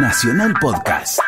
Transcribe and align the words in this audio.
Nacional 0.00 0.54
Podcast. 0.60 1.18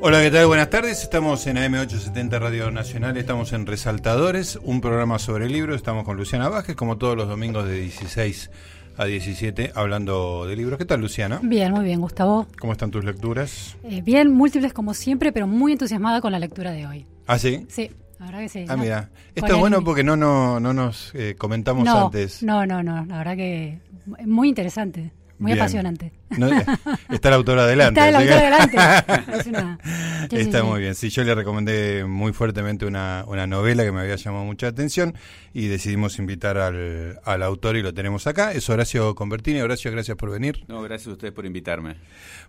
Hola, 0.00 0.22
¿qué 0.22 0.30
tal? 0.30 0.46
Buenas 0.46 0.70
tardes. 0.70 1.02
Estamos 1.02 1.46
en 1.46 1.58
AM870 1.58 2.38
Radio 2.40 2.70
Nacional, 2.70 3.18
estamos 3.18 3.52
en 3.52 3.66
Resaltadores, 3.66 4.58
un 4.62 4.80
programa 4.80 5.18
sobre 5.18 5.50
libros. 5.50 5.76
Estamos 5.76 6.04
con 6.04 6.16
Luciana 6.16 6.48
Vázquez, 6.48 6.76
como 6.76 6.96
todos 6.96 7.16
los 7.16 7.28
domingos 7.28 7.66
de 7.66 7.74
16 7.74 8.50
a 8.96 9.04
17, 9.04 9.72
hablando 9.74 10.46
de 10.46 10.56
libros. 10.56 10.78
¿Qué 10.78 10.84
tal, 10.84 11.00
Luciana? 11.00 11.40
Bien, 11.42 11.72
muy 11.72 11.84
bien, 11.84 12.00
Gustavo. 12.00 12.46
¿Cómo 12.58 12.72
están 12.72 12.90
tus 12.90 13.04
lecturas? 13.04 13.76
Eh, 13.84 14.02
bien, 14.02 14.32
múltiples 14.32 14.72
como 14.72 14.94
siempre, 14.94 15.32
pero 15.32 15.46
muy 15.46 15.72
entusiasmada 15.72 16.20
con 16.20 16.32
la 16.32 16.38
lectura 16.38 16.72
de 16.72 16.86
hoy. 16.86 17.06
¿Ah, 17.26 17.38
sí? 17.38 17.66
Sí, 17.68 17.90
la 18.18 18.26
verdad 18.26 18.40
que 18.40 18.48
sí. 18.48 18.64
Ah, 18.68 18.76
¿no? 18.76 18.82
mira. 18.82 19.10
Esto 19.34 19.54
es 19.54 19.58
bueno 19.58 19.82
porque 19.82 20.04
no, 20.04 20.16
no, 20.16 20.60
no 20.60 20.72
nos 20.72 21.14
eh, 21.14 21.34
comentamos 21.36 21.84
no, 21.84 22.06
antes. 22.06 22.42
No, 22.42 22.66
no, 22.66 22.82
no, 22.82 23.04
la 23.06 23.18
verdad 23.18 23.36
que 23.36 23.80
muy 24.26 24.48
interesante, 24.48 25.12
muy 25.42 25.52
Bien. 25.52 25.60
apasionante. 25.60 26.12
No, 26.30 26.46
eh, 26.48 26.64
está 27.10 27.28
el 27.28 27.34
autor 27.34 27.58
adelante. 27.58 28.00
Está 28.00 28.08
el 28.08 28.14
así 28.16 28.28
autor 28.28 28.38
que- 28.38 28.76
delante. 28.76 29.32
Es 29.40 29.46
una- 29.46 29.78
sí, 29.82 30.36
sí, 30.36 30.36
Está 30.42 30.60
sí. 30.60 30.64
muy 30.66 30.80
bien. 30.80 30.94
Sí, 30.94 31.10
yo 31.10 31.24
le 31.24 31.34
recomendé 31.34 32.04
muy 32.04 32.32
fuertemente 32.32 32.86
una, 32.86 33.24
una 33.26 33.46
novela 33.46 33.82
que 33.84 33.92
me 33.92 34.00
había 34.00 34.16
llamado 34.16 34.44
mucha 34.44 34.68
atención 34.68 35.14
y 35.52 35.66
decidimos 35.66 36.18
invitar 36.18 36.56
al, 36.58 37.20
al 37.24 37.42
autor 37.42 37.76
y 37.76 37.82
lo 37.82 37.92
tenemos 37.92 38.26
acá. 38.26 38.52
Es 38.52 38.70
Horacio 38.70 39.14
Convertini. 39.14 39.60
Horacio, 39.60 39.90
gracias 39.90 40.16
por 40.16 40.30
venir. 40.30 40.64
No, 40.68 40.80
gracias 40.82 41.08
a 41.08 41.12
ustedes 41.12 41.34
por 41.34 41.44
invitarme. 41.44 41.96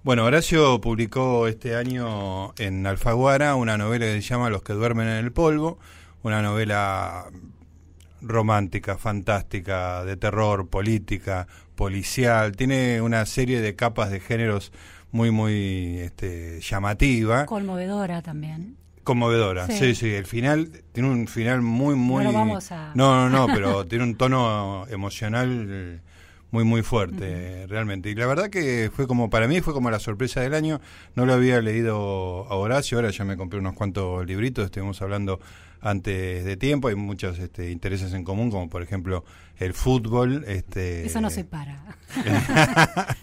Bueno, 0.03 0.23
Horacio 0.25 0.79
publicó 0.79 1.47
este 1.47 1.75
año 1.75 2.53
en 2.57 2.85
Alfaguara 2.87 3.55
una 3.55 3.75
novela 3.77 4.05
que 4.05 4.21
se 4.21 4.27
llama 4.29 4.49
Los 4.49 4.61
que 4.63 4.73
duermen 4.73 5.07
en 5.07 5.15
el 5.25 5.31
polvo, 5.31 5.79
una 6.21 6.41
novela 6.41 7.25
romántica, 8.21 8.97
fantástica, 8.97 10.05
de 10.05 10.15
terror, 10.15 10.69
política, 10.69 11.47
policial, 11.75 12.55
tiene 12.55 13.01
una 13.01 13.25
serie 13.25 13.61
de 13.61 13.75
capas 13.75 14.11
de 14.11 14.19
géneros 14.19 14.71
muy, 15.11 15.31
muy 15.31 15.97
este, 15.99 16.59
llamativa, 16.61 17.45
Conmovedora 17.45 18.21
también. 18.21 18.77
conmovedora. 19.03 19.67
Sí. 19.67 19.73
Sí. 19.77 19.95
sí, 19.95 20.09
el 20.13 20.25
final 20.25 20.69
tiene 20.91 21.09
un 21.09 21.27
final 21.27 21.61
muy, 21.61 21.95
muy... 21.95 22.23
No 22.23 22.31
lo 22.31 22.37
vamos 22.37 22.71
a- 22.71 22.91
No, 22.95 23.15
no, 23.15 23.29
no, 23.29 23.53
pero 23.53 23.85
tiene 23.87 24.03
un 24.05 24.15
tono 24.15 24.85
emocional 24.89 26.01
muy, 26.51 26.63
muy 26.63 26.83
fuerte, 26.83 27.65
realmente. 27.67 28.09
Y 28.11 28.15
la 28.15 28.25
verdad 28.27 28.49
que 28.49 28.89
fue 28.95 29.05
como, 29.07 29.29
para 29.29 29.47
mí 29.47 29.59
fue 29.61 29.73
como 29.73 29.89
la 29.91 29.99
sorpresa 29.99 30.41
del 30.41 30.53
año. 30.53 30.79
No 31.15 31.25
lo 31.25 31.33
había 31.33 31.59
leído 31.61 32.47
a 32.49 32.55
Horacio, 32.55 32.97
ahora 32.99 33.09
ya 33.11 33.23
me 33.25 33.37
compré 33.37 33.59
unos 33.59 33.73
cuantos 33.73 34.25
libritos, 34.25 34.65
estuvimos 34.65 35.01
hablando 35.01 35.39
antes 35.83 36.45
de 36.45 36.57
tiempo, 36.57 36.87
hay 36.87 36.95
muchos 36.95 37.37
este, 37.39 37.69
intereses 37.69 38.13
en 38.13 38.23
común, 38.23 38.49
como 38.49 38.69
por 38.69 38.81
ejemplo 38.81 39.25
el 39.57 39.73
fútbol. 39.73 40.45
Este, 40.47 41.05
Eso 41.05 41.19
no 41.19 41.29
se 41.29 41.43
para. 41.43 41.97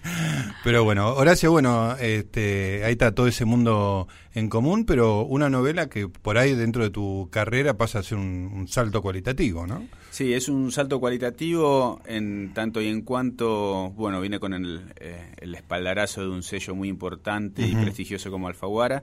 pero 0.64 0.84
bueno, 0.84 1.14
Horacio, 1.14 1.50
bueno, 1.50 1.96
este, 1.96 2.84
ahí 2.84 2.92
está 2.92 3.14
todo 3.14 3.28
ese 3.28 3.46
mundo 3.46 4.08
en 4.34 4.50
común, 4.50 4.84
pero 4.84 5.22
una 5.22 5.48
novela 5.48 5.88
que 5.88 6.08
por 6.08 6.36
ahí 6.36 6.54
dentro 6.54 6.82
de 6.82 6.90
tu 6.90 7.28
carrera 7.32 7.78
pasa 7.78 8.00
a 8.00 8.02
ser 8.02 8.18
un, 8.18 8.50
un 8.54 8.68
salto 8.68 9.00
cualitativo, 9.00 9.66
¿no? 9.66 9.88
Sí, 10.10 10.34
es 10.34 10.48
un 10.48 10.70
salto 10.72 11.00
cualitativo 11.00 12.02
en 12.04 12.52
tanto 12.52 12.82
y 12.82 12.88
en 12.88 13.02
cuanto, 13.02 13.90
bueno, 13.92 14.20
viene 14.20 14.38
con 14.38 14.52
el, 14.52 14.92
eh, 14.96 15.34
el 15.38 15.54
espaldarazo 15.54 16.22
de 16.22 16.28
un 16.28 16.42
sello 16.42 16.74
muy 16.74 16.88
importante 16.88 17.66
y 17.66 17.74
prestigioso 17.74 18.30
como 18.30 18.48
Alfaguara, 18.48 19.02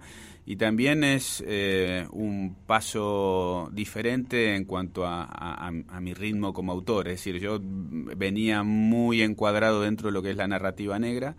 y 0.50 0.56
también 0.56 1.04
es 1.04 1.44
eh, 1.46 2.08
un 2.12 2.56
paso 2.66 3.70
diferente 3.74 4.56
en 4.56 4.64
cuanto 4.64 5.06
a, 5.06 5.24
a- 5.24 5.68
a 5.68 6.00
mi 6.00 6.14
ritmo 6.14 6.54
como 6.54 6.72
autor, 6.72 7.10
es 7.10 7.16
decir, 7.16 7.40
yo 7.42 7.60
venía 7.62 8.64
muy 8.64 9.22
encuadrado 9.22 9.82
dentro 9.82 10.08
de 10.08 10.14
lo 10.14 10.24
que 10.24 10.32
es 10.32 10.38
la 10.38 10.48
narrativa 10.48 10.98
negra, 11.00 11.36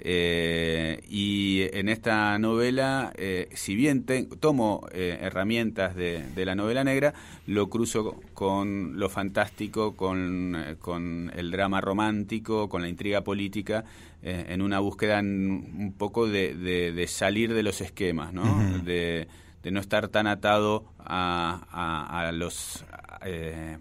eh, 0.00 1.00
y 1.08 1.62
en 1.72 1.88
esta 1.88 2.38
novela, 2.38 3.12
eh, 3.16 3.48
si 3.54 3.74
bien 3.74 4.04
te- 4.04 4.24
tomo 4.24 4.86
eh, 4.92 5.18
herramientas 5.20 5.94
de, 5.96 6.24
de 6.34 6.44
la 6.44 6.54
novela 6.54 6.84
negra, 6.84 7.14
lo 7.46 7.68
cruzo 7.68 8.20
con 8.34 8.98
lo 8.98 9.08
fantástico, 9.08 9.96
con, 9.96 10.54
eh, 10.56 10.76
con 10.78 11.30
el 11.34 11.50
drama 11.50 11.80
romántico, 11.80 12.68
con 12.68 12.82
la 12.82 12.88
intriga 12.88 13.22
política, 13.22 13.84
eh, 14.22 14.46
en 14.48 14.62
una 14.62 14.78
búsqueda 14.80 15.18
en- 15.18 15.50
un 15.76 15.94
poco 15.96 16.26
de, 16.28 16.54
de- 16.54 16.92
de 16.92 17.06
salir 17.06 17.52
de 17.54 17.62
los 17.62 17.80
esquemas, 17.80 18.32
¿no? 18.32 18.42
Ujú. 18.44 18.84
de, 18.84 19.28
de 19.62 19.70
no 19.70 19.80
estar 19.80 20.08
tan 20.08 20.26
atado 20.26 20.84
a, 20.98 21.66
a- 21.70 22.28
a 22.28 22.32
los... 22.32 22.84
eh, 23.24 23.78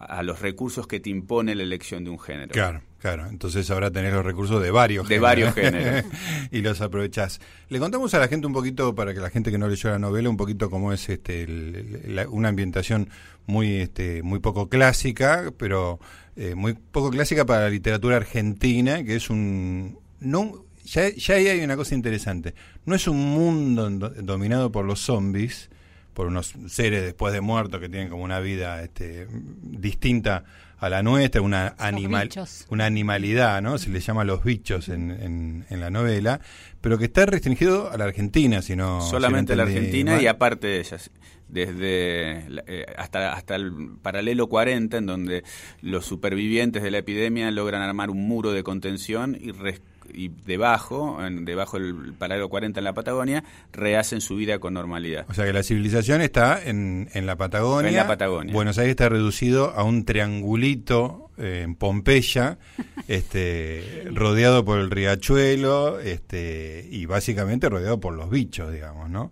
a 0.00 0.22
los 0.22 0.40
recursos 0.40 0.86
que 0.86 0.98
te 0.98 1.10
impone 1.10 1.54
la 1.54 1.62
elección 1.62 2.04
de 2.04 2.10
un 2.10 2.18
género. 2.18 2.52
Claro, 2.52 2.80
claro. 2.98 3.26
Entonces 3.28 3.70
ahora 3.70 3.90
tenés 3.90 4.12
los 4.14 4.24
recursos 4.24 4.62
de 4.62 4.70
varios 4.70 5.06
De 5.08 5.18
varios 5.18 5.54
géneros. 5.54 6.04
y 6.50 6.62
los 6.62 6.80
aprovechás. 6.80 7.40
Le 7.68 7.78
contamos 7.78 8.12
a 8.14 8.18
la 8.18 8.26
gente 8.28 8.46
un 8.46 8.52
poquito, 8.54 8.94
para 8.94 9.12
que 9.14 9.20
la 9.20 9.30
gente 9.30 9.50
que 9.50 9.58
no 9.58 9.68
leyó 9.68 9.90
la 9.90 9.98
novela, 9.98 10.30
un 10.30 10.36
poquito 10.38 10.70
cómo 10.70 10.92
es 10.92 11.08
este 11.08 11.42
el- 11.42 12.00
el- 12.04 12.16
la- 12.16 12.28
una 12.28 12.48
ambientación 12.48 13.10
muy 13.46 13.76
este 13.76 14.22
muy 14.22 14.38
poco 14.40 14.68
clásica, 14.68 15.52
pero 15.58 16.00
eh, 16.36 16.54
muy 16.54 16.72
poco 16.74 17.10
clásica 17.10 17.44
para 17.44 17.62
la 17.64 17.70
literatura 17.70 18.16
argentina, 18.16 19.04
que 19.04 19.16
es 19.16 19.28
un... 19.30 19.98
no 20.20 20.64
ya, 20.84 21.08
ya 21.10 21.34
ahí 21.36 21.46
hay 21.46 21.60
una 21.60 21.76
cosa 21.76 21.94
interesante. 21.94 22.54
No 22.86 22.94
es 22.96 23.06
un 23.06 23.18
mundo 23.18 23.88
do- 23.90 24.10
dominado 24.10 24.72
por 24.72 24.84
los 24.84 24.98
zombies, 25.00 25.69
por 26.14 26.26
unos 26.26 26.54
seres 26.68 27.02
después 27.04 27.32
de 27.32 27.40
muertos 27.40 27.80
que 27.80 27.88
tienen 27.88 28.08
como 28.08 28.24
una 28.24 28.40
vida 28.40 28.82
este, 28.82 29.26
distinta 29.62 30.44
a 30.78 30.88
la 30.88 31.02
nuestra, 31.02 31.42
una 31.42 31.74
animal, 31.78 32.28
una 32.70 32.86
animalidad, 32.86 33.60
¿no? 33.60 33.76
Se 33.78 33.90
le 33.90 34.00
llama 34.00 34.24
los 34.24 34.42
bichos 34.42 34.88
en, 34.88 35.10
en, 35.10 35.66
en 35.68 35.80
la 35.80 35.90
novela, 35.90 36.40
pero 36.80 36.96
que 36.98 37.04
está 37.04 37.26
restringido 37.26 37.90
a 37.90 37.98
la 37.98 38.04
Argentina, 38.04 38.62
si 38.62 38.76
no 38.76 39.00
solamente 39.02 39.52
si 39.52 39.58
no 39.58 39.64
la 39.64 39.70
Argentina 39.70 40.12
mal. 40.12 40.22
y 40.22 40.26
aparte 40.26 40.66
de 40.68 40.80
ellas 40.80 41.10
desde 41.48 42.44
eh, 42.66 42.86
hasta 42.96 43.32
hasta 43.32 43.56
el 43.56 43.72
paralelo 44.00 44.48
40 44.48 44.98
en 44.98 45.06
donde 45.06 45.42
los 45.82 46.06
supervivientes 46.06 46.82
de 46.82 46.90
la 46.90 46.98
epidemia 46.98 47.50
logran 47.50 47.82
armar 47.82 48.08
un 48.10 48.26
muro 48.26 48.52
de 48.52 48.62
contención 48.62 49.36
y 49.38 49.50
res- 49.52 49.82
y 50.12 50.28
debajo 50.28 51.24
en, 51.24 51.44
debajo 51.44 51.78
del 51.78 52.14
paralelo 52.14 52.48
40 52.48 52.80
en 52.80 52.84
la 52.84 52.94
Patagonia 52.94 53.44
rehacen 53.72 54.20
su 54.20 54.36
vida 54.36 54.58
con 54.58 54.74
normalidad. 54.74 55.26
O 55.28 55.34
sea 55.34 55.44
que 55.44 55.52
la 55.52 55.62
civilización 55.62 56.20
está 56.20 56.62
en, 56.62 57.08
en 57.12 57.26
la 57.26 57.36
Patagonia. 57.36 57.88
En 57.88 57.96
la 57.96 58.06
Patagonia. 58.06 58.52
Buenos 58.52 58.78
Aires 58.78 58.90
está 58.90 59.08
reducido 59.08 59.70
a 59.70 59.84
un 59.84 60.04
triangulito 60.04 61.30
eh, 61.38 61.62
en 61.64 61.74
Pompeya, 61.74 62.58
este, 63.08 64.04
rodeado 64.12 64.64
por 64.64 64.78
el 64.78 64.90
riachuelo 64.90 65.98
este, 66.00 66.86
y 66.90 67.06
básicamente 67.06 67.68
rodeado 67.68 68.00
por 68.00 68.14
los 68.14 68.30
bichos, 68.30 68.72
digamos, 68.72 69.08
¿no? 69.08 69.30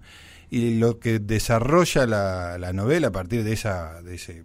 Y 0.51 0.79
lo 0.79 0.99
que 0.99 1.19
desarrolla 1.19 2.07
la, 2.07 2.57
la 2.57 2.73
novela 2.73 3.09
a 3.09 3.13
partir 3.13 3.45
de 3.45 3.53
esa, 3.53 4.01
de 4.01 4.15
ese, 4.15 4.45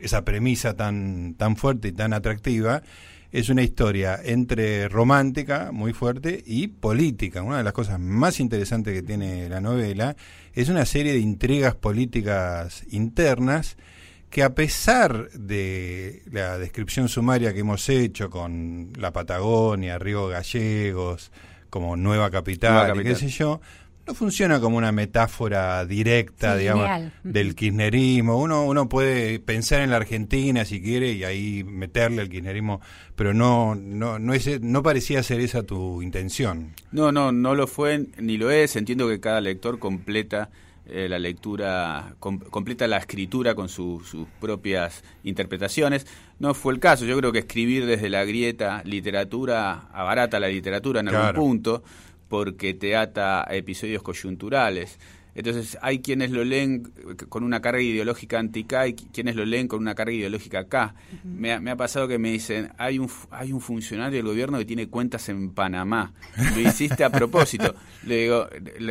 esa 0.00 0.24
premisa 0.24 0.76
tan, 0.76 1.34
tan 1.34 1.56
fuerte 1.56 1.88
y 1.88 1.92
tan 1.92 2.12
atractiva 2.12 2.82
es 3.30 3.48
una 3.48 3.62
historia 3.62 4.18
entre 4.22 4.88
romántica, 4.88 5.70
muy 5.72 5.92
fuerte, 5.92 6.42
y 6.46 6.68
política. 6.68 7.42
Una 7.42 7.58
de 7.58 7.64
las 7.64 7.72
cosas 7.72 8.00
más 8.00 8.40
interesantes 8.40 8.94
que 8.94 9.02
tiene 9.02 9.48
la 9.48 9.60
novela 9.60 10.16
es 10.54 10.68
una 10.68 10.86
serie 10.86 11.12
de 11.12 11.18
intrigas 11.18 11.74
políticas 11.74 12.84
internas 12.90 13.76
que 14.30 14.42
a 14.42 14.54
pesar 14.54 15.30
de 15.30 16.22
la 16.30 16.58
descripción 16.58 17.08
sumaria 17.08 17.52
que 17.52 17.60
hemos 17.60 17.88
hecho 17.88 18.28
con 18.28 18.92
la 18.98 19.12
Patagonia, 19.12 19.98
Río 19.98 20.28
Gallegos, 20.28 21.30
como 21.70 21.96
nueva 21.96 22.30
capital, 22.30 22.88
Nueva 22.88 23.02
y 23.02 23.04
qué 23.04 23.14
sé 23.14 23.28
yo, 23.28 23.60
no 24.08 24.14
funciona 24.14 24.58
como 24.58 24.78
una 24.78 24.90
metáfora 24.90 25.84
directa, 25.84 26.54
Sí, 26.54 26.60
digamos, 26.60 26.88
del 27.22 27.54
kirchnerismo. 27.54 28.38
Uno, 28.40 28.64
uno 28.64 28.88
puede 28.88 29.38
pensar 29.38 29.82
en 29.82 29.90
la 29.90 29.96
Argentina 29.96 30.64
si 30.64 30.80
quiere 30.82 31.12
y 31.12 31.24
ahí 31.24 31.62
meterle 31.62 32.22
el 32.22 32.30
kirchnerismo, 32.30 32.80
pero 33.14 33.34
no, 33.34 33.74
no, 33.74 34.18
no, 34.18 34.32
es, 34.32 34.60
no 34.62 34.82
parecía 34.82 35.22
ser 35.22 35.40
esa 35.40 35.62
tu 35.62 36.00
intención. 36.02 36.72
No, 36.90 37.12
no, 37.12 37.32
no 37.32 37.54
lo 37.54 37.66
fue 37.66 38.06
ni 38.18 38.38
lo 38.38 38.50
es. 38.50 38.76
Entiendo 38.76 39.06
que 39.08 39.20
cada 39.20 39.40
lector 39.42 39.78
completa 39.78 40.48
eh, 40.90 41.06
la 41.06 41.18
lectura, 41.18 42.14
com- 42.18 42.38
completa 42.38 42.86
la 42.88 42.96
escritura 42.96 43.54
con 43.54 43.68
su- 43.68 44.02
sus 44.10 44.26
propias 44.40 45.04
interpretaciones. 45.22 46.06
No 46.38 46.54
fue 46.54 46.72
el 46.72 46.80
caso. 46.80 47.04
Yo 47.04 47.14
creo 47.18 47.30
que 47.30 47.40
escribir 47.40 47.84
desde 47.84 48.08
la 48.08 48.24
grieta 48.24 48.80
literatura 48.86 49.88
abarata 49.92 50.40
la 50.40 50.48
literatura 50.48 51.00
en 51.00 51.08
Claro. 51.08 51.26
algún 51.26 51.44
punto, 51.50 51.82
porque 52.28 52.74
te 52.74 52.96
ata 52.96 53.48
a 53.48 53.54
episodios 53.54 54.02
coyunturales. 54.02 54.98
Entonces 55.38 55.78
hay 55.82 56.00
quienes 56.00 56.32
lo 56.32 56.42
leen 56.42 56.92
con 57.28 57.44
una 57.44 57.60
carga 57.60 57.80
ideológica 57.80 58.40
anti-K 58.40 58.88
y 58.88 58.94
quienes 58.94 59.36
lo 59.36 59.44
leen 59.44 59.68
con 59.68 59.78
una 59.78 59.94
carga 59.94 60.12
ideológica 60.12 60.64
K. 60.64 60.96
me, 61.22 61.52
ha, 61.52 61.76
pasado 61.76 62.08
que 62.08 62.18
me 62.18 62.32
dicen, 62.32 62.72
hay 62.76 62.98
un, 62.98 63.08
hay 63.30 63.52
un 63.52 63.60
funcionario 63.60 64.16
del 64.16 64.26
gobierno 64.26 64.58
que 64.58 64.64
tiene 64.64 64.88
cuentas 64.88 65.28
en 65.28 65.50
Panamá. 65.50 66.12
Lo 66.56 66.60
hiciste 66.60 67.04
a 67.04 67.10
propósito. 67.10 67.72
Le 68.04 68.22
digo, 68.22 68.48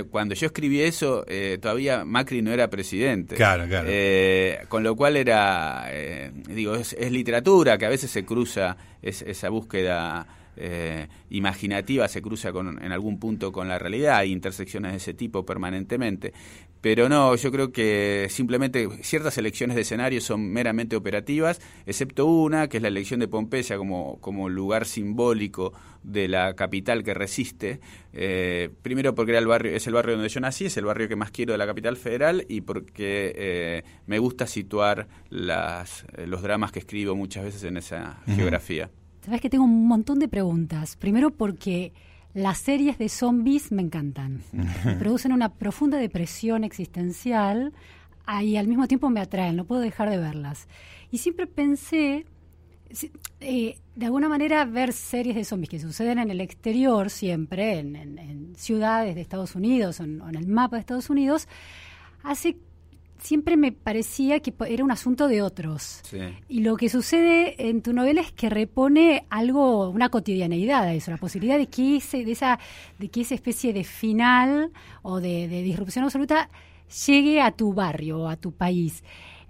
cuando 0.10 0.36
yo 0.36 0.48
escribí 0.48 0.80
eso, 0.80 1.26
eh, 1.28 1.58
todavía 1.62 2.06
Macri 2.06 2.42
no 2.42 2.54
era 2.54 2.70
presidente. 2.70 3.36
Claro, 3.36 3.68
claro. 3.68 3.90
Eh, 3.92 4.60
con 4.70 4.84
lo 4.84 4.96
cual 4.96 5.18
era, 5.18 5.88
eh, 5.90 6.32
digo, 6.48 6.76
es, 6.76 6.96
literatura 7.12 7.78
que 7.78 7.88
a 7.88 7.90
veces 7.90 8.10
se 8.10 8.24
cruza 8.24 8.78
esa 9.02 9.50
búsqueda 9.50 10.26
eh, 10.58 11.08
imaginativa 11.30 12.08
se 12.08 12.22
cruza 12.22 12.52
con, 12.52 12.84
en 12.84 12.92
algún 12.92 13.20
punto 13.20 13.52
con 13.52 13.68
la 13.68 13.80
realidad, 13.80 14.18
hay 14.18 14.32
intersecciones 14.32 14.92
de 14.92 14.98
ese 14.98 15.14
tipo 15.14 15.46
permanentemente. 15.46 16.34
Pero 16.82 17.10
no, 17.10 17.36
yo 17.36 17.52
creo 17.52 17.72
que 17.72 18.28
simplemente 18.30 18.88
ciertas 19.02 19.38
elecciones 19.38 19.76
de 19.76 19.82
escenario 19.82 20.22
son 20.22 20.52
meramente 20.52 20.96
operativas, 20.96 21.60
excepto 21.86 22.28
una, 22.28 22.70
que 22.70 22.78
es 22.78 22.84
la 22.84 22.90
elección 22.90 23.20
de 23.20 23.28
Pompeya 23.28 23.78
como, 23.78 24.20
como 24.22 24.48
lugar 24.48 24.86
simbólico 24.86 25.74
de 26.04 26.28
la 26.28 26.54
capital 26.54 27.04
que 27.04 27.14
resiste. 27.14 27.80
Eh, 28.14 28.70
primero 28.84 29.16
porque 29.16 29.32
era 29.32 29.40
el 29.40 29.48
barrio, 29.48 29.76
es 29.76 29.88
el 29.88 29.94
barrio 29.94 30.14
donde 30.14 30.30
yo 30.30 30.40
nací, 30.40 30.66
es 30.66 30.78
el 30.78 30.86
barrio 30.86 31.08
que 31.08 31.16
más 31.16 31.32
quiero 31.32 31.52
de 31.52 31.58
la 31.58 31.66
capital 31.66 31.98
federal 31.98 32.46
y 32.48 32.62
porque 32.62 33.34
eh, 33.36 33.84
me 34.06 34.20
gusta 34.20 34.46
situar 34.46 35.08
las, 35.30 36.06
los 36.26 36.42
dramas 36.42 36.72
que 36.72 36.80
escribo 36.80 37.16
muchas 37.16 37.44
veces 37.44 37.64
en 37.64 37.78
esa 37.78 38.22
geografía. 38.28 38.90
Sabes 39.28 39.42
que 39.42 39.50
tengo 39.50 39.66
un 39.66 39.88
montón 39.88 40.20
de 40.20 40.30
preguntas. 40.30 40.96
Primero 40.96 41.32
porque 41.32 41.92
las 42.34 42.60
series 42.60 42.98
de 42.98 43.10
zombies 43.10 43.74
me 43.74 43.82
encantan. 43.82 44.42
producen 45.00 45.34
una 45.34 45.50
profunda 45.50 45.98
depresión 45.98 46.64
existencial 46.64 47.74
y 48.42 48.56
al 48.56 48.70
mismo 48.70 48.88
tiempo 48.88 49.10
me 49.10 49.20
atraen, 49.20 49.58
no 49.58 49.66
puedo 49.66 49.82
dejar 49.82 50.10
de 50.10 50.18
verlas. 50.18 50.70
Y 51.12 51.18
siempre 51.18 51.46
pensé, 51.46 52.26
eh, 53.42 53.78
de 53.96 54.06
alguna 54.06 54.30
manera, 54.30 54.64
ver 54.64 54.94
series 54.94 55.36
de 55.36 55.44
zombies 55.44 55.72
que 55.72 55.80
suceden 55.80 56.20
en 56.20 56.32
el 56.32 56.40
exterior 56.40 57.10
siempre, 57.10 57.80
en, 57.80 58.54
ciudades 58.56 59.14
de 59.14 59.22
Estados 59.22 59.56
Unidos 59.56 60.00
o 60.00 60.06
en, 60.06 60.22
en, 60.22 60.36
el 60.36 60.48
mapa 60.48 60.78
de 60.78 60.80
Estados 60.80 61.10
Unidos, 61.10 61.50
hace 62.24 62.56
siempre 63.20 63.58
me 63.58 63.72
parecía 63.72 64.40
que 64.40 64.54
era 64.68 64.84
un 64.84 64.92
asunto 64.92 65.28
de 65.28 65.42
otros. 65.42 66.02
Y 66.48 66.62
lo 66.62 66.78
que 66.78 66.90
sucede 66.90 67.70
en 67.70 67.82
tu 67.82 67.94
novela 67.94 68.22
es 68.22 68.32
que 68.32 68.50
repone 68.50 69.26
algo, 69.30 69.90
una 69.90 70.10
cotidianeidad 70.10 70.84
a 70.84 70.94
eso, 70.94 71.12
la 71.12 71.18
posibilidad 71.18 71.58
de 71.58 71.68
que, 71.68 71.98
ese, 71.98 72.24
de 72.24 72.32
esa, 72.32 72.60
de 73.00 73.10
que 73.10 73.22
esa 73.22 73.36
especie 73.36 73.74
de 73.74 73.84
final 73.84 74.72
o 75.02 75.20
de, 75.20 75.48
disrupción 75.48 76.06
absoluta 76.06 76.50
llegue 77.08 77.42
a 77.42 77.52
tu 77.52 77.74
barrio 77.74 78.20
o 78.20 78.28
a 78.28 78.38
tu 78.38 78.52
país. 78.52 79.04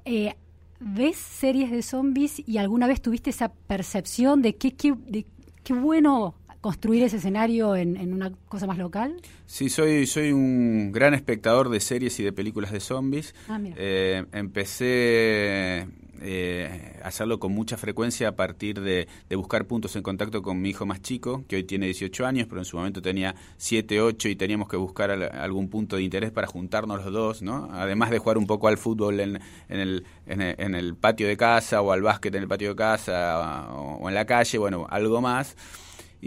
Eh, 0.06 0.34
¿Ves 0.80 1.18
series 1.18 1.72
de 1.72 1.82
zombies 1.82 2.42
y 2.48 2.60
alguna 2.60 2.88
vez 2.88 3.02
tuviste 3.02 3.32
esa 3.32 3.52
percepción 3.52 4.44
de 4.44 4.56
qué, 4.56 4.76
qué, 4.76 4.94
de 4.96 5.26
qué 5.64 5.74
bueno 5.74 6.36
construir 6.62 7.04
ese 7.04 7.18
escenario 7.18 7.76
en, 7.76 8.14
una 8.14 8.32
cosa 8.48 8.68
más 8.68 8.78
local? 8.78 9.22
Sí, 9.46 9.70
soy, 9.70 10.08
soy 10.08 10.32
un 10.32 10.92
gran 10.92 11.14
espectador 11.14 11.70
de 11.70 11.80
series 11.80 12.20
y 12.20 12.24
de 12.24 12.34
películas 12.34 12.72
de 12.72 12.80
zombies. 12.80 13.36
Ah, 13.48 13.60
eh, 13.64 14.26
empecé 14.32 15.88
eh, 16.22 17.00
a 17.04 17.08
hacerlo 17.08 17.40
con 17.40 17.52
mucha 17.52 17.78
frecuencia 17.78 18.30
a 18.30 18.32
partir 18.36 18.82
de, 18.82 19.08
buscar 19.36 19.66
puntos 19.66 19.96
en 19.96 20.04
contacto 20.04 20.42
con 20.42 20.60
mi 20.60 20.70
hijo 20.70 20.86
más 20.86 21.02
chico, 21.02 21.44
que 21.48 21.58
hoy 21.58 21.64
tiene 21.64 21.86
18 21.86 22.26
años, 22.26 22.48
pero 22.50 22.62
en 22.62 22.66
su 22.66 22.78
momento 22.78 23.02
tenía 23.02 23.36
7, 23.58 24.02
8 24.02 24.30
y 24.30 24.36
teníamos 24.36 24.68
que 24.68 24.78
buscar 24.78 25.12
algún 25.12 25.70
punto 25.70 25.96
de 25.96 26.04
interés 26.04 26.32
para 26.32 26.48
juntarnos 26.48 27.04
los 27.04 27.14
dos, 27.14 27.42
¿no? 27.42 27.70
Además 27.72 28.10
de 28.10 28.20
jugar 28.20 28.38
un 28.38 28.48
poco 28.48 28.68
al 28.68 28.78
fútbol 28.78 29.20
en, 29.20 29.40
en, 29.70 29.80
el, 29.80 30.06
en, 30.26 30.76
el, 30.76 30.96
patio 30.96 31.28
de 31.28 31.38
casa 31.38 31.82
o 31.82 31.92
al 31.92 32.02
básquet 32.02 32.34
en 32.34 32.42
el 32.44 32.48
patio 32.48 32.70
de 32.70 32.76
casa 32.76 33.72
o 33.74 34.10
en 34.10 34.16
la 34.16 34.26
calle, 34.26 34.58
bueno, 34.58 34.88
algo 34.90 35.22
más. 35.22 35.56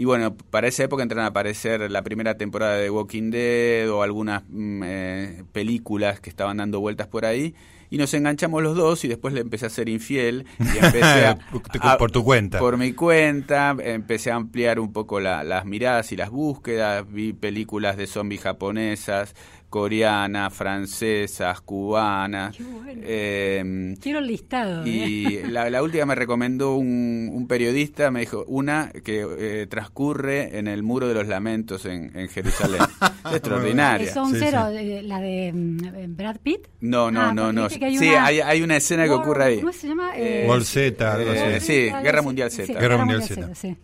Y 0.01 0.05
bueno, 0.05 0.35
para 0.35 0.67
esa 0.67 0.85
época 0.85 1.03
entran 1.03 1.25
a 1.25 1.27
aparecer 1.27 1.91
la 1.91 2.01
primera 2.01 2.35
temporada 2.35 2.75
de 2.77 2.89
Walking 2.89 3.29
Dead 3.29 3.87
o 3.87 4.01
algunas 4.01 4.41
mm, 4.49 4.81
eh, 4.83 5.43
películas 5.51 6.19
que 6.19 6.31
estaban 6.31 6.57
dando 6.57 6.79
vueltas 6.79 7.05
por 7.05 7.23
ahí. 7.23 7.53
Y 7.91 7.99
nos 7.99 8.11
enganchamos 8.15 8.63
los 8.63 8.75
dos 8.75 9.05
y 9.05 9.07
después 9.07 9.31
le 9.31 9.41
empecé 9.41 9.67
a 9.67 9.69
ser 9.69 9.89
infiel. 9.89 10.47
Y 10.57 10.83
empecé 10.83 11.27
a, 11.27 11.37
por 11.99 12.09
tu 12.09 12.23
cuenta. 12.23 12.57
Por 12.57 12.77
mi 12.77 12.93
cuenta. 12.93 13.75
Empecé 13.79 14.31
a 14.31 14.37
ampliar 14.37 14.79
un 14.79 14.91
poco 14.91 15.19
las 15.19 15.65
miradas 15.65 16.11
y 16.11 16.17
las 16.17 16.31
búsquedas. 16.31 17.05
Vi 17.07 17.33
películas 17.33 17.95
de 17.95 18.07
zombies 18.07 18.41
japonesas 18.41 19.35
coreanas, 19.71 20.53
francesas, 20.53 21.61
cubanas. 21.61 22.55
Eh, 22.89 23.95
Quiero 24.01 24.19
el 24.19 24.27
listado. 24.27 24.85
Y 24.85 25.37
¿eh? 25.37 25.43
la, 25.49 25.81
última 25.81 26.05
me 26.05 26.13
recomendó 26.13 26.75
un, 26.75 27.45
periodista, 27.47 28.11
me 28.11 28.19
dijo, 28.19 28.43
una 28.47 28.91
que 28.91 29.25
eh, 29.39 29.67
transcurre 29.67 30.59
en 30.59 30.67
el 30.67 30.83
Muro 30.83 31.07
de 31.07 31.13
los 31.13 31.27
Lamentos 31.27 31.85
en, 31.85 32.11
Jerusalén. 32.27 32.81
Extraordinaria. 33.31 34.13
¿Son 34.13 34.33
cero, 34.35 34.67
la 35.03 35.21
de 35.21 35.53
mm, 35.53 36.15
Brad 36.17 36.37
Pitt? 36.43 36.67
No, 36.81 37.09
no, 37.09 37.21
ah, 37.21 37.33
no. 37.33 37.53
no. 37.53 37.69
sí, 37.69 37.79
hay, 37.81 38.41
hay, 38.41 38.61
una 38.61 38.75
escena 38.75 39.05
que 39.05 39.11
ocurre 39.11 39.45
ahí. 39.45 39.59
¿Cómo 39.61 39.71
se 39.71 39.87
llama? 39.87 40.11
Z, 40.63 41.59
sí, 41.61 41.89
Guerra 42.03 42.21
Mundial 42.21 42.51
Z. 42.51 42.77
Guerra 42.77 42.97
Mundial 42.97 43.23
Z. 43.23 43.55
Sí. 43.55 43.77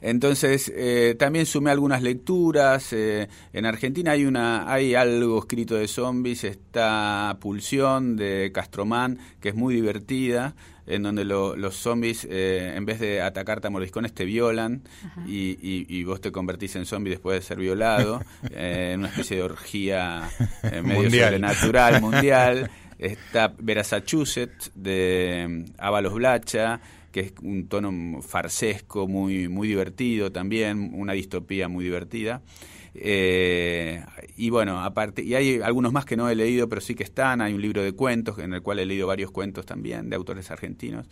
Entonces, 0.00 0.72
eh, 0.74 1.16
también 1.18 1.46
sumé 1.46 1.70
algunas 1.70 2.02
lecturas. 2.02 2.92
Eh, 2.92 3.28
en 3.52 3.66
Argentina 3.66 4.12
hay, 4.12 4.24
una, 4.24 4.70
hay 4.70 4.94
algo 4.94 5.38
escrito 5.38 5.74
de 5.76 5.88
zombies. 5.88 6.44
Está 6.44 7.36
Pulsión 7.40 8.16
de 8.16 8.50
Castromán, 8.52 9.18
que 9.40 9.50
es 9.50 9.54
muy 9.54 9.74
divertida, 9.74 10.54
en 10.86 11.02
donde 11.02 11.24
los 11.24 11.74
zombies, 11.74 12.26
eh, 12.30 12.74
en 12.76 12.84
vez 12.84 13.00
de 13.00 13.20
atacarte 13.20 13.66
a 13.66 13.70
mordiscones, 13.70 14.12
te 14.12 14.24
violan 14.24 14.82
y, 15.26 15.56
y, 15.60 16.04
vos 16.04 16.20
te 16.20 16.30
convertís 16.30 16.76
en 16.76 16.86
zombie 16.86 17.10
después 17.10 17.40
de 17.40 17.46
ser 17.46 17.58
violado, 17.58 18.22
en 18.50 19.00
una 19.00 19.08
especie 19.08 19.38
de 19.38 19.42
orgía 19.42 20.28
medio 20.62 21.02
mundial. 21.02 21.24
sobrenatural 21.32 22.00
mundial. 22.00 22.70
Está 22.98 23.52
Verasachusett 23.58 24.72
de 24.74 25.66
Avalos 25.76 26.14
Blacha 26.14 26.80
que 27.16 27.20
es 27.20 27.32
un 27.42 27.66
tono 27.66 28.20
farsesco, 28.20 29.08
muy, 29.08 29.48
muy 29.48 29.68
divertido 29.68 30.30
también, 30.30 30.90
una 30.92 31.14
distopía 31.14 31.66
muy 31.66 31.82
divertida. 31.82 32.42
Eh, 32.94 34.04
y 34.36 34.50
bueno, 34.50 34.82
aparte, 34.82 35.22
y 35.22 35.34
hay 35.34 35.62
algunos 35.62 35.94
más 35.94 36.04
que 36.04 36.14
no 36.14 36.28
he 36.28 36.34
leído, 36.34 36.68
pero 36.68 36.82
sí 36.82 36.94
que 36.94 37.04
están. 37.04 37.40
Hay 37.40 37.54
un 37.54 37.62
libro 37.62 37.82
de 37.82 37.92
cuentos 37.92 38.38
en 38.38 38.52
el 38.52 38.60
cual 38.60 38.80
he 38.80 38.84
leído 38.84 39.06
varios 39.06 39.30
cuentos 39.30 39.64
también 39.64 40.10
de 40.10 40.16
autores 40.16 40.50
argentinos. 40.50 41.08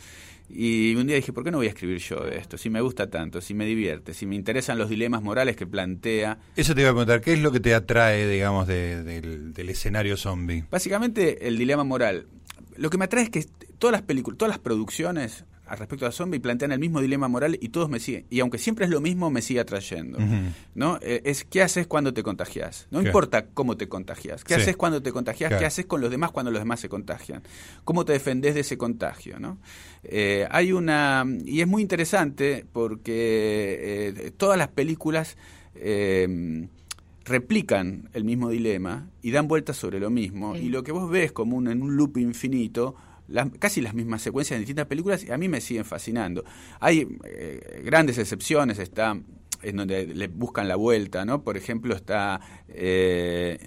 Y 0.51 0.95
un 0.95 1.07
día 1.07 1.17
dije, 1.17 1.33
¿por 1.33 1.43
qué 1.43 1.51
no 1.51 1.57
voy 1.57 1.69
a 1.69 1.71
escribir 1.71 1.97
yo 2.01 2.17
de 2.17 2.37
esto? 2.37 2.59
Si 2.59 2.69
me 2.69 2.83
gusta 2.83 3.09
tanto, 3.09 3.41
si 3.41 3.55
me 3.55 3.65
divierte, 3.65 4.13
si 4.13 4.27
me 4.27 4.35
interesan 4.35 4.77
los 4.77 4.91
dilemas 4.91 5.23
morales 5.23 5.57
que 5.57 5.67
plantea. 5.67 6.37
Eso 6.55 6.75
te 6.75 6.83
iba 6.83 6.91
a 6.91 6.93
preguntar, 6.93 7.23
¿qué 7.23 7.33
es 7.33 7.41
lo 7.41 7.51
que 7.51 7.61
te 7.61 7.75
atrae, 7.75 8.29
digamos, 8.29 8.67
del, 8.67 9.55
del 9.55 9.69
escenario 9.71 10.19
zombie? 10.19 10.65
Básicamente, 10.71 11.49
el 11.49 11.57
dilema 11.57 11.83
moral. 11.83 12.27
Lo 12.77 12.91
que 12.91 12.99
me 12.99 13.07
atrae 13.07 13.23
es 13.23 13.31
que 13.31 13.47
todas 13.79 13.93
las 13.93 14.03
películas, 14.03 14.37
todas 14.37 14.51
las 14.51 14.59
producciones 14.59 15.47
al 15.67 15.79
respecto 15.79 16.07
a 16.07 16.13
zombie 16.13 16.41
plantean 16.41 16.73
el 16.73 16.79
mismo 16.79 17.01
dilema 17.01 17.29
moral 17.29 17.59
y 17.61 17.69
todos 17.71 17.89
me 17.89 17.99
siguen. 17.99 18.27
Y 18.31 18.41
aunque 18.41 18.59
siempre 18.59 18.85
es 18.85 18.91
lo 18.91 19.01
mismo, 19.01 19.31
me 19.31 19.41
sigue 19.41 19.61
atrayendo. 19.61 20.19
¿no? 20.75 20.99
Eh, 21.01 21.23
es 21.25 21.45
qué 21.45 21.63
haces 21.63 21.87
cuando 21.87 22.13
te 22.13 22.23
contagias. 22.23 22.87
No 22.91 23.01
importa 23.01 23.47
cómo 23.47 23.77
te 23.77 23.89
contagias. 23.89 24.45
¿Qué 24.45 24.55
haces 24.55 24.77
cuando 24.77 25.03
te 25.03 25.13
contagias? 25.13 25.59
¿Qué 25.59 25.65
haces 25.65 25.87
con 25.87 26.01
los 26.01 26.11
demás 26.11 26.33
cuando 26.33 26.51
los 26.51 26.61
demás 26.61 26.81
se 26.81 26.89
contagian? 26.89 27.43
¿Cómo 27.85 28.05
te 28.05 28.13
defendes 28.13 28.55
de 28.55 28.61
ese 28.61 28.77
contagio? 28.77 29.39
¿no? 29.39 29.59
Eh, 30.03 30.47
hay 30.51 30.73
una... 30.73 31.25
Y 31.45 31.61
es 31.61 31.67
muy 31.67 31.83
interesante 31.83 32.67
porque 32.73 34.13
eh, 34.17 34.31
todas 34.37 34.59
las 34.59 34.69
películas 34.69 35.37
replican 37.25 38.11
el 38.13 38.25
mismo 38.25 38.51
dilema 38.51 39.09
y 39.23 39.31
dan 39.31 39.49
vueltas 39.49 39.77
sobre 39.77 39.99
lo 39.99 40.11
mismo. 40.11 40.57
Y 40.57 40.69
lo 40.69 40.83
que 40.83 40.93
vos 40.93 41.11
ves 41.11 41.33
como 41.33 41.57
un, 41.57 41.69
en 41.69 41.83
un 41.83 41.97
loop 41.97 42.19
infinito 42.19 42.95
casi 43.59 43.81
las 43.81 43.95
mismas 43.95 44.23
secuencias 44.23 44.57
en 44.57 44.63
distintas 44.63 44.87
películas 44.87 45.25
y 45.25 45.33
a 45.33 45.39
mí 45.39 45.49
me 45.49 45.61
siguen 45.61 45.85
fascinando. 45.85 46.45
Hay 46.81 47.07
eh, 47.25 47.83
grandes 47.85 48.19
excepciones, 48.19 48.79
está 48.79 49.19
en 49.63 49.77
donde 49.77 50.07
le 50.07 50.29
buscan 50.29 50.69
la 50.69 50.77
vuelta, 50.77 51.25
¿no? 51.25 51.43
Por 51.43 51.57
ejemplo, 51.57 51.95
está 51.95 52.41
eh, 52.69 53.59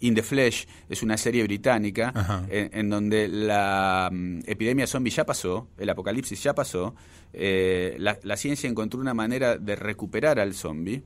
In 0.00 0.14
the 0.14 0.22
Flesh, 0.22 0.66
es 0.88 1.02
una 1.02 1.16
serie 1.16 1.42
británica 1.44 2.46
en, 2.50 2.90
donde 2.90 3.28
la 3.28 4.10
mm, 4.12 4.40
epidemia 4.44 4.86
zombie 4.86 5.10
ya 5.10 5.24
pasó, 5.24 5.68
el 5.78 5.88
apocalipsis 5.88 6.42
ya 6.42 6.54
pasó, 6.54 6.94
eh, 7.32 7.96
la, 7.98 8.36
ciencia 8.36 8.68
encontró 8.68 9.00
una 9.00 9.14
manera 9.14 9.56
de 9.56 9.76
recuperar 9.76 10.38
al 10.38 10.54
zombie. 10.54 11.02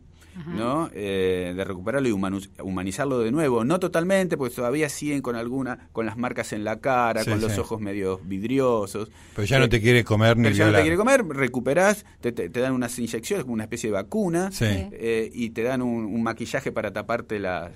¿No? 0.46 0.90
Eh, 0.94 1.52
de 1.56 1.64
recuperarlo 1.64 2.08
y 2.08 2.12
humanizarlo 2.12 3.20
de 3.20 3.30
nuevo. 3.30 3.64
No 3.64 3.80
totalmente, 3.80 4.36
porque 4.36 4.54
todavía 4.54 4.88
siguen 4.88 5.22
con 5.22 5.36
alguna, 5.36 5.88
con 5.92 6.06
las 6.06 6.16
marcas 6.16 6.52
en 6.52 6.64
la 6.64 6.80
cara, 6.80 7.24
con 7.24 7.40
los 7.40 7.58
ojos 7.58 7.80
medio 7.80 8.20
vidriosos. 8.24 9.10
Pero 9.34 9.46
ya 9.46 9.58
no 9.58 9.66
eh, 9.66 9.68
te 9.68 9.80
quiere 9.80 10.04
comer 10.04 10.36
ni 10.36 10.44
Pero 10.44 10.56
ya 10.56 10.66
no 10.66 10.72
te 10.72 10.82
quiere 10.82 10.96
comer, 10.96 11.26
recuperás, 11.26 12.04
te, 12.20 12.32
dan 12.48 12.72
unas 12.72 12.98
inyecciones, 12.98 13.44
como 13.44 13.54
una 13.54 13.64
especie 13.64 13.88
de 13.88 13.94
vacuna, 13.94 14.50
eh, 14.60 15.30
y 15.32 15.50
te 15.50 15.62
dan 15.62 15.82
un, 15.82 16.22
maquillaje 16.22 16.72
para 16.72 16.92
taparte 16.92 17.38
las... 17.38 17.70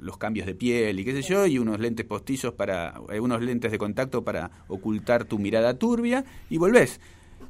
los 0.00 0.16
cambios 0.18 0.46
de 0.46 0.54
piel 0.54 1.00
y 1.00 1.04
qué 1.04 1.12
sé 1.12 1.22
yo, 1.22 1.46
y 1.46 1.58
unos 1.58 1.80
lentes 1.80 2.06
postizos 2.06 2.54
para, 2.54 3.00
unos 3.20 3.42
lentes 3.42 3.72
de 3.72 3.78
contacto 3.78 4.22
para 4.22 4.50
ocultar 4.68 5.24
tu 5.24 5.38
mirada 5.38 5.74
turbia, 5.74 6.24
y 6.48 6.58
volvés. 6.58 7.00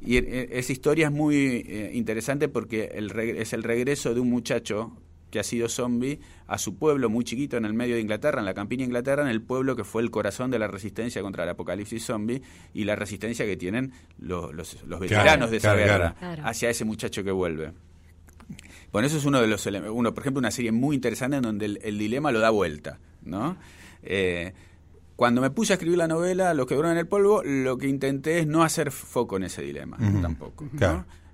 Y 0.04 0.16
eh, 0.16 0.48
esa 0.52 0.72
historia 0.72 1.06
es 1.06 1.12
muy 1.12 1.64
eh, 1.66 1.90
interesante 1.94 2.48
porque 2.48 2.90
el 2.94 3.10
es 3.18 3.52
el 3.52 3.62
regreso 3.62 4.14
de 4.14 4.20
un 4.20 4.30
muchacho 4.30 4.92
que 5.30 5.40
ha 5.40 5.42
sido 5.42 5.68
zombie 5.68 6.20
a 6.46 6.58
su 6.58 6.76
pueblo 6.76 7.08
muy 7.08 7.24
chiquito 7.24 7.56
en 7.56 7.64
el 7.64 7.72
medio 7.72 7.94
de 7.94 8.02
Inglaterra, 8.02 8.40
en 8.40 8.44
la 8.44 8.52
campiña 8.52 8.80
de 8.80 8.86
Inglaterra, 8.86 9.22
en 9.22 9.28
el 9.28 9.40
pueblo 9.40 9.74
que 9.74 9.82
fue 9.82 10.02
el 10.02 10.10
corazón 10.10 10.50
de 10.50 10.58
la 10.58 10.68
resistencia 10.68 11.22
contra 11.22 11.44
el 11.44 11.50
apocalipsis 11.50 12.04
zombie 12.04 12.42
y 12.74 12.84
la 12.84 12.96
resistencia 12.96 13.46
que 13.46 13.56
tienen 13.56 13.92
los, 14.18 14.52
los, 14.52 15.00
veteranos 15.00 15.50
de 15.50 15.56
esa 15.56 15.74
guerra 15.74 16.14
hacia 16.44 16.68
ese 16.68 16.84
muchacho 16.84 17.24
que 17.24 17.30
vuelve. 17.30 17.72
Bueno, 18.92 19.06
eso 19.06 19.16
es 19.16 19.24
uno 19.24 19.40
de 19.40 19.46
los 19.46 19.64
uno, 19.66 20.12
por 20.12 20.22
ejemplo, 20.22 20.38
una 20.38 20.50
serie 20.50 20.70
muy 20.70 20.94
interesante 20.94 21.38
en 21.38 21.42
donde 21.42 21.64
el, 21.64 21.98
dilema 21.98 22.30
lo 22.30 22.40
da 22.40 22.50
vuelta, 22.50 22.98
¿no? 23.22 23.56
Eh, 24.02 24.52
cuando 25.16 25.40
me 25.40 25.50
puse 25.50 25.72
a 25.72 25.74
escribir 25.74 25.98
la 25.98 26.08
novela, 26.08 26.54
Los 26.54 26.66
que 26.66 26.74
duran 26.74 26.92
en 26.92 26.98
el 26.98 27.06
polvo, 27.06 27.42
lo 27.44 27.78
que 27.78 27.88
intenté 27.88 28.40
es 28.40 28.46
no 28.46 28.62
hacer 28.62 28.90
foco 28.90 29.36
en 29.36 29.44
ese 29.44 29.62
dilema 29.62 29.98
tampoco. 30.20 30.64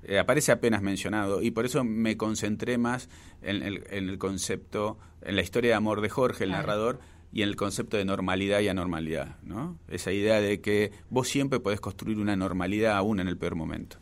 Eh, 0.05 0.19
aparece 0.19 0.53
apenas 0.53 0.81
mencionado 0.81 1.43
y 1.43 1.51
por 1.51 1.67
eso 1.67 1.85
me 1.85 2.17
concentré 2.17 2.79
más 2.79 3.11
en 3.43 3.63
el, 3.63 4.19
concepto, 4.19 4.99
en 5.23 5.37
la 5.37 5.43
historia 5.43 5.71
de 5.71 5.75
amor 5.75 6.01
de 6.01 6.09
Jorge, 6.09 6.45
el 6.45 6.51
narrador, 6.53 6.99
y 7.33 7.43
en 7.43 7.51
el 7.51 7.57
concepto 7.57 7.97
de 7.97 8.05
normalidad 8.05 8.61
y 8.61 8.69
anormalidad. 8.69 9.37
¿no? 9.43 9.79
Esa 9.89 10.13
idea 10.13 10.41
de 10.41 10.61
que 10.61 10.93
vos 11.11 11.29
siempre 11.29 11.61
podés 11.61 11.81
construir 11.81 12.19
una 12.19 12.37
normalidad 12.37 12.97
aún 12.97 13.21
en 13.21 13.29
el 13.29 13.37
peor 13.37 13.55
momento. 13.55 13.99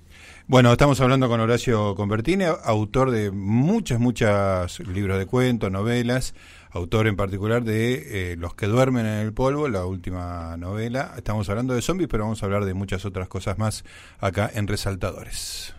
Bueno, 0.47 0.71
estamos 0.71 1.01
hablando 1.01 1.29
con 1.29 1.41
Horacio 1.41 1.95
Convertini, 1.97 2.45
autor 2.45 3.11
de 3.11 3.33
muchas, 3.33 3.99
muchas 3.99 4.79
libros 4.81 5.19
de 5.19 5.27
cuentos, 5.27 5.73
novelas, 5.73 6.35
autor 6.71 7.07
en 7.07 7.17
particular 7.17 7.63
de 7.63 8.33
eh, 8.33 8.37
Los 8.37 8.55
que 8.55 8.67
duermen 8.67 9.07
en 9.07 9.21
el 9.21 9.33
polvo, 9.33 9.69
la 9.69 9.87
última 9.87 10.57
novela. 10.57 11.15
Estamos 11.17 11.49
hablando 11.49 11.75
de 11.75 11.83
zombies, 11.83 12.09
pero 12.11 12.25
vamos 12.25 12.43
a 12.43 12.47
hablar 12.47 12.65
de 12.65 12.75
muchas 12.75 13.05
otras 13.05 13.29
cosas 13.29 13.59
más 13.59 13.85
acá 14.19 14.51
en 14.53 14.67
Resaltadores. 14.67 15.76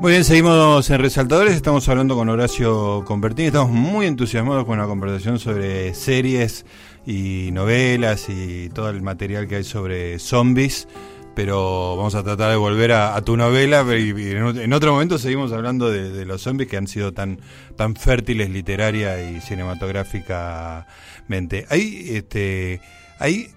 Muy 0.00 0.12
bien, 0.12 0.22
seguimos 0.22 0.88
en 0.90 1.00
Resaltadores, 1.00 1.54
estamos 1.54 1.88
hablando 1.88 2.14
con 2.14 2.28
Horacio 2.28 3.02
Convertini, 3.04 3.48
estamos 3.48 3.72
muy 3.72 4.06
entusiasmados 4.06 4.64
con 4.64 4.78
la 4.78 4.86
conversación 4.86 5.40
sobre 5.40 5.92
series 5.92 6.64
y 7.04 7.50
novelas 7.50 8.28
y 8.28 8.68
todo 8.68 8.90
el 8.90 9.02
material 9.02 9.48
que 9.48 9.56
hay 9.56 9.64
sobre 9.64 10.20
zombies, 10.20 10.86
pero 11.34 11.96
vamos 11.96 12.14
a 12.14 12.22
tratar 12.22 12.50
de 12.50 12.56
volver 12.56 12.92
a, 12.92 13.20
tu 13.22 13.36
novela 13.36 13.84
y, 13.98 14.10
en, 14.10 14.72
otro 14.72 14.92
momento 14.92 15.18
seguimos 15.18 15.50
hablando 15.50 15.90
de, 15.90 16.24
los 16.24 16.42
zombies 16.42 16.70
que 16.70 16.76
han 16.76 16.86
sido 16.86 17.12
tan, 17.12 17.40
tan 17.74 17.96
fértiles 17.96 18.50
literaria 18.50 19.28
y 19.28 19.40
cinematográficamente. 19.40 21.66
Hay, 21.70 22.06
este, 22.10 22.80
hay, 23.18 23.50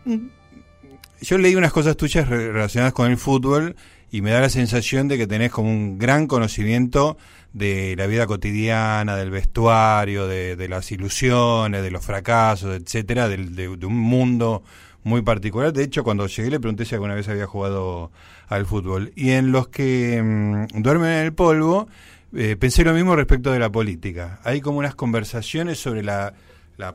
yo 1.21 1.37
leí 1.37 1.55
unas 1.55 1.71
cosas 1.71 1.95
tuyas 1.95 2.27
relacionadas 2.27 2.93
con 2.93 3.11
el 3.11 3.17
fútbol 3.17 3.75
y 4.11 4.21
me 4.21 4.31
da 4.31 4.41
la 4.41 4.49
sensación 4.49 5.07
de 5.07 5.17
que 5.17 5.25
tenés 5.25 5.51
como 5.51 5.69
un 5.69 5.97
gran 5.97 6.27
conocimiento 6.27 7.17
de 7.53 7.95
la 7.97 8.07
vida 8.07 8.27
cotidiana, 8.27 9.15
del 9.15 9.31
vestuario, 9.31 10.27
de, 10.27 10.67
las 10.67 10.91
ilusiones, 10.91 11.81
de 11.81 11.91
los 11.91 12.05
fracasos, 12.05 12.75
etcétera, 12.75 13.29
de, 13.29 13.69
un 13.69 13.97
mundo 13.97 14.63
muy 15.03 15.21
particular. 15.21 15.71
De 15.71 15.83
hecho, 15.83 16.03
cuando 16.03 16.27
llegué 16.27 16.51
le 16.51 16.59
pregunté 16.59 16.83
si 16.83 16.93
alguna 16.93 17.15
vez 17.15 17.29
había 17.29 17.47
jugado 17.47 18.11
al 18.49 18.65
fútbol. 18.65 19.13
Y 19.15 19.31
en 19.31 19.53
los 19.53 19.69
que 19.69 20.21
mm, 20.21 20.81
duermen 20.81 21.11
en 21.11 21.25
el 21.25 21.33
polvo, 21.33 21.87
eh, 22.35 22.57
pensé 22.59 22.83
lo 22.83 22.93
mismo 22.93 23.15
respecto 23.15 23.51
de 23.51 23.59
la 23.59 23.71
política. 23.71 24.41
Hay 24.43 24.59
como 24.59 24.79
unas 24.79 24.95
conversaciones 24.95 25.79
sobre 25.79 26.03
la, 26.03 26.33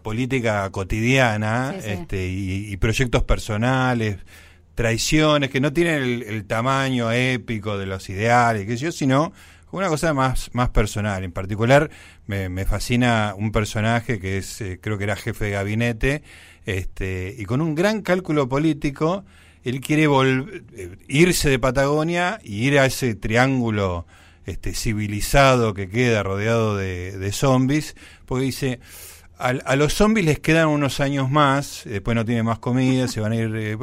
política 0.03 0.69
cotidiana 0.71 1.73
Este, 1.77 2.27
y, 2.27 2.73
y 2.73 2.77
proyectos 2.77 3.23
personales 3.23 4.17
traiciones 4.77 5.51
que 5.51 5.61
no 5.61 5.73
tienen 5.73 6.23
el, 6.23 6.45
tamaño 6.45 7.11
épico 7.11 7.79
de 7.79 7.87
los 7.87 8.09
ideales, 8.11 8.67
que 8.67 8.77
yo, 8.77 8.93
sino 8.93 9.33
una 9.73 9.89
cosa 9.89 10.15
más, 10.15 10.51
más 10.53 10.69
personal. 10.69 11.25
En 11.25 11.33
particular, 11.33 11.91
me, 12.27 12.65
fascina 12.67 13.35
un 13.37 13.51
personaje 13.51 14.21
que 14.21 14.39
es, 14.39 14.61
eh, 14.61 14.79
creo 14.81 14.99
que 14.99 15.05
era 15.05 15.17
jefe 15.17 15.47
de 15.47 15.51
gabinete, 15.53 16.23
este, 16.67 17.35
y 17.37 17.45
con 17.47 17.61
un 17.61 17.75
gran 17.75 18.03
cálculo 18.03 18.49
político, 18.49 19.25
él 19.65 19.81
quiere 19.81 20.05
eh, 20.05 20.97
irse 21.09 21.49
de 21.49 21.59
Patagonia 21.59 22.39
y 22.45 22.67
ir 22.67 22.79
a 22.79 22.87
ese 22.87 23.15
triángulo 23.15 24.07
este, 24.45 24.75
civilizado 24.75 25.73
que 25.73 25.89
queda 25.89 26.23
rodeado 26.23 26.77
de, 26.77 27.17
de 27.19 27.33
zombies, 27.33 27.97
porque 28.27 28.45
dice, 28.45 28.81
a, 29.39 29.77
los 29.77 29.93
zombies 29.93 30.25
les 30.25 30.41
quedan 30.41 30.69
unos 30.69 31.01
años 31.01 31.31
más, 31.31 31.83
después 31.85 32.15
no 32.15 32.25
tienen 32.25 32.45
más 32.45 32.59
comida, 32.59 33.09
se 33.09 33.21
van 33.21 33.33
a 33.33 33.37
ir... 33.37 33.55
Eh, 33.55 33.77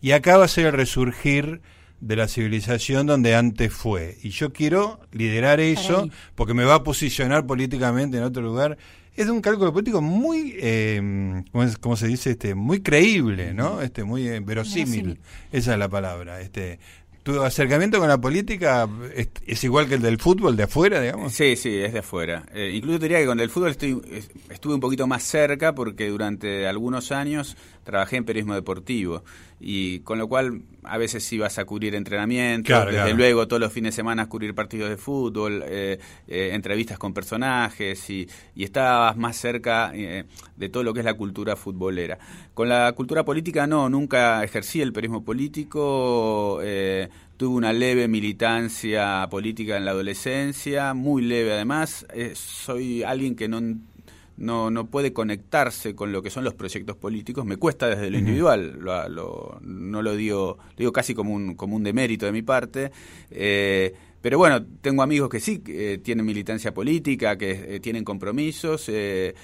y 0.00 0.12
acá 0.12 0.36
va 0.38 0.46
a 0.46 0.48
ser 0.48 0.66
el 0.66 0.72
resurgir 0.72 1.60
de 2.00 2.16
la 2.16 2.28
civilización 2.28 3.06
donde 3.06 3.34
antes 3.34 3.72
fue. 3.72 4.18
Y 4.22 4.30
yo 4.30 4.52
quiero 4.52 5.00
liderar 5.12 5.60
eso 5.60 6.08
porque 6.34 6.54
me 6.54 6.64
va 6.64 6.76
a 6.76 6.82
posicionar 6.84 7.46
políticamente 7.46 8.18
en 8.18 8.24
otro 8.24 8.42
lugar. 8.42 8.78
Es 9.14 9.28
un 9.28 9.40
cálculo 9.40 9.72
político 9.72 10.02
muy, 10.02 10.56
eh, 10.58 11.44
¿cómo, 11.80 11.96
se 11.96 12.08
dice? 12.08 12.32
este 12.32 12.54
Muy 12.54 12.80
creíble, 12.80 13.54
¿no? 13.54 13.80
este 13.80 14.04
Muy 14.04 14.26
eh, 14.26 14.40
verosímil. 14.40 15.20
Esa 15.52 15.74
es 15.74 15.78
la 15.78 15.88
palabra. 15.88 16.40
este 16.40 16.80
¿Tu 17.24 17.42
acercamiento 17.42 17.98
con 17.98 18.08
la 18.08 18.20
política 18.20 18.86
es, 19.46 19.64
igual 19.64 19.88
que 19.88 19.94
el 19.94 20.02
del 20.02 20.18
fútbol 20.18 20.58
de 20.58 20.64
afuera, 20.64 21.00
digamos? 21.00 21.32
Sí, 21.32 21.56
sí, 21.56 21.74
es 21.74 21.94
de 21.94 22.00
afuera. 22.00 22.44
Eh, 22.52 22.72
incluso 22.74 22.98
diría 22.98 23.18
que 23.18 23.24
con 23.24 23.40
el 23.40 23.48
fútbol 23.48 23.70
estuve 23.70 24.74
un 24.74 24.80
poquito 24.80 25.06
más 25.06 25.22
cerca 25.22 25.74
porque 25.74 26.10
durante 26.10 26.66
algunos 26.68 27.12
años 27.12 27.56
trabajé 27.84 28.16
en 28.16 28.24
periodismo 28.24 28.54
deportivo 28.54 29.22
y 29.60 30.00
con 30.00 30.18
lo 30.18 30.28
cual 30.28 30.62
a 30.82 30.98
veces 30.98 31.32
ibas 31.32 31.58
a 31.58 31.64
cubrir 31.64 31.94
entrenamientos, 31.94 32.86
desde 32.86 33.14
luego 33.14 33.46
todos 33.46 33.60
los 33.60 33.72
fines 33.72 33.94
de 33.94 33.96
semana 33.96 34.22
a 34.22 34.28
cubrir 34.28 34.54
partidos 34.54 34.90
de 34.90 34.96
fútbol, 34.96 35.62
eh, 35.66 35.98
eh, 36.26 36.50
entrevistas 36.52 36.98
con 36.98 37.14
personajes 37.14 38.10
y, 38.10 38.28
y 38.54 38.64
estabas 38.64 39.16
más 39.16 39.36
cerca 39.36 39.92
de 39.92 40.68
todo 40.68 40.82
lo 40.82 40.92
que 40.92 41.00
es 41.00 41.06
la 41.06 41.14
cultura 41.14 41.56
futbolera. 41.56 42.18
Con 42.54 42.68
la 42.68 42.92
cultura 42.92 43.24
política 43.24 43.66
no, 43.66 43.88
nunca 43.88 44.42
ejercí 44.44 44.80
el 44.80 44.92
periodismo 44.92 45.24
político. 45.24 46.60
Eh, 46.62 47.08
tuve 47.36 47.56
una 47.56 47.72
leve 47.72 48.06
militancia 48.08 49.26
política 49.30 49.76
en 49.76 49.84
la 49.84 49.90
adolescencia, 49.90 50.94
muy 50.94 51.22
leve 51.22 51.52
además. 51.52 52.06
Eh, 52.14 52.32
soy 52.34 53.02
alguien 53.02 53.34
que 53.34 53.48
no, 53.48 53.60
no, 54.36 54.70
no, 54.70 54.86
puede 54.86 55.12
conectarse 55.12 55.94
con 55.94 56.12
lo 56.12 56.22
que 56.22 56.30
son 56.30 56.44
los 56.44 56.54
proyectos 56.54 56.96
políticos. 56.96 57.44
Me 57.44 57.56
cuesta 57.56 57.88
desde 57.88 58.10
lo 58.10 58.18
individual, 58.18 58.78
no 58.80 60.02
lo 60.02 60.16
digo, 60.16 60.58
digo 60.76 60.92
casi 60.92 61.14
como 61.14 61.34
un, 61.34 61.54
como 61.54 61.76
un 61.76 61.84
demérito 61.84 62.26
de 62.26 62.32
mi 62.32 62.42
parte. 62.42 62.90
Eh, 63.30 63.94
pero 64.24 64.38
bueno, 64.38 64.64
tengo 64.80 65.02
amigos 65.02 65.28
que 65.28 65.38
sí 65.38 65.62
eh, 65.66 66.00
tienen 66.02 66.24
militancia 66.24 66.72
política, 66.72 67.36
que 67.36 67.76
eh, 67.76 67.80
tienen 67.80 68.04
compromisos 68.04 68.86
eh, 68.88 69.34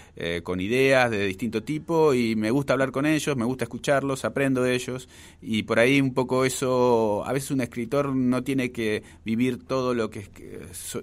con 0.42 0.58
ideas 0.58 1.10
de 1.10 1.26
distinto 1.26 1.62
tipo 1.62 2.14
y 2.14 2.34
me 2.34 2.50
gusta 2.50 2.72
hablar 2.72 2.90
con 2.90 3.04
ellos, 3.04 3.36
me 3.36 3.44
gusta 3.44 3.64
escucharlos, 3.64 4.24
aprendo 4.24 4.62
de 4.62 4.74
ellos 4.74 5.06
y 5.42 5.64
por 5.64 5.80
ahí 5.80 6.00
un 6.00 6.14
poco 6.14 6.46
eso, 6.46 7.22
a 7.26 7.32
veces 7.34 7.50
un 7.50 7.60
escritor 7.60 8.16
no 8.16 8.42
tiene 8.42 8.72
que 8.72 9.02
vivir 9.22 9.62
todo 9.62 9.92
lo 9.92 10.08
que 10.08 10.30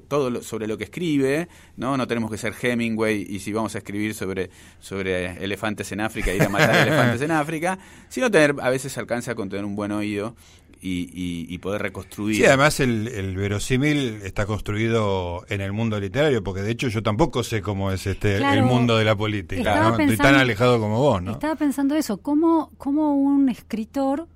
todo 0.08 0.42
sobre 0.42 0.66
lo 0.66 0.80
que 0.80 0.86
escribe, 0.86 1.48
no, 1.76 1.98
no 1.98 2.08
tenemos 2.08 2.32
que 2.32 2.40
ser 2.40 2.56
Hemingway 2.60 3.28
y 3.30 3.38
si 3.42 3.54
vamos 3.54 3.76
a 3.76 3.78
escribir 3.78 4.16
sobre 4.16 4.50
sobre 4.80 5.44
elefantes 5.44 5.92
en 5.92 6.02
África 6.02 6.34
ir 6.34 6.42
a 6.42 6.50
matar 6.50 6.88
elefantes 6.88 7.22
en 7.22 7.30
África, 7.44 7.78
sino 8.10 8.32
tener 8.32 8.56
a 8.60 8.72
veces 8.72 8.98
alcanza 8.98 9.36
con 9.36 9.50
tener 9.50 9.66
un 9.66 9.76
buen 9.76 9.92
oído 9.92 10.36
y, 10.82 11.58
poder 11.58 11.82
reconstruir. 11.82 12.36
Sí, 12.36 12.46
además 12.46 12.80
el, 12.80 13.36
verosímil 13.36 14.22
está 14.24 14.46
construido 14.46 15.46
en 15.50 15.62
el 15.62 15.74
mundo 15.74 16.00
literario, 16.00 16.44
porque 16.44 16.62
de 16.62 16.72
hecho 16.72 16.88
yo 16.88 17.04
tampoco 17.04 17.44
sé 17.44 17.62
cómo 17.62 17.92
es 17.92 18.08
este 18.08 18.38
el 18.38 18.64
mundo 18.64 18.98
de 18.98 19.06
la 19.06 19.16
política, 19.16 19.96
Estoy 20.00 20.18
tan 20.18 20.36
alejado 20.36 20.80
como 20.80 21.00
vos, 21.00 21.22
¿no? 21.22 21.32
Estaba 21.32 21.56
pensando 21.56 21.96
eso, 21.96 22.18
¿cómo, 22.18 22.72
cómo 22.78 23.16
un 23.16 23.50
escritor 23.50 24.28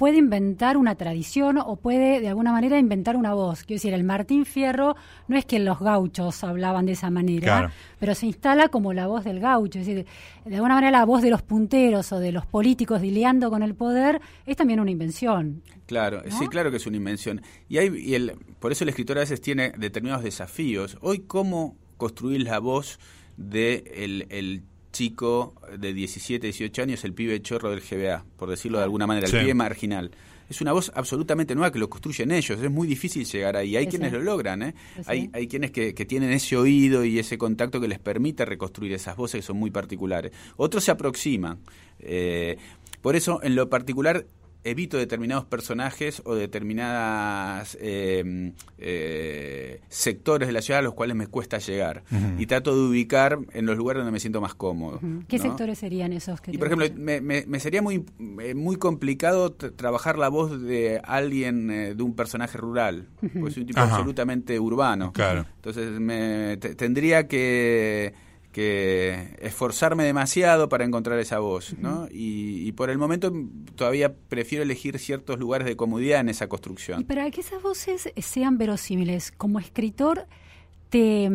puede 0.00 0.16
inventar 0.16 0.78
una 0.78 0.94
tradición 0.94 1.58
o 1.58 1.76
puede 1.76 2.20
de 2.20 2.28
alguna 2.28 2.52
manera 2.52 2.78
inventar 2.78 3.16
una 3.16 3.34
voz. 3.34 3.64
Quiero 3.64 3.76
decir, 3.76 3.92
el 3.92 4.02
Martín 4.02 4.46
Fierro 4.46 4.96
no 5.28 5.36
es 5.36 5.44
que 5.44 5.58
los 5.58 5.78
gauchos 5.78 6.42
hablaban 6.42 6.86
de 6.86 6.92
esa 6.92 7.10
manera, 7.10 7.70
pero 7.98 8.14
se 8.14 8.24
instala 8.24 8.70
como 8.70 8.94
la 8.94 9.08
voz 9.08 9.24
del 9.24 9.40
gaucho. 9.40 9.78
Es 9.78 9.86
decir, 9.86 10.06
de 10.46 10.54
alguna 10.54 10.76
manera 10.76 10.90
la 10.90 11.04
voz 11.04 11.20
de 11.20 11.28
los 11.28 11.42
punteros 11.42 12.12
o 12.12 12.18
de 12.18 12.32
los 12.32 12.46
políticos 12.46 13.02
dileando 13.02 13.50
con 13.50 13.62
el 13.62 13.74
poder 13.74 14.22
es 14.46 14.56
también 14.56 14.80
una 14.80 14.90
invención. 14.90 15.62
Claro, 15.84 16.22
sí, 16.30 16.48
claro 16.48 16.70
que 16.70 16.78
es 16.78 16.86
una 16.86 16.96
invención. 16.96 17.42
Y, 17.68 17.76
hay, 17.76 17.94
y 17.94 18.14
el, 18.14 18.38
por 18.58 18.72
eso 18.72 18.84
el 18.84 18.88
escritor 18.88 19.18
a 19.18 19.20
veces 19.20 19.42
tiene 19.42 19.74
determinados 19.76 20.24
desafíos. 20.24 20.96
Hoy, 21.02 21.24
¿cómo 21.26 21.76
construir 21.98 22.40
la 22.40 22.58
voz 22.58 22.98
de 23.36 23.84
el 24.30 24.62
chico 25.00 25.54
de 25.78 25.94
17, 25.94 26.46
18 26.46 26.82
años, 26.82 27.04
el 27.04 27.14
pibe 27.14 27.40
chorro 27.40 27.70
del 27.70 27.80
GBA, 27.80 28.22
por 28.36 28.50
decirlo 28.50 28.76
de 28.76 28.84
alguna 28.84 29.06
manera, 29.06 29.26
el 29.26 29.32
pibe 29.32 29.54
marginal. 29.54 30.10
Es 30.50 30.60
una 30.60 30.72
voz 30.72 30.92
absolutamente 30.94 31.54
nueva 31.54 31.72
que 31.72 31.78
lo 31.78 31.88
construyen 31.88 32.32
ellos, 32.32 32.60
es 32.60 32.70
muy 32.70 32.86
difícil 32.86 33.24
llegar 33.24 33.56
ahí. 33.56 33.76
Hay 33.76 33.86
quienes 33.86 34.12
lo 34.12 34.20
logran, 34.20 34.62
¿eh? 34.62 34.74
Hay, 35.06 35.30
hay 35.32 35.48
quienes 35.48 35.70
que, 35.70 35.94
que, 35.94 36.04
tienen 36.04 36.32
ese 36.32 36.54
oído 36.58 37.02
y 37.02 37.18
ese 37.18 37.38
contacto 37.38 37.80
que 37.80 37.88
les 37.88 37.98
permite 37.98 38.44
reconstruir 38.44 38.92
esas 38.92 39.16
voces 39.16 39.40
que 39.40 39.46
son 39.46 39.56
muy 39.56 39.70
particulares. 39.70 40.32
Otros 40.58 40.84
se 40.84 40.90
aproximan. 40.90 41.60
Eh, 42.00 42.58
por 43.00 43.16
eso, 43.16 43.40
en 43.42 43.54
lo 43.54 43.70
particular, 43.70 44.26
evito 44.64 44.98
determinados 44.98 45.44
personajes 45.44 46.22
o 46.24 46.34
determinadas 46.34 47.76
eh, 47.80 48.52
eh, 48.78 49.80
sectores 49.88 50.48
de 50.48 50.52
la 50.52 50.62
ciudad 50.62 50.80
a 50.80 50.82
los 50.82 50.94
cuales 50.94 51.16
me 51.16 51.26
cuesta 51.26 51.58
llegar. 51.58 52.02
Y 52.38 52.46
trato 52.46 52.74
de 52.74 52.88
ubicar 52.88 53.38
en 53.52 53.66
los 53.66 53.76
lugares 53.76 54.00
donde 54.00 54.12
me 54.12 54.20
siento 54.20 54.40
más 54.40 54.54
cómodo. 54.54 55.00
¿Qué 55.28 55.38
sectores 55.38 55.78
serían 55.78 56.12
esos 56.12 56.40
que 56.40 56.52
y 56.52 56.58
por 56.58 56.66
ejemplo 56.66 56.88
me, 56.96 57.60
sería 57.60 57.82
muy 57.82 58.04
eh, 58.40 58.54
muy 58.54 58.76
complicado 58.76 59.52
trabajar 59.52 60.18
la 60.18 60.28
voz 60.28 60.60
de 60.60 61.00
alguien 61.04 61.68
de 61.68 62.02
un 62.02 62.14
personaje 62.14 62.58
rural 62.58 63.08
porque 63.20 63.50
soy 63.50 63.62
un 63.62 63.66
tipo 63.66 63.80
absolutamente 63.80 64.58
urbano. 64.58 65.12
Claro. 65.12 65.46
entonces 65.56 66.00
me 66.00 66.56
tendría 66.56 67.26
que 67.26 68.14
que 68.52 69.36
esforzarme 69.40 70.04
demasiado 70.04 70.68
para 70.68 70.84
encontrar 70.84 71.18
esa 71.18 71.38
voz, 71.38 71.74
¿no? 71.78 72.08
Y, 72.10 72.72
por 72.72 72.90
el 72.90 72.98
momento 72.98 73.32
todavía 73.74 74.14
prefiero 74.14 74.62
elegir 74.62 74.98
ciertos 74.98 75.38
lugares 75.38 75.66
de 75.66 75.76
comodidad 75.76 76.20
en 76.20 76.28
esa 76.28 76.48
construcción. 76.48 77.00
Y 77.00 77.04
para 77.04 77.30
que 77.30 77.40
esas 77.42 77.62
voces 77.62 78.10
sean 78.16 78.58
verosímiles, 78.58 79.32
como 79.32 79.58
escritor, 79.58 80.26
te 80.88 81.28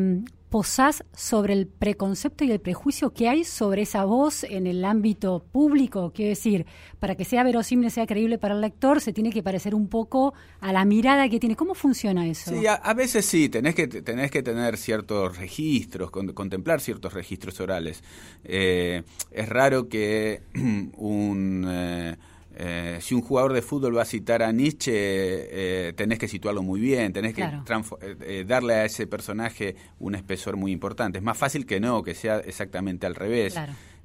posás 0.56 1.04
sobre 1.14 1.52
el 1.52 1.68
preconcepto 1.68 2.46
y 2.46 2.52
el 2.54 2.62
prejuicio 2.62 3.12
que 3.12 3.28
hay 3.28 3.44
sobre 3.44 3.82
esa 3.82 4.06
voz 4.06 4.46
en 4.46 4.68
el 4.68 4.86
ámbito 4.86 5.44
público. 5.52 6.14
Quiero 6.16 6.30
decir, 6.30 6.66
para 6.98 7.16
que 7.16 7.26
sea 7.26 7.44
verosímil, 7.44 7.92
sea 7.92 8.08
creíble 8.08 8.38
para 8.38 8.56
el 8.56 8.62
lector, 8.62 9.02
se 9.02 9.12
tiene 9.12 9.32
que 9.32 9.44
parecer 9.44 9.76
un 9.76 9.90
poco 9.90 10.34
a 10.62 10.72
la 10.72 10.86
mirada 10.86 11.28
que 11.28 11.42
tiene. 11.42 11.58
¿Cómo 11.58 11.76
funciona 11.76 12.26
eso? 12.26 12.52
Sí, 12.52 12.66
a, 12.68 12.94
veces 12.94 13.26
sí, 13.26 13.50
tenés 13.50 13.76
que, 13.76 13.90
tenés 13.90 14.32
que 14.32 14.44
tener 14.44 14.78
ciertos 14.78 15.38
registros, 15.38 16.10
contemplar 16.10 16.80
ciertos 16.80 17.12
registros 17.12 17.60
orales. 17.60 18.02
Eh, 18.46 19.04
es 19.32 19.50
raro 19.50 19.90
que 19.90 20.42
un... 20.96 21.66
Eh, 21.68 22.16
eh, 22.58 23.00
si 23.02 23.14
un 23.14 23.22
jugador 23.22 23.52
de 23.52 23.62
fútbol 23.62 23.98
va 23.98 24.04
a 24.04 24.06
citar 24.06 24.42
a 24.42 24.52
Nietzsche, 24.52 24.94
eh, 24.94 25.94
tenés 25.94 26.18
que 26.18 26.30
situarlo 26.30 26.64
muy 26.64 26.80
bien, 26.80 27.12
tenés 27.12 27.34
que 27.34 27.44
eh, 27.44 28.46
darle 28.48 28.76
a 28.76 28.86
ese 28.86 29.08
personaje 29.08 29.76
un 30.00 30.16
espesor 30.16 30.56
muy 30.56 30.72
importante. 30.72 31.18
Es 31.18 31.24
más 31.24 31.38
fácil 31.38 31.66
que 31.66 31.82
no, 31.82 32.02
que 32.02 32.16
sea 32.16 32.40
exactamente 32.40 33.06
al 33.06 33.16
revés. 33.16 33.56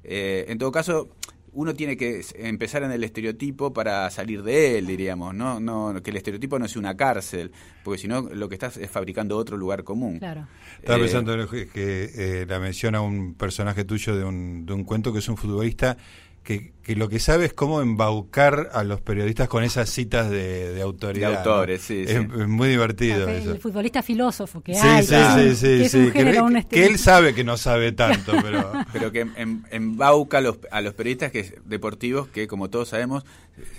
en 0.03 0.57
todo 0.57 0.69
caso, 0.69 1.15
uno 1.53 1.73
tiene 1.73 1.95
que 1.95 2.25
empezar 2.35 2.83
en 2.83 2.91
el 2.91 3.03
estereotipo 3.05 3.71
para 3.71 4.09
salir 4.09 4.43
de 4.43 4.77
él, 4.77 4.87
diríamos, 4.87 5.33
¿no? 5.33 5.61
no 5.61 6.01
que 6.01 6.11
el 6.11 6.17
estereotipo 6.17 6.59
no 6.59 6.67
sea 6.67 6.79
una 6.79 6.97
cárcel, 6.97 7.51
porque 7.85 8.01
si 8.01 8.09
no 8.09 8.21
lo 8.21 8.49
que 8.49 8.55
estás 8.55 8.75
es 8.75 8.89
fabricando 8.89 9.37
otro 9.37 9.55
lugar 9.55 9.85
común. 9.85 10.19
Claro. 10.19 10.47
Estaba 10.77 10.99
pensando 10.99 11.33
que 11.47 12.45
la 12.49 12.59
menciona 12.59 12.99
un 12.99 13.33
personaje 13.35 13.85
tuyo 13.85 14.17
de 14.17 14.25
un, 14.25 14.65
de 14.65 14.73
un 14.73 14.83
cuento 14.83 15.13
que 15.13 15.19
es 15.19 15.29
un 15.29 15.37
futbolista 15.37 15.97
que, 16.43 16.73
que, 16.83 16.95
lo 16.95 17.07
que 17.07 17.19
sabe 17.19 17.45
es 17.45 17.53
cómo 17.53 17.81
embaucar 17.81 18.69
a 18.73 18.83
los 18.83 19.01
periodistas 19.01 19.47
con 19.47 19.63
esas 19.63 19.89
citas 19.89 20.29
de, 20.29 20.73
de 20.73 20.81
autoridad. 20.81 21.29
De 21.29 21.37
autores, 21.37 21.81
sí, 21.81 22.03
es, 22.07 22.27
muy 22.27 22.69
divertido. 22.69 23.27
El 23.29 23.59
futbolista 23.59 24.01
filósofo 24.01 24.61
que 24.61 24.75
hay. 24.75 25.03
Sí, 25.03 25.55
sí, 25.55 25.89
sí, 25.89 26.11
que, 26.11 26.85
él 26.85 26.97
sabe 26.97 27.33
que 27.33 27.43
no 27.43 27.57
sabe 27.57 27.91
tanto, 27.91 28.33
pero... 28.41 28.71
pero 28.93 29.11
que 29.11 29.27
embauca 29.71 30.39
a 30.39 30.41
los, 30.41 30.59
a 30.71 30.81
los 30.81 30.93
periodistas 30.93 31.31
que, 31.31 31.59
deportivos 31.65 32.27
que, 32.27 32.47
como 32.47 32.69
todos 32.69 32.89
sabemos, 32.89 33.23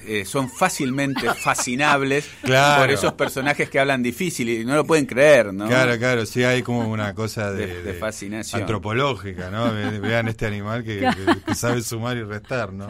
eh, 0.07 0.25
son 0.25 0.49
fácilmente 0.49 1.33
fascinables 1.43 2.29
por 2.43 2.91
esos 2.91 3.13
personajes 3.13 3.71
que 3.71 3.79
hablan 3.79 4.03
difícil 4.03 4.49
y 4.49 4.65
no 4.65 4.75
lo 4.75 4.85
pueden 4.85 5.07
creer, 5.07 5.55
¿no? 5.55 5.67
Claro, 5.69 5.97
claro, 5.99 6.27
sí 6.27 6.43
hay 6.43 6.63
como 6.63 6.89
una 6.89 7.15
cosa 7.15 7.53
de, 7.53 7.95
fascinación. 7.95 8.63
antropológica, 8.63 9.51
¿no? 9.51 9.73
Vean 10.01 10.29
este 10.29 10.47
animal 10.47 10.83
que, 10.83 11.09
sabe 11.55 11.83
sumar 11.83 12.17
y 12.17 12.23
restar, 12.23 12.73
¿no? 12.73 12.89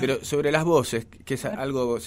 Pero 0.00 0.24
sobre 0.24 0.50
las 0.50 0.64
voces, 0.64 1.06
que 1.24 1.34
es 1.34 1.44
algo, 1.44 1.98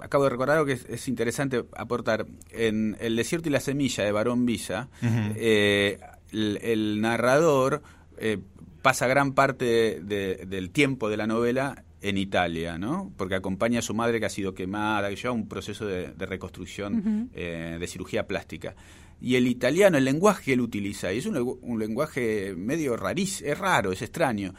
acabo 0.00 0.24
de 0.24 0.30
recordar 0.30 0.58
algo 0.58 0.66
que 0.66 0.78
es, 0.88 1.08
interesante 1.08 1.64
aportar. 1.76 2.26
En 2.50 2.96
El 3.00 3.16
desierto 3.16 3.48
y 3.48 3.52
la 3.52 3.60
semilla 3.60 4.04
de 4.04 4.12
Barón 4.12 4.46
Visa, 4.46 4.88
eh, 5.02 5.98
el, 6.32 7.00
narrador 7.00 7.82
eh, 8.18 8.38
pasa 8.82 9.06
gran 9.06 9.32
parte 9.32 10.00
del 10.00 10.70
tiempo 10.70 11.08
de 11.08 11.16
la 11.16 11.26
novela 11.26 11.84
en 12.02 12.18
Italia, 12.18 12.78
¿no? 12.78 13.12
Porque 13.16 13.34
acompaña 13.34 13.80
a 13.80 13.82
su 13.82 13.94
madre 13.94 14.20
que 14.20 14.26
ha 14.26 14.30
sido 14.30 14.54
quemada, 14.54 15.08
que 15.10 15.16
lleva 15.16 15.32
un 15.32 15.48
proceso 15.48 15.86
de, 15.86 16.12
reconstrucción 16.18 17.30
eh, 17.34 17.76
de 17.78 17.86
cirugía 17.86 18.26
plástica. 18.26 18.74
Y 19.20 19.36
el 19.36 19.46
italiano, 19.46 19.98
el 19.98 20.04
lenguaje 20.04 20.44
que 20.44 20.52
él 20.54 20.60
utiliza, 20.60 21.12
y 21.12 21.18
es 21.18 21.26
un, 21.26 21.58
un 21.60 21.78
lenguaje 21.78 22.54
medio 22.56 22.96
rarísimo, 22.96 23.50
es 23.50 23.58
raro, 23.58 23.92
es 23.92 24.00
extraño, 24.00 24.54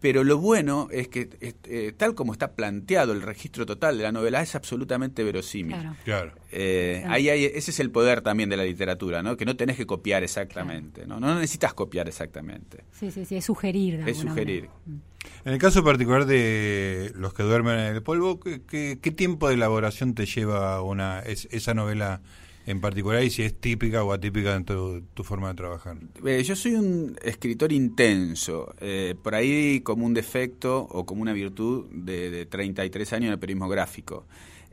pero 0.00 0.24
lo 0.24 0.38
bueno 0.38 0.88
es 0.90 1.08
que 1.08 1.28
eh, 1.40 1.92
tal 1.96 2.14
como 2.14 2.32
está 2.32 2.52
planteado 2.52 3.12
el 3.12 3.22
registro 3.22 3.66
total 3.66 3.98
de 3.98 4.04
la 4.04 4.12
novela 4.12 4.40
es 4.40 4.54
absolutamente 4.54 5.22
verosímil. 5.22 5.76
Claro. 6.04 6.32
Eh, 6.50 7.04
ahí 7.06 7.28
ese 7.28 7.70
es 7.70 7.80
el 7.80 7.90
poder 7.90 8.22
también 8.22 8.48
de 8.48 8.56
la 8.56 8.64
literatura, 8.64 9.22
¿no? 9.22 9.36
Que 9.36 9.44
no 9.44 9.56
tenés 9.56 9.76
que 9.76 9.86
copiar 9.86 10.22
exactamente, 10.22 11.06
¿no? 11.06 11.20
No 11.20 11.34
necesitas 11.34 11.74
copiar 11.74 12.08
exactamente. 12.08 12.84
Sí, 12.92 13.10
sí, 13.10 13.24
sí, 13.24 13.36
es 13.36 13.44
sugerir. 13.44 14.02
es 14.06 14.18
sugerir. 14.18 14.68
Mm. 14.86 14.96
En 15.44 15.52
el 15.52 15.58
caso 15.58 15.84
particular 15.84 16.24
de 16.24 17.12
Los 17.14 17.34
que 17.34 17.42
duermen 17.42 17.78
en 17.78 17.94
el 17.94 18.02
polvo, 18.02 18.40
¿qué, 18.40 18.96
tiempo 18.96 19.48
de 19.48 19.54
elaboración 19.54 20.14
te 20.14 20.24
lleva 20.24 20.82
una 20.82 21.20
esa 21.20 21.74
novela 21.74 22.22
en 22.70 22.80
particular 22.80 23.22
y 23.22 23.30
si 23.30 23.42
es 23.42 23.54
típica 23.54 24.04
o 24.04 24.12
atípica 24.12 24.54
en 24.54 24.64
tu, 24.64 25.24
forma 25.24 25.48
de 25.48 25.54
trabajar? 25.54 25.96
Eh, 26.24 26.42
yo 26.42 26.54
soy 26.56 26.74
un 26.74 27.16
escritor 27.22 27.72
intenso, 27.72 28.74
eh, 28.80 29.14
por 29.22 29.34
ahí 29.34 29.80
como 29.80 30.06
un 30.06 30.14
defecto 30.14 30.80
o 30.90 31.04
como 31.04 31.22
una 31.22 31.32
virtud 31.32 31.86
de, 31.90 32.30
de 32.30 32.46
33 32.46 33.12
años 33.12 33.26
en 33.26 33.32
el 33.32 33.38
periodismo 33.38 33.68
gráfico. 33.68 34.26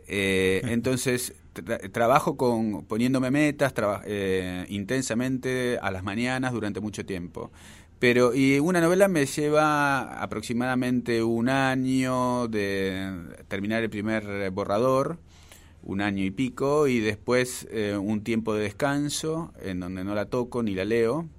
Eh, 0.07 0.61
entonces 0.69 1.33
trabajo 1.91 2.37
con 2.37 2.85
poniéndome 2.85 3.31
metas 3.31 3.73
intensamente 4.69 5.79
a 5.81 5.89
las 5.89 6.03
mañanas 6.03 6.53
durante 6.53 6.79
mucho 6.79 7.05
tiempo. 7.05 7.51
Pero 7.99 8.35
y 8.35 8.59
una 8.59 8.79
novela 8.79 9.07
me 9.07 9.25
lleva 9.25 10.21
aproximadamente 10.21 11.23
un 11.23 11.49
año 11.49 12.47
de 12.47 13.11
terminar 13.47 13.81
el 13.81 13.89
primer 13.89 14.51
borrador 14.51 15.17
un 15.87 16.01
año 16.01 16.23
y 16.23 16.31
pico 16.31 16.87
y 16.87 16.99
después 16.99 17.65
eh, 17.71 17.95
un 17.95 18.21
tiempo 18.21 18.53
de 18.53 18.63
descanso 18.63 19.53
en 19.61 19.79
donde 19.79 20.03
no 20.03 20.15
la 20.15 20.25
toco 20.25 20.61
ni 20.61 20.75
la 20.75 20.83
leo 20.83 21.29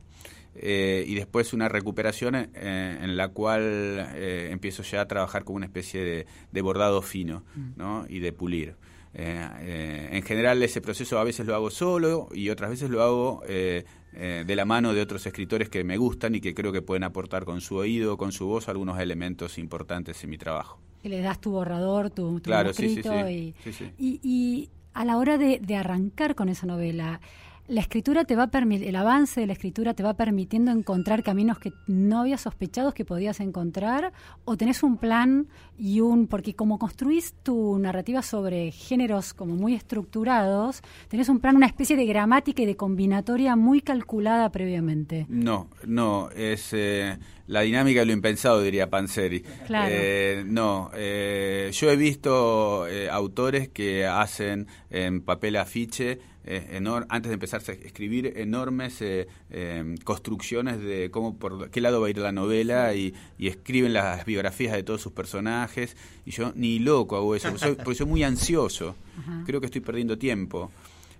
eh, 0.55 1.05
y 1.07 1.15
después 1.15 1.53
una 1.53 1.69
recuperación 1.69 2.35
eh, 2.35 2.49
en 2.55 3.17
la 3.19 3.29
cual 3.29 4.09
empiezo 4.17 4.83
ya 4.83 5.03
a 5.03 5.07
trabajar 5.07 5.45
como 5.45 5.57
una 5.57 5.67
especie 5.67 6.27
de, 6.51 6.63
bordado 6.63 7.03
fino 7.03 7.45
mm. 7.55 7.71
¿no? 7.77 8.07
y 8.09 8.21
de 8.21 8.33
pulir. 8.33 8.77
en 9.13 10.23
general 10.23 10.63
ese 10.63 10.81
proceso 10.81 11.19
a 11.19 11.25
veces 11.25 11.47
lo 11.47 11.55
hago 11.55 11.71
solo 11.71 12.29
y 12.33 12.49
otras 12.49 12.71
veces 12.71 12.89
lo 12.89 13.03
hago 13.03 13.43
de 13.47 14.57
la 14.57 14.65
mano 14.65 14.95
de 14.95 15.03
otros 15.03 15.27
escritores 15.27 15.69
que 15.69 15.85
me 15.85 15.99
gustan 15.99 16.35
y 16.35 16.41
que 16.41 16.55
creo 16.55 16.73
que 16.73 16.81
pueden 16.81 17.05
aportar 17.05 17.45
con 17.45 17.61
su 17.61 17.77
oído, 17.77 18.17
con 18.17 18.33
su 18.33 18.47
voz 18.47 18.69
algunos 18.69 18.99
elementos 18.99 19.59
importantes 19.59 20.25
en 20.25 20.31
mi 20.31 20.39
trabajo 20.39 20.81
que 21.09 21.17
le 21.17 21.23
das 21.23 21.41
tu 21.41 21.51
borrador, 21.51 22.11
tu, 22.11 22.41
tu 22.41 22.51
y, 22.51 23.55
y, 23.99 24.69
a 24.93 25.05
la 25.05 25.17
hora 25.17 25.39
de, 25.39 25.77
arrancar 25.77 26.35
con 26.35 26.49
esa 26.49 26.67
novela, 26.67 27.21
la 27.69 27.83
escritura 27.83 28.25
te 28.25 28.35
va 28.35 28.45
a 28.45 28.59
el 28.59 28.97
avance 28.97 29.41
de 29.41 29.47
la 29.47 29.53
escritura 29.53 29.95
te 29.95 30.03
va 30.03 30.15
permitiendo 30.15 30.71
encontrar 30.71 31.23
caminos 31.23 31.59
que 31.59 31.73
no 31.87 32.21
habías 32.21 32.41
sospechado 32.41 32.93
que 32.93 33.05
podías 33.05 33.41
encontrar, 33.41 34.13
o 34.45 34.57
tenés 34.57 34.83
un 34.83 34.97
plan 34.97 35.49
y 35.77 36.01
un, 36.01 36.27
porque 36.27 36.55
como 36.55 36.79
construís 36.79 37.35
tu 37.43 37.79
narrativa 37.79 38.23
sobre 38.23 38.73
géneros 38.73 39.35
como 39.35 39.55
muy 39.55 39.75
estructurados, 39.75 40.83
tenés 41.09 41.29
un 41.29 41.41
plan, 41.41 41.57
una 41.57 41.67
especie 41.67 41.97
de 41.97 42.07
gramática 42.07 42.63
y 42.63 42.67
de 42.67 42.77
combinatoria 42.77 43.55
muy 43.55 43.83
calculada 43.83 44.51
previamente. 44.51 45.27
No, 45.29 45.69
no, 45.87 46.31
es 46.31 46.71
eh, 46.73 47.19
la 47.47 47.61
dinámica 47.61 48.01
de 48.01 48.07
lo 48.07 48.13
impensado, 48.13 48.63
diría 48.63 48.89
Panzeri. 48.89 49.43
Claro. 49.67 49.89
Eh, 49.93 50.43
no, 50.47 50.91
eh, 50.95 51.71
yo 51.73 51.91
he 51.91 51.97
visto 51.97 52.87
autores 53.11 53.69
que 53.69 54.07
hacen 54.07 54.67
en 54.91 55.21
papel 55.21 55.57
afiche 55.57 56.19
eh, 56.51 57.05
antes 57.11 57.29
de 57.29 57.35
empezar 57.35 57.61
a 57.69 57.73
escribir 57.73 58.33
enormes 58.37 59.03
eh, 59.03 59.29
eh, 59.51 59.97
construcciones 60.03 60.81
de 60.81 61.11
cómo 61.11 61.37
por 61.37 61.69
qué 61.71 61.83
lado 61.83 62.01
va 62.01 62.07
a 62.07 62.11
ir 62.11 62.17
la 62.17 62.33
novela 62.33 62.95
y, 62.95 63.15
escriben 63.39 63.93
las 63.93 64.25
biografías 64.25 64.73
de 64.73 64.83
todos 64.83 65.03
sus 65.03 65.13
personajes 65.13 65.95
y 66.25 66.31
yo 66.31 66.53
ni 66.55 66.79
loco 66.79 67.17
hago 67.17 67.35
eso 67.35 67.51
porque 67.51 67.95
soy, 67.95 68.07
muy 68.07 68.23
ansioso 68.23 68.97
creo 69.45 69.61
que 69.61 69.67
estoy 69.67 69.83
perdiendo 69.83 70.17
tiempo 70.17 70.71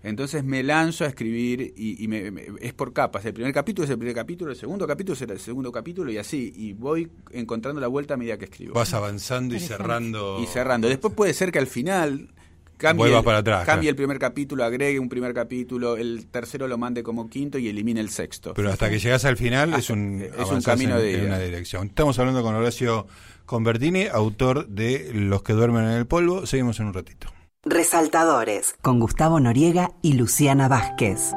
entonces 0.03 0.45
me 0.45 0.63
lanzo 0.63 1.05
a 1.05 1.09
escribir 1.09 1.75
y, 1.77 2.09
es 2.61 2.73
por 2.73 2.93
capas. 2.93 3.25
El 3.25 3.35
primer 3.35 3.53
capítulo 3.53 3.85
es 3.85 3.91
el 3.91 3.99
primer 3.99 4.15
capítulo, 4.15 4.53
el 4.53 4.57
segundo 4.57 4.87
capítulo 4.87 5.15
es 5.15 5.23
el 5.23 5.41
segundo 5.41 5.73
capítulo 5.73 6.13
y 6.13 6.19
así. 6.19 6.53
Y 6.57 6.73
voy 6.73 7.11
encontrando 7.33 7.81
la 7.81 7.89
vuelta 7.89 8.15
a 8.15 8.17
medida 8.17 8.39
que 8.39 8.45
escribo. 8.45 8.75
Vas 8.75 8.95
avanzando 8.95 9.57
y 9.57 9.61
cerrando. 9.61 10.39
Y 10.41 10.47
cerrando. 10.47 10.89
Después 10.89 11.15
puede 11.15 11.35
ser 11.35 11.51
que 11.51 11.59
al 11.59 11.67
final 11.67 12.29
cambie, 12.79 13.15
el, 13.15 13.23
para 13.23 13.39
atrás, 13.39 13.67
cambie 13.67 13.91
el 13.91 13.97
primer 13.97 14.19
capítulo, 14.19 14.65
agregue 14.65 14.99
un 14.99 15.09
primer 15.09 15.35
capítulo, 15.35 15.97
el 15.97 16.29
tercero 16.31 16.67
lo 16.67 16.79
mande 16.79 17.03
como 17.03 17.29
quinto 17.29 17.59
y 17.59 17.69
elimine 17.69 18.01
el 18.01 18.09
sexto. 18.09 18.55
Pero 18.55 18.71
hasta 18.71 18.89
que 18.89 18.99
llegas 18.99 19.25
al 19.27 19.37
final 19.37 19.75
es 19.75 19.91
un, 19.91 20.23
es 20.23 20.49
un 20.49 20.63
camino 20.63 20.99
de 20.99 21.27
una 21.27 21.39
dirección. 21.39 21.89
Estamos 21.89 22.19
hablando 22.19 22.43
con 22.43 22.55
Horacio 22.55 23.07
Convertini, 23.45 24.07
autor 24.07 24.69
de 24.69 25.11
Los 25.13 25.43
que 25.43 25.53
duermen 25.53 25.85
en 25.85 25.93
el 25.93 26.07
polvo. 26.07 26.47
Seguimos 26.47 26.81
en 26.81 26.87
un 26.87 26.95
ratito. 26.95 27.29
Resaltadores, 27.65 28.75
con 28.81 29.01
Gustavo 29.01 29.41
Noriega 29.41 29.91
y 30.01 30.15
Luciana 30.15 30.69
Vázquez. 30.69 31.33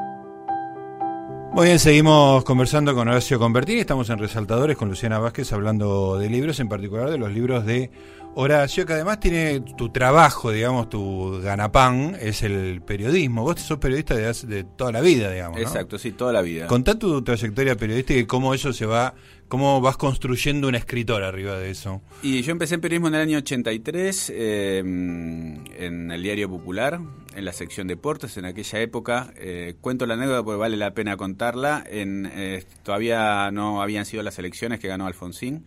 Muy 1.52 1.66
bien, 1.66 1.78
seguimos 1.78 2.44
conversando 2.44 2.94
con 2.94 3.08
Horacio 3.08 3.38
Convertini. 3.38 3.80
Estamos 3.80 4.08
en 4.08 4.18
Resaltadores 4.18 4.76
con 4.76 4.88
Luciana 4.88 5.18
Vázquez 5.18 5.52
hablando 5.52 6.16
de 6.16 6.30
libros, 6.30 6.58
en 6.60 6.68
particular 6.70 7.10
de 7.10 7.18
los 7.18 7.30
libros 7.30 7.66
de 7.66 7.90
Horacio, 8.34 8.86
que 8.86 8.94
además 8.94 9.20
tiene 9.20 9.60
tu 9.60 9.90
trabajo, 9.90 10.50
digamos, 10.50 10.88
tu 10.88 11.40
ganapán, 11.42 12.16
es 12.18 12.42
el 12.42 12.80
periodismo. 12.80 13.42
Vos 13.42 13.60
sos 13.60 13.78
periodista 13.78 14.14
de, 14.14 14.32
de 14.46 14.64
toda 14.64 14.90
la 14.90 15.00
vida, 15.02 15.30
digamos. 15.30 15.60
Exacto, 15.60 15.98
sí, 15.98 16.12
toda 16.12 16.32
la 16.32 16.40
vida. 16.40 16.66
Contá 16.66 16.98
tu 16.98 17.22
trayectoria 17.22 17.76
periodística 17.76 18.18
y 18.18 18.24
cómo 18.24 18.54
eso 18.54 18.72
se 18.72 18.86
va, 18.86 19.14
cómo 19.48 19.82
vas 19.82 19.98
construyendo 19.98 20.68
un 20.68 20.74
escritor 20.74 21.22
arriba 21.22 21.58
de 21.58 21.70
eso. 21.70 22.00
Y 22.22 22.40
yo 22.40 22.52
empecé 22.52 22.76
en 22.76 22.80
periodismo 22.80 23.08
en 23.08 23.14
el 23.16 23.20
año 23.20 23.38
83, 23.38 24.32
eh, 24.34 24.78
en 24.78 26.10
el 26.10 26.22
Diario 26.22 26.48
Popular, 26.48 27.00
en 27.34 27.44
la 27.44 27.52
sección 27.52 27.86
deportes. 27.86 28.38
En 28.38 28.46
aquella 28.46 28.80
época, 28.80 29.34
eh, 29.36 29.74
cuento 29.82 30.06
la 30.06 30.14
anécdota 30.14 30.42
porque 30.42 30.58
vale 30.58 30.78
la 30.78 30.94
pena 30.94 31.18
contarla. 31.18 31.84
En, 31.86 32.30
eh, 32.32 32.64
todavía 32.82 33.50
no 33.50 33.82
habían 33.82 34.06
sido 34.06 34.22
las 34.22 34.38
elecciones 34.38 34.80
que 34.80 34.88
ganó 34.88 35.06
Alfonsín. 35.06 35.66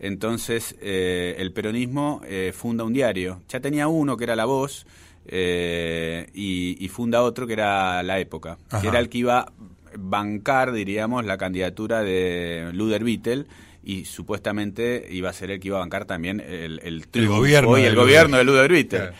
Entonces 0.00 0.74
eh, 0.80 1.36
el 1.38 1.52
peronismo 1.52 2.22
eh, 2.26 2.52
funda 2.56 2.84
un 2.84 2.92
diario. 2.92 3.42
Ya 3.48 3.60
tenía 3.60 3.86
uno 3.86 4.16
que 4.16 4.24
era 4.24 4.34
La 4.34 4.46
Voz 4.46 4.86
eh, 5.26 6.28
y, 6.32 6.88
funda 6.88 7.22
otro 7.22 7.46
que 7.46 7.52
era 7.52 8.02
La 8.02 8.18
Época, 8.18 8.58
que 8.80 8.88
era 8.88 8.98
el 8.98 9.08
que 9.08 9.18
iba 9.18 9.40
a 9.40 9.52
bancar, 9.96 10.72
diríamos, 10.72 11.24
la 11.26 11.36
candidatura 11.36 12.02
de 12.02 12.70
Luder 12.72 13.04
Vittel 13.04 13.46
y 13.84 14.06
supuestamente 14.06 15.06
iba 15.10 15.30
a 15.30 15.32
ser 15.32 15.50
el 15.50 15.60
que 15.60 15.68
iba 15.68 15.76
a 15.76 15.80
bancar 15.80 16.06
también 16.06 16.40
el, 16.40 16.80
el, 16.82 17.28
gobierno, 17.28 17.76
el 17.76 17.94
gobierno 17.94 18.38
de 18.38 18.44
Luder 18.44 18.72
Vittel. 18.72 19.10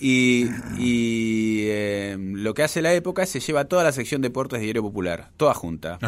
Y, 0.00 0.46
lo 2.14 2.54
que 2.54 2.62
hace 2.62 2.82
la 2.82 2.92
época 2.92 3.22
es 3.22 3.30
se 3.30 3.40
lleva 3.40 3.64
toda 3.64 3.82
la 3.82 3.92
sección 3.92 4.20
deportes 4.20 4.60
de 4.60 4.64
Diario 4.64 4.82
Popular, 4.82 5.30
toda 5.36 5.54
junta. 5.54 5.98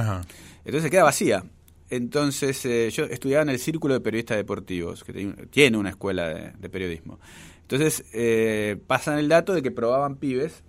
Entonces 0.64 0.90
queda 0.90 1.04
vacía. 1.04 1.44
Entonces, 1.90 2.64
eh, 2.66 2.88
yo 2.90 3.04
estudiaba 3.04 3.42
en 3.42 3.48
el 3.48 3.58
Círculo 3.58 3.94
de 3.94 4.00
Periodistas 4.00 4.36
Deportivos, 4.36 5.02
que 5.02 5.34
tiene 5.50 5.76
una 5.76 5.90
escuela 5.90 6.28
de, 6.28 6.68
periodismo. 6.68 7.18
Entonces, 7.62 8.04
eh, 8.12 8.78
pasan 8.86 9.18
el 9.18 9.28
dato 9.28 9.52
de 9.52 9.62
que 9.62 9.72
probaban 9.72 10.16
pibes 10.16 10.62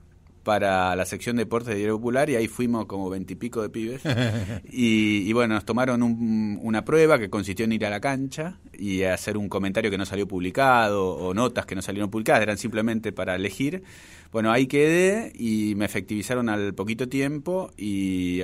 para 0.43 0.95
la 0.95 1.05
sección 1.05 1.36
de 1.36 1.43
deportes 1.43 1.69
de 1.69 1.75
Diario 1.75 1.97
Popular 1.97 2.27
y 2.31 2.36
ahí 2.36 2.47
fuimos 2.47 2.88
como 2.88 3.07
veintipico 3.12 3.62
de 3.62 3.69
pibes. 3.69 4.01
y, 4.71 5.31
bueno, 5.34 5.53
nos 5.53 5.63
tomaron 5.63 6.01
una 6.01 6.84
prueba 6.84 7.19
que 7.19 7.29
consistió 7.29 7.65
en 7.65 7.73
ir 7.73 7.86
a 7.86 7.91
la 7.91 7.99
cancha 7.99 8.57
y 8.73 9.03
hacer 9.03 9.38
un 9.38 9.47
comentario 9.47 9.91
que 9.91 9.99
no 9.99 10.05
salió 10.07 10.27
publicado 10.27 11.07
o 11.07 11.36
notas 11.36 11.67
que 11.67 11.75
no 11.75 11.84
salieron 11.84 12.10
publicadas, 12.10 12.41
eran 12.41 12.57
simplemente 12.57 13.12
para 13.12 13.36
elegir. 13.36 13.84
Bueno, 14.31 14.51
ahí 14.51 14.65
quedé 14.65 15.31
y 15.36 15.75
me 15.75 15.86
efectivizaron 15.86 16.49
al 16.49 16.73
poquito 16.73 17.07
tiempo 17.07 17.69
y 17.77 18.39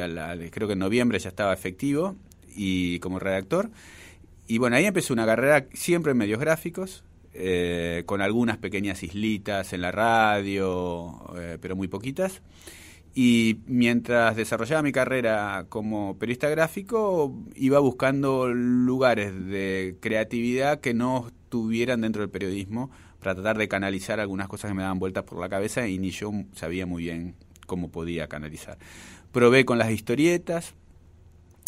creo 0.52 0.68
que 0.68 0.74
en 0.74 0.80
noviembre 0.80 1.18
ya 1.18 1.30
estaba 1.30 1.54
efectivo 1.54 2.16
y 2.58 3.00
como 3.00 3.20
redactor. 3.20 3.70
Y 4.48 4.58
bueno, 4.58 4.76
ahí 4.76 4.86
empecé 4.86 5.14
una 5.14 5.26
carrera 5.26 5.68
siempre 5.74 6.12
en 6.12 6.18
medios 6.18 6.40
gráficos, 6.40 7.04
eh, 7.34 8.04
con 8.06 8.22
algunas 8.22 8.58
pequeñas 8.58 9.04
islitas 9.04 9.72
en 9.74 9.82
la 9.82 9.92
radio, 9.92 11.34
eh, 11.38 11.58
pero 11.62 11.76
muy 11.76 11.88
poquitas. 11.88 12.42
Y 13.14 13.60
mientras 13.66 14.36
desarrollaba 14.36 14.84
mi 14.84 14.92
carrera 14.92 15.66
como 15.70 16.18
periodista 16.18 16.50
gráfico, 16.50 17.34
iba 17.56 17.80
buscando 17.80 18.48
lugares 18.48 19.34
de 19.48 19.98
creatividad 20.00 20.82
que 20.82 20.94
no 20.94 21.28
estuvieran 21.28 22.02
dentro 22.02 22.22
del 22.22 22.30
periodismo 22.30 22.92
para 23.20 23.34
tratar 23.34 23.58
de 23.58 23.68
canalizar 23.68 24.20
algunas 24.20 24.48
cosas 24.48 24.70
que 24.70 24.76
me 24.76 24.84
daban 24.84 25.00
vueltas 25.00 25.24
por 25.24 25.40
la 25.40 25.50
cabeza 25.50 25.88
y 25.88 25.98
ni 25.98 26.12
yo 26.12 26.32
sabía 26.54 26.86
muy 26.86 27.04
bien 27.04 27.36
cómo 27.66 27.90
podía 27.90 28.28
canalizar. 28.28 28.78
Probé 29.32 29.66
con 29.66 29.78
las 29.78 29.92
historietas, 29.92 30.76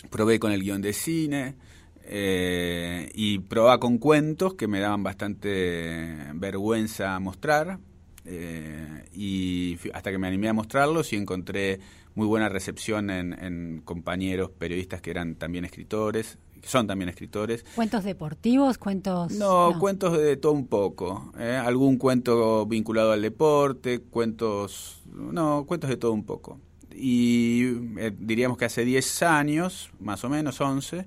probé 0.10 0.40
con 0.40 0.52
el 0.52 0.64
guion 0.64 0.82
de 0.82 0.94
cine 0.94 1.56
eh, 2.04 3.12
y 3.14 3.40
probaba 3.40 3.80
con 3.80 3.98
cuentos 3.98 4.56
que 4.56 4.68
me 4.68 4.80
daban 4.80 5.04
bastante 5.04 6.18
vergüenza 6.34 7.20
mostrar 7.20 7.80
eh, 8.26 9.06
y 9.14 9.78
hasta 9.94 10.12
que 10.12 10.18
me 10.18 10.28
animé 10.28 10.50
a 10.50 10.54
mostrarlos 10.54 11.14
y 11.14 11.18
encontré 11.18 11.80
muy 12.16 12.28
buena 12.28 12.50
recepción 12.50 13.10
en, 13.10 13.82
compañeros 13.86 14.50
periodistas 14.50 15.02
que 15.02 15.12
eran 15.12 15.36
también 15.36 15.66
escritores, 15.66 16.38
que 16.60 16.68
son 16.68 16.86
también 16.86 17.10
escritores. 17.10 17.64
¿Cuentos 17.76 18.04
deportivos? 18.04 18.78
¿Cuentos...? 18.78 19.32
No, 19.34 19.78
cuentos 19.80 20.18
de 20.18 20.36
todo 20.36 20.52
un 20.52 20.68
poco. 20.68 21.32
¿eh? 21.40 21.56
Algún 21.64 21.98
cuento 21.98 22.66
vinculado 22.66 23.12
al 23.12 23.22
deporte, 23.22 24.02
cuentos... 24.02 25.02
No, 25.06 25.66
cuentos 25.66 25.90
de 25.90 25.98
todo 25.98 26.12
un 26.12 26.26
poco 26.26 26.60
y 26.95 27.65
eh, 27.97 28.12
diríamos 28.17 28.58
que 28.58 28.65
hace 28.65 28.86
10 28.86 29.23
años, 29.23 29.91
más 29.99 30.23
o 30.23 30.30
menos 30.30 30.60
11, 30.60 31.06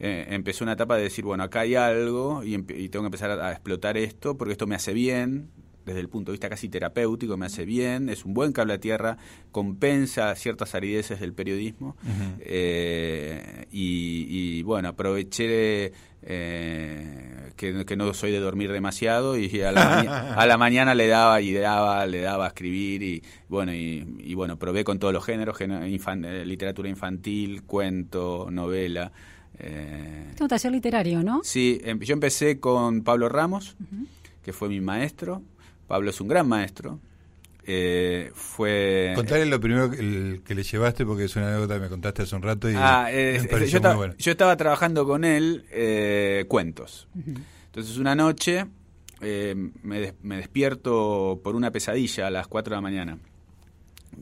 eh, 0.00 0.26
empezó 0.30 0.64
una 0.64 0.74
etapa 0.74 0.96
de 0.96 1.04
decir, 1.04 1.24
bueno, 1.24 1.42
acá 1.44 1.60
hay 1.60 1.74
algo 1.74 2.42
y, 2.44 2.56
tengo 2.88 3.02
que 3.02 3.06
empezar 3.06 3.30
a, 3.30 3.50
explotar 3.50 3.96
esto 3.96 4.36
porque 4.36 4.52
esto 4.52 4.66
me 4.66 4.76
hace 4.76 4.92
bien, 4.92 5.50
desde 5.84 6.00
el 6.00 6.08
punto 6.08 6.30
de 6.30 6.34
vista 6.34 6.48
casi 6.48 6.68
terapéutico, 6.68 7.36
me 7.36 7.46
hace 7.46 7.64
bien, 7.64 8.08
es 8.10 8.24
un 8.24 8.34
buen 8.34 8.52
cable 8.52 8.74
a 8.74 8.78
tierra, 8.78 9.16
compensa 9.50 10.34
ciertas 10.34 10.74
arideces 10.74 11.18
del 11.18 11.32
periodismo. 11.32 11.96
Eh, 12.40 13.66
y, 13.70 14.62
bueno, 14.62 14.88
aproveché 14.88 15.92
eh, 16.22 17.52
que, 17.56 17.96
no 17.96 18.12
soy 18.14 18.32
de 18.32 18.40
dormir 18.40 18.72
demasiado 18.72 19.36
y 19.38 19.60
a 19.62 19.72
la, 19.72 20.00
a 20.34 20.46
la, 20.46 20.58
mañana 20.58 20.94
le 20.94 21.06
daba 21.06 21.40
y 21.40 21.52
daba, 21.52 22.06
le 22.06 22.20
daba 22.20 22.46
a 22.46 22.48
escribir 22.48 23.02
y 23.02 23.22
bueno, 23.48 23.72
y, 23.72 24.34
bueno, 24.34 24.58
probé 24.58 24.84
con 24.84 24.98
todos 24.98 25.14
los 25.14 25.24
géneros, 25.24 25.56
eh, 25.60 26.44
literatura 26.44 26.88
infantil, 26.88 27.62
cuento, 27.62 28.48
novela. 28.50 29.12
Eh, 29.58 30.34
un 30.40 30.48
taller 30.48 30.72
literario, 30.72 31.22
¿no? 31.22 31.40
Sí, 31.42 31.80
em, 31.82 31.98
yo 31.98 32.12
empecé 32.12 32.60
con 32.60 33.02
Pablo 33.02 33.28
Ramos, 33.28 33.76
que 34.42 34.52
fue 34.52 34.68
mi 34.68 34.80
maestro. 34.80 35.42
Pablo 35.86 36.10
es 36.10 36.20
un 36.20 36.28
gran 36.28 36.46
maestro. 36.48 37.00
Eh, 37.70 38.30
fue 38.32 39.12
Contarle 39.14 39.44
lo 39.44 39.60
primero 39.60 39.90
que, 39.90 40.54
le 40.54 40.62
llevaste 40.62 41.04
porque 41.04 41.24
es 41.24 41.36
una 41.36 41.48
anécdota 41.48 41.74
que 41.74 41.80
me 41.80 41.88
contaste 41.90 42.22
hace 42.22 42.34
un 42.34 42.40
rato 42.40 42.70
y 42.70 42.74
ah, 42.74 43.10
yo, 43.10 44.30
estaba 44.30 44.56
trabajando 44.56 45.04
con 45.04 45.22
él 45.22 45.66
eh, 45.70 46.46
cuentos 46.48 47.08
entonces 47.66 47.98
una 47.98 48.14
noche 48.14 48.64
eh, 49.20 49.54
me, 49.82 50.14
me, 50.22 50.38
despierto 50.38 51.42
por 51.44 51.56
una 51.56 51.70
pesadilla 51.70 52.28
a 52.28 52.30
las 52.30 52.48
4 52.48 52.70
de 52.70 52.76
la 52.76 52.80
mañana 52.80 53.18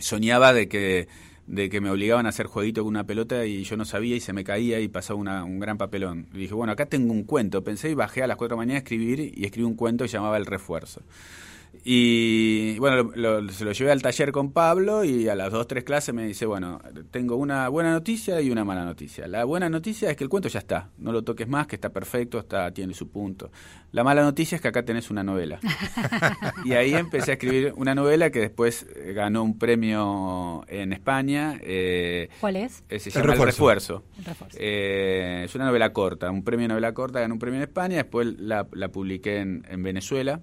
soñaba 0.00 0.52
de 0.52 0.68
que 0.68 1.06
de 1.46 1.70
que 1.70 1.80
me 1.80 1.90
obligaban 1.90 2.26
a 2.26 2.30
hacer 2.30 2.46
jueguito 2.46 2.82
con 2.82 2.88
una 2.88 3.04
pelota 3.04 3.46
y 3.46 3.62
yo 3.62 3.76
no 3.76 3.84
sabía 3.84 4.16
y 4.16 4.20
se 4.20 4.32
me 4.32 4.42
caía 4.42 4.80
y 4.80 4.88
pasaba 4.88 5.20
un 5.44 5.60
gran 5.60 5.78
papelón. 5.78 6.26
Y 6.34 6.38
dije, 6.38 6.54
bueno, 6.54 6.72
acá 6.72 6.86
tengo 6.86 7.12
un 7.12 7.22
cuento. 7.22 7.62
Pensé 7.62 7.88
y 7.90 7.94
bajé 7.94 8.24
a 8.24 8.26
las 8.26 8.36
4 8.36 8.56
de 8.56 8.56
la 8.56 8.66
mañana 8.66 8.78
a 8.78 8.82
escribir 8.82 9.32
y 9.32 9.44
escribí 9.44 9.64
un 9.64 9.76
cuento 9.76 10.04
que 10.04 10.08
llamaba 10.08 10.36
El 10.38 10.46
Refuerzo. 10.46 11.02
Y 11.84 12.78
bueno, 12.78 13.10
se 13.50 13.64
lo 13.64 13.72
llevé 13.72 13.92
al 13.92 14.02
taller 14.02 14.32
con 14.32 14.52
Pablo 14.52 15.04
y 15.04 15.28
a 15.28 15.34
las 15.34 15.52
dos, 15.52 15.66
tres 15.66 15.84
clases 15.84 16.14
me 16.14 16.26
dice, 16.26 16.46
bueno, 16.46 16.80
tengo 17.10 17.36
una 17.36 17.68
buena 17.68 17.92
noticia 17.92 18.40
y 18.40 18.50
una 18.50 18.64
mala 18.64 18.84
noticia. 18.84 19.26
La 19.26 19.44
buena 19.44 19.68
noticia 19.68 20.10
es 20.10 20.16
que 20.16 20.24
el 20.24 20.30
cuento 20.30 20.48
ya 20.48 20.58
está, 20.58 20.90
no 20.98 21.12
lo 21.12 21.22
toques 21.22 21.48
más, 21.48 21.66
que 21.66 21.76
está 21.76 21.90
perfecto, 21.90 22.38
está 22.38 22.72
tiene 22.72 22.94
su 22.94 23.08
punto. 23.08 23.50
La 23.92 24.04
mala 24.04 24.22
noticia 24.22 24.56
es 24.56 24.62
que 24.62 24.68
acá 24.68 24.84
tenés 24.84 25.10
una 25.10 25.22
novela. 25.22 25.60
y 26.64 26.72
ahí 26.72 26.94
empecé 26.94 27.30
a 27.32 27.34
escribir 27.34 27.72
una 27.76 27.94
novela 27.94 28.30
que 28.30 28.40
después 28.40 28.86
eh, 28.94 29.12
ganó 29.12 29.42
un 29.42 29.58
premio 29.58 30.64
en 30.68 30.92
España. 30.92 31.58
Eh, 31.62 32.28
¿Cuál 32.40 32.56
es? 32.56 32.84
Eh, 32.88 32.98
se 32.98 33.10
llama 33.10 33.32
El 33.32 33.40
Refuerzo. 33.40 34.04
es 34.54 35.54
una 35.54 35.66
novela 35.66 35.92
corta, 35.92 36.30
un 36.30 36.42
premio 36.42 36.64
de 36.64 36.68
novela 36.68 36.92
corta, 36.92 37.20
ganó 37.20 37.34
un 37.34 37.40
premio 37.40 37.58
en 37.58 37.62
España, 37.62 37.96
después 37.96 38.38
la, 38.38 38.66
la 38.72 38.88
publiqué 38.88 39.38
en, 39.38 39.64
en 39.68 39.82
Venezuela 39.82 40.40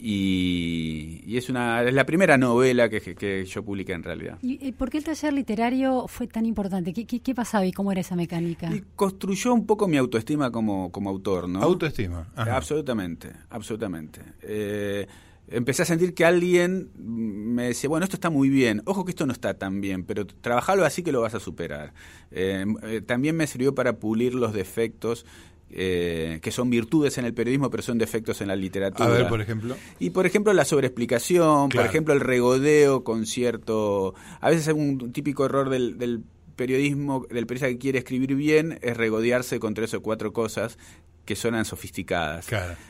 y, 0.00 1.36
es 1.36 1.48
una 1.48 1.82
es 1.82 1.94
la 1.94 2.04
primera 2.04 2.38
novela 2.38 2.88
que, 2.88 3.00
que, 3.00 3.44
yo 3.44 3.62
publiqué 3.62 3.92
en 3.92 4.02
realidad. 4.02 4.38
¿Y 4.42 4.72
por 4.72 4.90
qué 4.90 4.98
el 4.98 5.04
taller 5.04 5.32
literario 5.32 6.06
fue 6.08 6.26
tan 6.26 6.46
importante? 6.46 6.92
¿Qué, 6.92 7.06
qué, 7.06 7.34
pasaba 7.34 7.66
y 7.66 7.72
cómo 7.72 7.92
era 7.92 8.00
esa 8.00 8.16
mecánica? 8.16 8.74
Y 8.74 8.82
construyó 8.96 9.52
un 9.52 9.66
poco 9.66 9.88
mi 9.88 9.96
autoestima 9.96 10.50
como, 10.50 10.90
como 10.90 11.10
autor, 11.10 11.48
¿no? 11.48 11.62
Autoestima. 11.62 12.28
Absolutamente, 12.36 13.30
absolutamente. 13.50 14.20
Eh, 14.42 15.06
empecé 15.48 15.82
a 15.82 15.84
sentir 15.84 16.14
que 16.14 16.24
alguien 16.24 16.90
me 16.96 17.64
decía, 17.64 17.88
bueno, 17.88 18.04
esto 18.04 18.16
está 18.16 18.30
muy 18.30 18.48
bien, 18.48 18.82
ojo 18.84 19.04
que 19.04 19.10
esto 19.10 19.26
no 19.26 19.32
está 19.32 19.54
tan 19.54 19.80
bien, 19.80 20.04
pero 20.04 20.26
trabajalo 20.26 20.84
así 20.84 21.02
que 21.02 21.12
lo 21.12 21.20
vas 21.20 21.34
a 21.34 21.40
superar. 21.40 21.92
Eh, 22.30 22.64
eh, 22.84 23.00
también 23.00 23.36
me 23.36 23.46
sirvió 23.46 23.74
para 23.74 23.94
pulir 23.94 24.34
los 24.34 24.52
defectos 24.52 25.26
eh, 25.72 26.40
que 26.42 26.50
son 26.50 26.68
virtudes 26.70 27.16
en 27.18 27.24
el 27.24 27.34
periodismo, 27.34 27.70
pero 27.70 27.82
son 27.82 27.98
defectos 27.98 28.40
en 28.40 28.48
la 28.48 28.56
literatura. 28.56 29.08
A 29.08 29.12
ver, 29.12 29.28
por 29.28 29.40
ejemplo. 29.40 29.76
Y 29.98 30.10
por 30.10 30.26
ejemplo, 30.26 30.52
la 30.52 30.64
sobreexplicación, 30.64 31.68
por 31.68 31.84
ejemplo, 31.84 32.12
el 32.14 32.20
regodeo 32.20 33.04
con 33.04 33.26
cierto. 33.26 34.14
A 34.40 34.50
veces 34.50 34.74
un 34.74 35.12
típico 35.12 35.44
error 35.44 35.70
del, 35.70 36.22
periodismo, 36.56 37.26
del 37.30 37.46
periodista 37.46 37.68
que 37.68 37.78
quiere 37.78 37.98
escribir 38.00 38.34
bien, 38.34 38.78
es 38.82 38.96
regodearse 38.96 39.60
con 39.60 39.74
tres 39.74 39.94
o 39.94 40.02
cuatro 40.02 40.32
cosas 40.32 40.78
que 41.24 41.36
suenan 41.36 41.64
sofisticadas. 41.64 42.48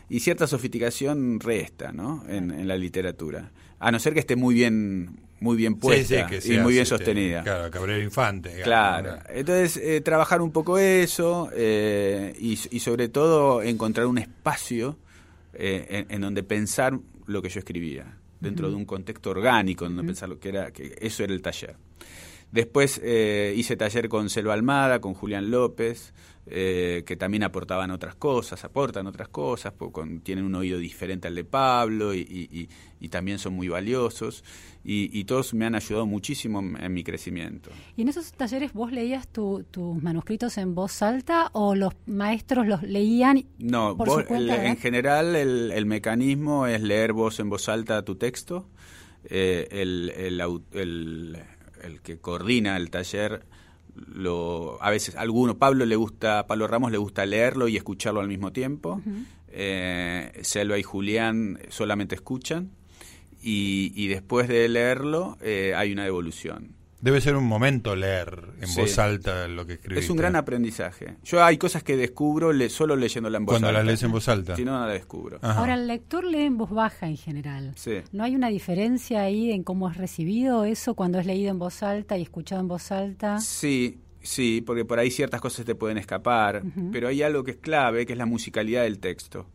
Y 0.08 0.20
cierta 0.20 0.46
sofisticación 0.46 1.40
resta, 1.40 1.92
¿no? 1.92 2.24
En, 2.28 2.50
en 2.50 2.66
la 2.66 2.76
literatura. 2.76 3.52
A 3.78 3.92
no 3.92 3.98
ser 3.98 4.14
que 4.14 4.20
esté 4.20 4.36
muy 4.36 4.54
bien 4.54 5.20
muy 5.40 5.57
bien 5.57 5.76
puesta 5.76 6.29
y 6.44 6.59
muy 6.59 6.74
bien 6.74 6.87
sostenida. 6.87 7.42
Claro, 7.42 7.70
Cabrera 7.70 8.03
Infante. 8.03 8.61
Claro. 8.62 9.18
Entonces, 9.29 9.79
eh, 9.79 10.00
trabajar 10.03 10.42
un 10.42 10.53
poco 10.53 10.79
eso 10.79 11.50
eh, 11.55 12.35
y, 12.38 12.57
sobre 12.57 13.09
todo 13.09 13.62
encontrar 13.62 14.07
un 14.07 14.18
espacio 14.18 14.98
eh, 15.55 16.07
en, 16.09 16.20
donde 16.20 16.42
pensar 16.42 16.98
lo 17.26 17.42
que 17.42 17.48
yo 17.48 17.59
escribía, 17.59 18.18
dentro 18.38 18.68
de 18.68 18.76
un 18.76 18.85
contexto 18.85 19.31
orgánico, 19.31 19.87
donde 19.87 20.05
pensar 20.05 20.29
lo 20.29 20.38
que 20.38 20.50
era, 20.50 20.70
que 20.70 20.96
eso 21.00 21.24
era 21.24 21.33
el 21.33 21.42
taller. 21.42 21.76
Después 22.53 22.98
hice 22.98 23.76
taller 23.76 24.09
con 24.09 24.29
Selva 24.29 24.55
Almada, 24.55 25.00
con 25.00 25.14
Julián 25.14 25.50
López, 25.50 26.12
que 26.50 27.16
también 27.18 27.44
aportaban 27.44 27.90
otras 27.90 28.16
cosas, 28.16 28.64
aportan 28.64 29.06
otras 29.06 29.28
cosas, 29.28 29.72
tienen 30.22 30.44
un 30.44 30.54
oído 30.56 30.78
diferente 30.78 31.28
al 31.28 31.34
de 31.34 31.44
Pablo 31.44 32.14
y, 32.14 32.68
y 33.00 33.08
también 33.08 33.38
son 33.38 33.54
muy 33.54 33.68
valiosos 33.68 34.42
y, 34.82 35.24
todos 35.24 35.52
me 35.52 35.66
han 35.66 35.74
ayudado 35.74 36.06
muchísimo 36.06 36.60
en, 36.60 36.92
mi 36.92 37.04
crecimiento. 37.04 37.70
¿Y 37.96 38.02
en 38.02 38.08
esos 38.08 38.32
talleres 38.32 38.72
vos 38.72 38.92
leías 38.92 39.28
tus 39.28 39.64
manuscritos 40.02 40.56
en 40.58 40.74
voz 40.74 41.02
alta 41.02 41.50
o 41.52 41.74
los 41.74 41.94
maestros 42.06 42.66
los 42.66 42.82
leían? 42.82 43.44
No, 43.58 43.96
en 44.28 44.76
general 44.78 45.36
el, 45.36 45.86
mecanismo 45.86 46.66
es 46.66 46.82
leer 46.82 47.12
vos 47.12 47.40
en 47.40 47.50
voz 47.50 47.68
alta 47.68 48.02
tu 48.04 48.16
texto. 48.16 48.66
Eh, 49.24 49.68
el, 49.70 50.12
el, 50.72 52.00
que 52.02 52.18
coordina 52.18 52.76
el 52.78 52.90
taller 52.90 53.44
lo 53.94 54.83
a 54.83 54.90
veces 54.90 55.16
alguno 55.16 55.59
Pablo 55.59 55.85
le 55.87 55.96
gusta 55.96 56.46
Pablo 56.46 56.66
Ramos 56.66 56.92
le 56.92 56.98
gusta 56.98 57.26
leerlo 57.26 57.68
y 57.68 57.76
escucharlo 57.76 58.20
al 58.20 58.29
mismo 58.29 58.53
tiempo. 58.53 59.00
Eh, 59.48 60.33
Selva 60.42 60.79
y 60.79 60.83
Julián 60.83 61.59
solamente 61.68 62.14
escuchan. 62.14 62.70
Y, 63.42 64.09
después 64.09 64.48
de 64.48 64.68
leerlo 64.68 65.38
eh, 65.40 65.72
hay 65.74 65.92
una 65.92 66.07
evolución. 66.07 66.79
Debe 67.00 67.20
ser 67.20 67.34
un 67.36 67.44
momento 67.44 67.96
leer 67.96 68.52
en 68.60 68.74
voz 68.74 68.98
alta 68.98 69.48
lo 69.48 69.66
que 69.66 69.74
escribiste. 69.74 70.04
Es 70.04 70.10
un 70.10 70.18
gran 70.18 70.36
aprendizaje. 70.36 71.16
Yo 71.24 71.42
hay 71.42 71.56
cosas 71.56 71.82
que 71.82 71.96
descubro 71.96 72.52
le, 72.52 72.68
solo 72.68 72.94
leyéndola 72.94 73.38
en 73.38 73.46
voz 73.46 73.54
alta. 73.54 73.66
Cuando 73.66 73.78
las 73.78 73.86
lees 73.86 74.02
en 74.02 74.12
voz 74.12 74.28
alta. 74.28 74.56
Si 74.56 74.64
no, 74.64 74.78
no 74.78 74.86
la 74.86 74.92
descubro. 74.92 75.38
Ahora, 75.42 75.74
el 75.74 75.86
lector 75.86 76.24
lee 76.24 76.42
en 76.42 76.58
voz 76.58 76.70
baja 76.70 77.06
en 77.06 77.16
general. 77.16 77.74
¿No 78.12 78.24
hay 78.24 78.34
una 78.34 78.48
diferencia 78.48 79.22
ahí 79.22 79.50
en 79.50 79.64
cómo 79.64 79.88
es 79.88 79.96
recibido 79.96 80.64
eso 80.64 80.94
cuando 80.94 81.18
es 81.18 81.26
leído 81.26 81.50
en 81.50 81.58
voz 81.58 81.82
alta 81.82 82.18
y 82.18 82.22
escuchado 82.22 82.60
en 82.60 82.68
voz 82.68 82.92
alta? 82.92 83.40
Sí, 83.40 83.98
Sí, 84.22 84.62
porque 84.64 84.85
por 84.85 84.98
ahí 84.98 85.11
ciertas 85.11 85.40
cosas 85.40 85.64
te 85.64 85.74
pueden 85.74 85.96
escapar, 85.96 86.62
pero 86.92 87.09
hay 87.09 87.22
algo 87.22 87.42
que 87.42 87.52
es 87.52 87.56
clave, 87.56 88.04
que 88.04 88.12
es 88.12 88.18
la 88.18 88.26
musicalidad 88.26 88.83
del 88.83 88.98
texto. 88.98 89.46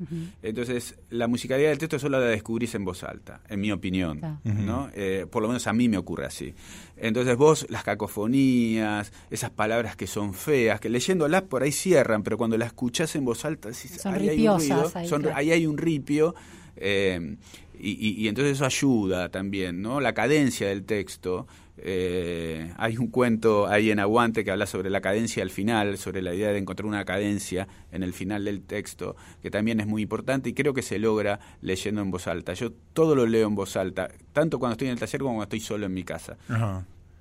Entonces, 0.41 0.95
la 1.09 1.27
musicalidad 1.27 1.69
del 1.69 1.77
texto 1.77 1.99
solo 1.99 2.19
la 2.19 2.25
descubrís 2.27 2.73
en 2.73 2.83
voz 2.83 3.03
alta, 3.03 3.41
en 3.47 3.61
mi 3.61 3.71
opinión, 3.71 4.21
¿no? 4.43 4.89
Eh, 4.93 5.27
por 5.29 5.43
lo 5.43 5.49
menos 5.49 5.67
a 5.67 5.73
mí 5.73 5.87
me 5.87 5.97
ocurre 5.97 6.25
así. 6.25 6.53
Entonces 6.97 7.35
vos, 7.37 7.67
las 7.69 7.83
cacofonías, 7.83 9.11
esas 9.29 9.51
palabras 9.51 9.95
que 9.95 10.07
son 10.07 10.33
feas, 10.33 10.79
que 10.79 10.89
leyéndolas 10.89 11.43
por 11.43 11.61
ahí 11.61 11.71
cierran, 11.71 12.23
pero 12.23 12.37
cuando 12.37 12.57
las 12.57 12.67
escuchás 12.67 13.15
en 13.15 13.25
voz 13.25 13.45
alta, 13.45 13.71
son 13.73 14.15
ahí 14.15 14.29
hay 14.29 14.47
un 14.47 14.57
ruido, 14.57 14.91
ahí, 15.35 15.51
hay 15.51 15.65
un 15.67 15.77
ripio, 15.77 16.33
eh, 16.75 17.37
y, 17.77 18.23
y 18.23 18.27
entonces 18.27 18.53
eso 18.53 18.65
ayuda 18.65 19.29
también, 19.29 19.81
¿no? 19.81 19.99
La 19.99 20.13
cadencia 20.13 20.69
del 20.69 20.85
texto 20.85 21.45
eh, 21.77 22.73
hay 22.77 22.97
un 22.97 23.07
cuento 23.07 23.67
ahí 23.67 23.91
en 23.91 23.99
Aguante 23.99 24.45
que 24.45 24.51
habla 24.51 24.65
sobre 24.65 24.89
la 24.89 25.01
cadencia 25.01 25.43
al 25.43 25.49
final, 25.49 25.97
sobre 25.97 26.21
la 26.21 26.33
idea 26.33 26.51
de 26.51 26.57
encontrar 26.57 26.85
una 26.85 27.03
cadencia 27.03 27.67
en 27.91 28.03
el 28.03 28.13
final 28.13 28.45
del 28.45 28.61
texto, 28.61 29.15
que 29.41 29.51
también 29.51 29.79
es 29.79 29.87
muy 29.87 30.03
importante 30.03 30.49
y 30.49 30.53
creo 30.53 30.73
que 30.73 30.81
se 30.81 30.99
logra 30.99 31.39
leyendo 31.61 32.01
en 32.01 32.11
voz 32.11 32.27
alta. 32.27 32.53
Yo 32.53 32.71
todo 32.93 33.15
lo 33.15 33.25
leo 33.25 33.47
en 33.47 33.55
voz 33.55 33.75
alta, 33.75 34.09
tanto 34.31 34.59
cuando 34.59 34.73
estoy 34.73 34.87
en 34.87 34.93
el 34.93 34.99
taller 34.99 35.21
como 35.21 35.31
cuando 35.33 35.43
estoy 35.43 35.59
solo 35.59 35.85
en 35.85 35.93
mi 35.93 36.03
casa. 36.03 36.37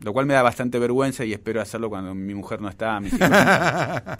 Lo 0.00 0.12
cual 0.12 0.26
me 0.26 0.34
da 0.34 0.42
bastante 0.42 0.78
vergüenza 0.78 1.24
y 1.24 1.32
espero 1.32 1.60
hacerlo 1.60 1.88
cuando 1.88 2.14
mi 2.14 2.34
mujer 2.34 2.60
no 2.60 2.68
está. 2.68 3.00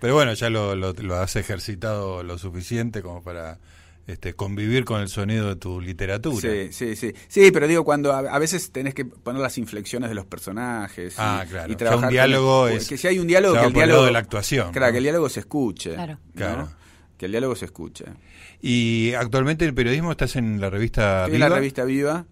Pero 0.00 0.14
bueno, 0.14 0.32
ya 0.34 0.48
lo, 0.48 0.76
lo 0.76 1.16
has 1.16 1.34
ejercitado 1.36 2.22
lo 2.22 2.38
suficiente 2.38 3.02
como 3.02 3.22
para 3.22 3.58
este, 4.08 4.32
convivir 4.32 4.86
con 4.86 5.02
el 5.02 5.08
sonido 5.08 5.48
de 5.48 5.56
tu 5.56 5.82
literatura. 5.82 6.40
Sí, 6.40 6.68
sí, 6.72 6.96
sí. 6.96 7.12
Sí, 7.28 7.50
pero 7.52 7.68
digo, 7.68 7.84
cuando 7.84 8.14
a, 8.14 8.38
veces 8.38 8.72
tenés 8.72 8.94
que 8.94 9.04
poner 9.04 9.42
las 9.42 9.58
inflexiones 9.58 10.08
de 10.08 10.14
los 10.14 10.24
personajes. 10.24 11.14
Ah, 11.18 11.44
claro. 11.48 11.70
Y 11.70 11.76
trabajar. 11.76 12.06
un 12.06 12.12
diálogo 12.12 12.68
es. 12.68 12.88
Que 12.88 12.96
si 12.96 13.06
hay 13.06 13.18
un 13.18 13.26
diálogo, 13.26 13.60
que 13.60 13.66
el 13.66 13.72
diálogo. 13.74 14.06
de 14.06 14.12
la 14.12 14.18
actuación. 14.18 14.72
Claro, 14.72 14.92
que 14.92 14.98
el 14.98 15.04
diálogo 15.04 15.28
se 15.28 15.40
escuche. 15.40 15.92
Claro. 15.92 16.18
claro. 16.34 16.70
Que 17.18 17.26
el 17.26 17.32
diálogo 17.32 17.54
se 17.54 17.66
escuche. 17.66 18.06
Y 18.62 19.12
actualmente 19.12 19.66
el 19.66 19.74
periodismo 19.74 20.10
estás 20.10 20.36
en 20.36 20.58
la 20.58 20.70
revista 20.70 21.26
Viva. 21.26 21.34
en 21.34 21.40
la 21.40 21.48
revista 21.50 21.84
Viva. 21.84 22.24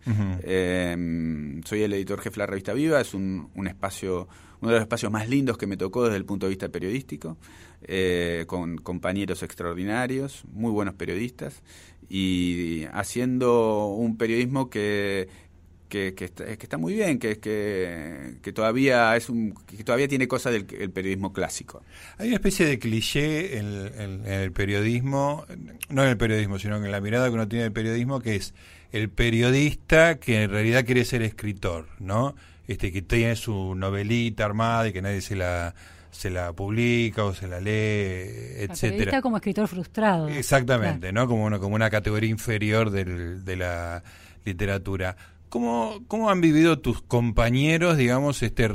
Em, 0.44 1.62
soy 1.62 1.82
el 1.82 1.92
editor 1.92 2.20
jefe 2.20 2.36
de 2.36 2.38
la 2.38 2.46
revista 2.46 2.72
Viva. 2.72 3.02
Es 3.02 3.12
un, 3.12 3.50
un 3.54 3.66
espacio, 3.66 4.28
uno 4.62 4.70
de 4.70 4.76
los 4.78 4.82
espacios 4.82 5.12
más 5.12 5.28
lindos 5.28 5.58
que 5.58 5.66
me 5.66 5.76
tocó 5.76 6.04
desde 6.04 6.16
el 6.16 6.24
punto 6.24 6.46
de 6.46 6.50
vista 6.50 6.70
periodístico. 6.70 7.36
Eh, 7.88 8.46
con 8.48 8.78
compañeros 8.78 9.44
extraordinarios, 9.44 10.42
muy 10.52 10.72
buenos 10.72 10.94
periodistas, 10.94 11.62
y 12.08 12.84
haciendo 12.92 13.86
un 13.86 14.16
periodismo 14.16 14.68
que, 14.68 15.28
que, 15.88 16.14
está, 16.18 16.78
muy 16.78 16.94
bien, 16.94 17.20
que, 17.20 17.38
que, 17.38 18.52
todavía 18.52 19.14
es 19.14 19.28
un, 19.28 19.54
que 19.66 19.84
todavía 19.84 20.08
tiene 20.08 20.26
cosas 20.26 20.52
del 20.52 20.90
periodismo 20.90 21.32
clásico. 21.32 21.84
Hay 22.18 22.26
una 22.26 22.36
especie 22.36 22.66
de 22.66 22.80
cliché 22.80 23.58
en, 23.58 24.26
el 24.26 24.50
periodismo, 24.50 25.46
no 25.88 26.02
en 26.02 26.08
el 26.08 26.16
periodismo, 26.16 26.58
sino 26.58 26.84
en 26.84 26.90
la 26.90 27.00
mirada 27.00 27.28
que 27.28 27.34
uno 27.34 27.46
tiene 27.46 27.62
del 27.62 27.72
periodismo, 27.72 28.18
que 28.18 28.34
es 28.34 28.52
el 28.90 29.10
periodista 29.10 30.18
que 30.18 30.42
en 30.42 30.50
realidad 30.50 30.84
quiere 30.84 31.04
ser 31.04 31.22
escritor, 31.22 31.86
¿no? 32.00 32.34
Este 32.66 32.90
que 32.90 33.02
tiene 33.02 33.36
su 33.36 33.76
novelita 33.76 34.44
armada 34.44 34.88
y 34.88 34.92
que 34.92 35.02
nadie 35.02 35.20
se 35.20 35.36
la 35.36 35.72
se 36.16 36.30
la 36.30 36.52
publica 36.52 37.24
o 37.24 37.34
se 37.34 37.46
la 37.46 37.60
lee, 37.60 38.62
etcétera. 38.64 39.04
Está 39.04 39.22
como 39.22 39.36
escritor 39.36 39.68
frustrado. 39.68 40.28
Exactamente, 40.28 41.12
¿no? 41.12 41.28
Como 41.28 41.44
una, 41.44 41.58
como 41.58 41.74
una 41.74 41.90
categoría 41.90 42.30
inferior 42.30 42.90
del, 42.90 43.44
de 43.44 43.56
la 43.56 44.02
literatura. 44.44 45.16
¿Cómo, 45.48 46.02
¿Cómo 46.08 46.30
han 46.30 46.40
vivido 46.40 46.78
tus 46.78 47.02
compañeros, 47.02 47.96
digamos, 47.96 48.42
este, 48.42 48.68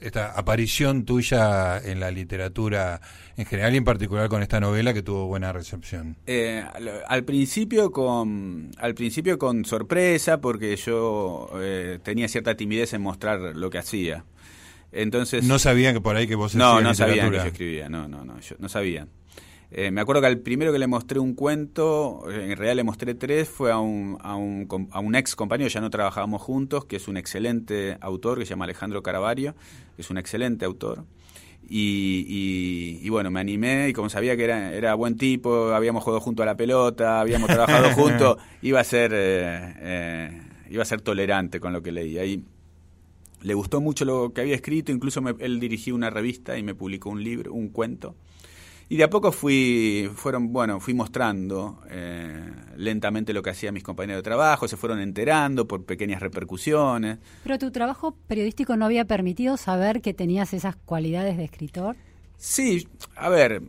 esta 0.00 0.32
aparición 0.32 1.04
tuya 1.04 1.78
en 1.78 2.00
la 2.00 2.10
literatura 2.10 3.00
en 3.36 3.46
general 3.46 3.74
y 3.74 3.76
en 3.76 3.84
particular 3.84 4.28
con 4.28 4.42
esta 4.42 4.58
novela 4.58 4.94
que 4.94 5.02
tuvo 5.02 5.26
buena 5.26 5.52
recepción? 5.52 6.16
Eh, 6.26 6.64
al, 7.06 7.24
principio 7.24 7.90
con 7.92 8.70
al 8.78 8.94
principio 8.94 9.38
con 9.38 9.64
sorpresa 9.64 10.40
porque 10.40 10.74
yo 10.76 11.50
eh, 11.56 11.98
tenía 12.02 12.28
cierta 12.28 12.56
timidez 12.56 12.94
en 12.94 13.02
mostrar 13.02 13.38
lo 13.54 13.70
que 13.70 13.78
hacía. 13.78 14.24
Entonces 14.92 15.44
no 15.44 15.58
sabían 15.58 15.94
que 15.94 16.00
por 16.00 16.16
ahí 16.16 16.26
que 16.26 16.34
vos 16.34 16.54
no 16.54 16.80
no 16.80 16.94
sabían 16.94 17.30
que 17.30 17.36
yo 17.38 17.44
escribía 17.44 17.88
no 17.88 18.08
no 18.08 18.24
no 18.24 18.36
no 18.58 18.68
sabían 18.68 19.08
Eh, 19.74 19.90
me 19.90 20.02
acuerdo 20.02 20.20
que 20.20 20.26
al 20.26 20.38
primero 20.40 20.70
que 20.70 20.78
le 20.78 20.86
mostré 20.86 21.18
un 21.18 21.34
cuento, 21.34 22.24
en 22.28 22.54
realidad 22.58 22.76
le 22.76 22.84
mostré 22.84 23.14
tres, 23.14 23.48
fue 23.48 23.72
a 23.72 23.78
un, 23.78 24.18
a 24.20 24.36
un, 24.36 24.68
a 24.90 25.00
un 25.00 25.14
ex 25.14 25.34
compañero, 25.34 25.70
ya 25.70 25.80
no 25.80 25.88
trabajábamos 25.88 26.42
juntos, 26.42 26.84
que 26.84 26.96
es 26.96 27.08
un 27.08 27.16
excelente 27.16 27.96
autor, 28.02 28.38
que 28.38 28.44
se 28.44 28.50
llama 28.50 28.66
Alejandro 28.66 29.02
Caravario, 29.02 29.54
que 29.96 30.02
es 30.02 30.10
un 30.10 30.18
excelente 30.18 30.66
autor. 30.66 31.06
Y, 31.66 32.98
y, 33.02 33.08
bueno, 33.08 33.30
me 33.30 33.40
animé 33.40 33.88
y 33.88 33.92
como 33.94 34.10
sabía 34.10 34.36
que 34.36 34.44
era, 34.44 34.74
era 34.74 34.94
buen 34.94 35.16
tipo, 35.16 35.72
habíamos 35.72 36.02
jugado 36.04 36.20
junto 36.20 36.42
a 36.42 36.46
la 36.46 36.54
pelota, 36.56 37.18
habíamos 37.20 37.48
trabajado 37.48 37.90
juntos, 37.94 38.36
iba 38.60 38.78
a 38.80 38.84
ser 38.84 39.12
eh, 39.14 39.74
eh, 39.78 40.42
iba 40.68 40.82
a 40.82 40.86
ser 40.86 41.00
tolerante 41.00 41.60
con 41.60 41.72
lo 41.72 41.82
que 41.82 41.92
leía. 41.92 42.26
Y 42.26 42.44
le 43.42 43.54
gustó 43.54 43.80
mucho 43.80 44.04
lo 44.04 44.32
que 44.32 44.40
había 44.40 44.54
escrito, 44.54 44.92
incluso 44.92 45.20
él 45.38 45.60
dirigió 45.60 45.94
una 45.94 46.10
revista 46.10 46.56
y 46.58 46.62
me 46.62 46.74
publicó 46.74 47.10
un 47.10 47.22
libro, 47.22 47.52
un 47.52 47.68
cuento 47.68 48.14
y 48.92 48.98
de 48.98 49.04
a 49.04 49.08
poco 49.08 49.32
fui, 49.32 50.10
fueron, 50.14 50.52
bueno, 50.52 50.78
fui 50.78 50.92
mostrando 50.92 51.80
eh, 51.88 52.52
lentamente 52.76 53.32
lo 53.32 53.42
que 53.42 53.48
hacían 53.48 53.72
mis 53.72 53.82
compañeros 53.82 54.18
de 54.18 54.22
trabajo, 54.22 54.68
se 54.68 54.76
fueron 54.76 55.00
enterando 55.00 55.66
por 55.66 55.86
pequeñas 55.86 56.20
repercusiones. 56.20 57.18
Pero 57.42 57.58
tu 57.58 57.70
trabajo 57.70 58.14
periodístico 58.26 58.76
no 58.76 58.84
había 58.84 59.06
permitido 59.06 59.56
saber 59.56 60.02
que 60.02 60.12
tenías 60.12 60.52
esas 60.52 60.76
cualidades 60.76 61.38
de 61.38 61.44
escritor. 61.44 61.96
Sí, 62.36 62.86
a 63.16 63.30
ver, 63.30 63.62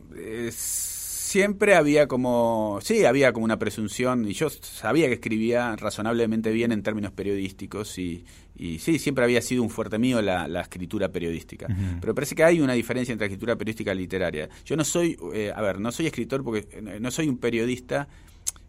siempre 1.34 1.74
había 1.74 2.06
como, 2.06 2.78
sí, 2.80 3.04
había 3.04 3.32
como 3.32 3.44
una 3.44 3.58
presunción, 3.58 4.24
y 4.24 4.34
yo 4.34 4.50
sabía 4.50 5.08
que 5.08 5.14
escribía 5.14 5.74
razonablemente 5.74 6.52
bien 6.52 6.70
en 6.70 6.84
términos 6.84 7.10
periodísticos, 7.10 7.98
y, 7.98 8.24
y 8.54 8.78
sí, 8.78 9.00
siempre 9.00 9.24
había 9.24 9.42
sido 9.42 9.64
un 9.64 9.68
fuerte 9.68 9.98
mío 9.98 10.22
la, 10.22 10.60
escritura 10.60 11.08
periodística. 11.08 11.66
Pero 12.00 12.14
parece 12.14 12.36
que 12.36 12.44
hay 12.44 12.60
una 12.60 12.74
diferencia 12.74 13.10
entre 13.10 13.26
escritura 13.26 13.56
periodística 13.56 13.92
y 13.92 13.98
literaria. 13.98 14.48
Yo 14.64 14.76
no 14.76 14.84
soy, 14.84 15.18
eh, 15.32 15.52
a 15.52 15.60
ver, 15.60 15.80
no 15.80 15.90
soy 15.90 16.06
escritor 16.06 16.44
porque 16.44 16.68
eh, 16.70 17.00
no 17.00 17.10
soy 17.10 17.28
un 17.28 17.38
periodista 17.38 18.06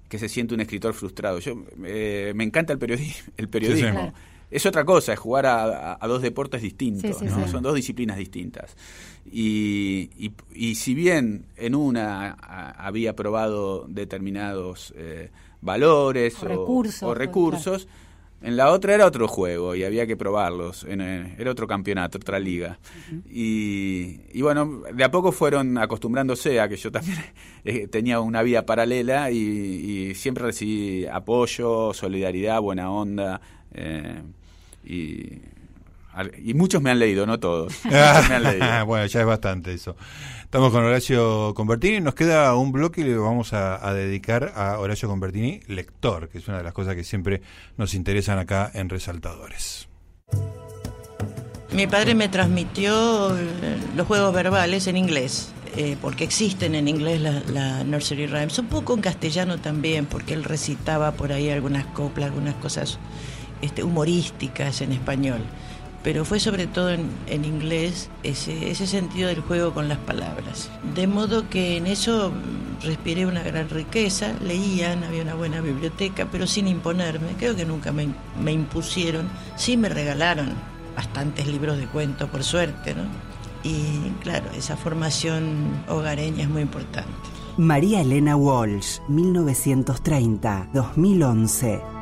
que 0.10 0.18
se 0.18 0.28
siente 0.28 0.56
un 0.56 0.62
escritor 0.62 0.96
frustrado. 0.96 1.38
Yo 1.38 1.64
eh, 1.84 2.34
me 2.36 2.46
encanta 2.46 2.74
el. 2.74 2.80
El 3.38 3.48
periodismo. 3.48 4.12
Es 4.52 4.66
otra 4.66 4.86
cosa, 4.86 5.14
es 5.14 5.20
jugar 5.20 5.46
a, 5.46 5.98
dos 6.08 6.22
deportes 6.22 6.62
distintos, 6.62 7.18
son 7.52 7.64
dos 7.64 7.76
disciplinas 7.76 8.18
distintas. 8.18 8.76
Y, 9.32 10.32
y, 10.54 10.76
si 10.76 10.94
bien 10.94 11.48
en 11.58 11.76
una 11.76 12.32
había 12.32 13.16
probado 13.16 13.86
determinados 13.88 14.94
valores 15.62 16.38
o 16.44 17.14
recursos, 17.14 17.88
en 18.46 18.58
la 18.58 18.72
otra 18.72 18.94
era 18.94 19.08
otro 19.08 19.28
juego 19.28 19.74
y 19.74 19.84
había 19.84 20.06
que 20.06 20.16
probarlos. 20.16 20.86
Eh, 20.88 21.36
era 21.38 21.50
otro 21.50 21.66
campeonato, 21.66 22.20
otra 22.20 22.38
liga. 22.38 22.78
y, 23.28 24.40
bueno, 24.42 24.84
de 24.94 25.04
a 25.04 25.10
poco 25.10 25.32
fueron 25.32 25.78
acostumbrándose 25.80 26.60
a 26.60 26.70
que 26.70 26.78
yo 26.78 26.92
también 26.92 27.18
eh, 27.66 27.88
tenía 27.88 28.20
una 28.20 28.44
vida 28.44 28.64
paralela 28.64 29.32
y, 29.32 30.14
siempre 30.14 30.46
recibí 30.46 31.08
apoyo, 31.08 31.92
solidaridad, 31.94 32.62
buena 32.62 32.92
onda. 32.92 33.42
Eh, 33.74 34.22
y 34.86 35.42
y 36.44 36.54
muchos 36.54 36.82
me 36.82 36.92
han 36.92 37.00
leído, 37.00 37.26
no 37.26 37.40
todos. 37.40 37.74
bueno, 38.86 39.06
ya 39.06 39.20
es 39.20 39.26
bastante 39.26 39.74
eso. 39.74 39.96
Estamos 40.44 40.72
con 40.72 40.84
Horacio 40.84 41.54
Convertini. 41.54 42.00
Nos 42.00 42.16
queda 42.16 42.56
un 42.56 42.72
bloque 42.72 43.02
y 43.02 43.04
le 43.04 43.18
vamos 43.18 43.54
a, 43.54 43.94
dedicar 43.94 44.54
a 44.56 44.80
Horacio 44.80 45.10
Convertini, 45.10 45.60
lector, 45.68 46.30
que 46.30 46.38
es 46.38 46.48
una 46.48 46.58
de 46.58 46.64
las 46.64 46.74
cosas 46.74 46.96
que 46.96 47.04
siempre 47.04 47.42
nos 47.78 47.94
interesan 47.94 48.40
acá 48.40 48.72
en 48.74 48.90
Resaltadores. 48.90 49.88
Mi 51.74 51.88
padre 51.88 52.16
me 52.16 52.30
transmitió 52.30 53.38
eh, 53.38 53.44
los 53.96 54.08
juegos 54.08 54.34
verbales 54.34 54.88
en 54.88 54.98
inglés. 54.98 55.52
Eh, 55.78 55.98
porque 56.02 56.24
existen 56.24 56.74
en 56.74 56.88
inglés 56.88 57.20
la, 57.20 57.84
nursery 57.84 58.28
rhymes, 58.28 58.58
un 58.60 58.68
poco 58.68 58.94
en 58.94 59.02
castellano 59.02 59.58
también, 59.58 60.06
porque 60.06 60.34
él 60.34 60.46
recitaba 60.46 61.12
por 61.12 61.34
ahí 61.34 61.50
algunas 61.50 61.86
coplas, 61.88 62.30
algunas 62.30 62.56
cosas 62.56 62.98
este, 63.62 63.84
humorísticas 63.84 64.82
en 64.82 64.92
español 64.92 65.42
pero 66.06 66.24
fue 66.24 66.40
sobre 66.40 66.68
todo 66.68 66.92
en, 66.92 67.46
inglés 67.46 68.10
ese, 68.22 68.70
ese, 68.70 68.86
sentido 68.86 69.28
del 69.28 69.42
juego 69.42 69.74
con 69.74 69.90
las 69.90 69.98
palabras. 69.98 70.70
De 70.94 71.08
modo 71.08 71.50
que 71.50 71.78
en 71.78 71.88
eso 71.88 72.32
respiré 72.84 73.26
una 73.26 73.42
gran 73.42 73.68
riqueza, 73.70 74.34
leían, 74.40 75.04
había 75.04 75.24
una 75.24 75.34
buena 75.34 75.62
biblioteca, 75.62 76.28
pero 76.32 76.46
sin 76.46 76.68
imponerme, 76.68 77.30
creo 77.40 77.56
que 77.56 77.66
nunca 77.66 77.92
me, 77.92 78.10
me 78.40 78.52
impusieron, 78.52 79.28
sí 79.56 79.78
me 79.78 79.90
regalaron 79.90 80.54
bastantes 80.96 81.48
libros 81.48 81.80
de 81.80 81.88
cuento, 81.88 82.28
por 82.28 82.44
suerte, 82.44 82.94
¿no? 82.94 83.06
Y 83.64 84.12
claro, 84.22 84.46
esa 84.56 84.78
formación 84.78 85.84
hogareña 85.88 86.44
es 86.44 86.50
muy 86.50 86.62
importante. 86.62 87.10
María 87.58 88.02
Elena 88.02 88.36
Walsh, 88.36 89.00
1930-2011. 89.10 91.95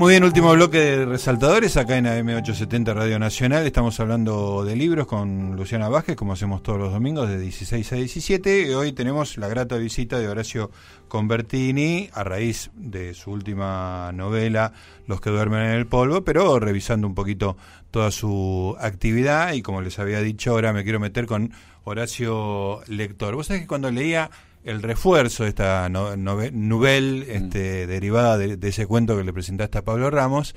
Muy 0.00 0.14
bien, 0.14 0.24
último 0.24 0.50
bloque 0.54 0.78
de 0.78 1.04
resaltadores 1.04 1.76
acá 1.76 1.98
en 1.98 2.06
AM870 2.06 2.94
Radio 2.94 3.18
Nacional. 3.18 3.66
Estamos 3.66 4.00
hablando 4.00 4.64
de 4.64 4.74
libros 4.74 5.06
con 5.06 5.56
Luciana 5.56 5.90
Vázquez, 5.90 6.16
como 6.16 6.32
hacemos 6.32 6.62
todos 6.62 6.78
los 6.78 6.90
domingos 6.90 7.28
de 7.28 7.38
16 7.38 7.92
a 7.92 7.96
17. 7.96 8.62
Y 8.62 8.72
hoy 8.72 8.92
tenemos 8.92 9.36
la 9.36 9.46
grata 9.48 9.76
visita 9.76 10.18
de 10.18 10.26
Horacio 10.26 10.70
Convertini 11.08 12.08
a 12.14 12.24
raíz 12.24 12.70
de 12.76 13.12
su 13.12 13.30
última 13.30 14.10
novela, 14.14 14.72
Los 15.06 15.20
que 15.20 15.28
duermen 15.28 15.64
en 15.64 15.72
el 15.72 15.86
polvo, 15.86 16.24
pero 16.24 16.58
revisando 16.58 17.06
un 17.06 17.14
poquito 17.14 17.58
toda 17.90 18.10
su 18.10 18.78
actividad. 18.80 19.52
Y 19.52 19.60
como 19.60 19.82
les 19.82 19.98
había 19.98 20.22
dicho, 20.22 20.52
ahora 20.52 20.72
me 20.72 20.82
quiero 20.82 20.98
meter 20.98 21.26
con 21.26 21.52
Horacio 21.84 22.80
Lector. 22.86 23.34
Vos 23.34 23.48
sabés 23.48 23.60
que 23.62 23.68
cuando 23.68 23.90
leía 23.90 24.30
el 24.64 24.82
refuerzo 24.82 25.44
de 25.44 25.50
esta 25.50 25.88
novela 25.88 26.50
mm. 26.52 27.30
este, 27.30 27.86
derivada 27.86 28.38
de, 28.38 28.68
ese 28.68 28.86
cuento 28.86 29.16
que 29.16 29.24
le 29.24 29.32
presentaste 29.32 29.78
a 29.78 29.84
Pablo 29.84 30.10
Ramos, 30.10 30.54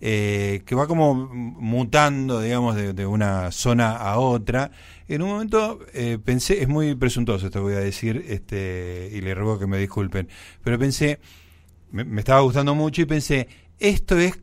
eh, 0.00 0.62
que 0.66 0.74
va 0.74 0.86
como 0.86 1.14
mutando, 1.14 2.40
digamos, 2.40 2.76
de, 2.76 3.06
una 3.06 3.50
zona 3.50 3.96
a 3.96 4.18
otra. 4.18 4.70
En 5.08 5.22
un 5.22 5.30
momento 5.30 5.80
eh, 5.94 6.18
pensé, 6.22 6.62
es 6.62 6.68
muy 6.68 6.94
presuntuoso 6.94 7.46
esto 7.46 7.60
que 7.60 7.64
voy 7.64 7.74
a 7.74 7.80
decir, 7.80 8.24
este, 8.28 9.10
y 9.12 9.20
le 9.20 9.34
ruego 9.34 9.58
que 9.58 9.66
me 9.66 9.78
disculpen, 9.78 10.28
pero 10.62 10.78
pensé, 10.78 11.18
me 11.92 12.20
estaba 12.20 12.40
gustando 12.40 12.74
mucho 12.74 13.02
y 13.02 13.06
pensé, 13.06 13.48
esto 13.78 14.18
es 14.18 14.38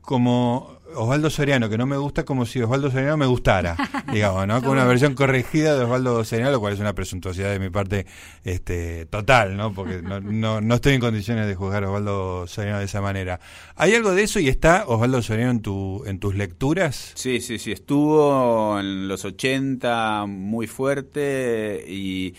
como 0.00 0.77
Osvaldo 0.94 1.30
Soriano, 1.30 1.68
que 1.68 1.78
no 1.78 1.86
me 1.86 1.96
gusta 1.96 2.24
como 2.24 2.46
si 2.46 2.62
Osvaldo 2.62 2.90
Soriano 2.90 3.16
me 3.16 3.26
gustara, 3.26 3.76
digamos, 4.12 4.46
¿no? 4.46 4.60
Con 4.62 4.72
una 4.72 4.84
versión 4.84 5.14
corregida 5.14 5.76
de 5.76 5.84
Osvaldo 5.84 6.24
Soriano, 6.24 6.50
lo 6.50 6.60
cual 6.60 6.74
es 6.74 6.80
una 6.80 6.94
presuntuosidad 6.94 7.50
de 7.50 7.58
mi 7.58 7.70
parte 7.70 8.06
este, 8.44 9.06
total, 9.06 9.56
¿no? 9.56 9.72
Porque 9.72 10.02
no, 10.02 10.20
no, 10.20 10.60
no 10.60 10.74
estoy 10.74 10.94
en 10.94 11.00
condiciones 11.00 11.46
de 11.46 11.54
juzgar 11.54 11.84
a 11.84 11.88
Osvaldo 11.88 12.46
Soriano 12.46 12.78
de 12.78 12.86
esa 12.86 13.00
manera. 13.00 13.40
¿Hay 13.76 13.94
algo 13.94 14.14
de 14.14 14.22
eso 14.22 14.40
y 14.40 14.48
está 14.48 14.84
Osvaldo 14.86 15.22
Soriano 15.22 15.50
en, 15.50 15.60
tu, 15.60 16.02
en 16.06 16.18
tus 16.18 16.34
lecturas? 16.34 17.12
Sí, 17.14 17.40
sí, 17.40 17.58
sí, 17.58 17.72
estuvo 17.72 18.78
en 18.80 19.08
los 19.08 19.24
80 19.24 20.26
muy 20.26 20.66
fuerte 20.66 21.84
y... 21.86 22.34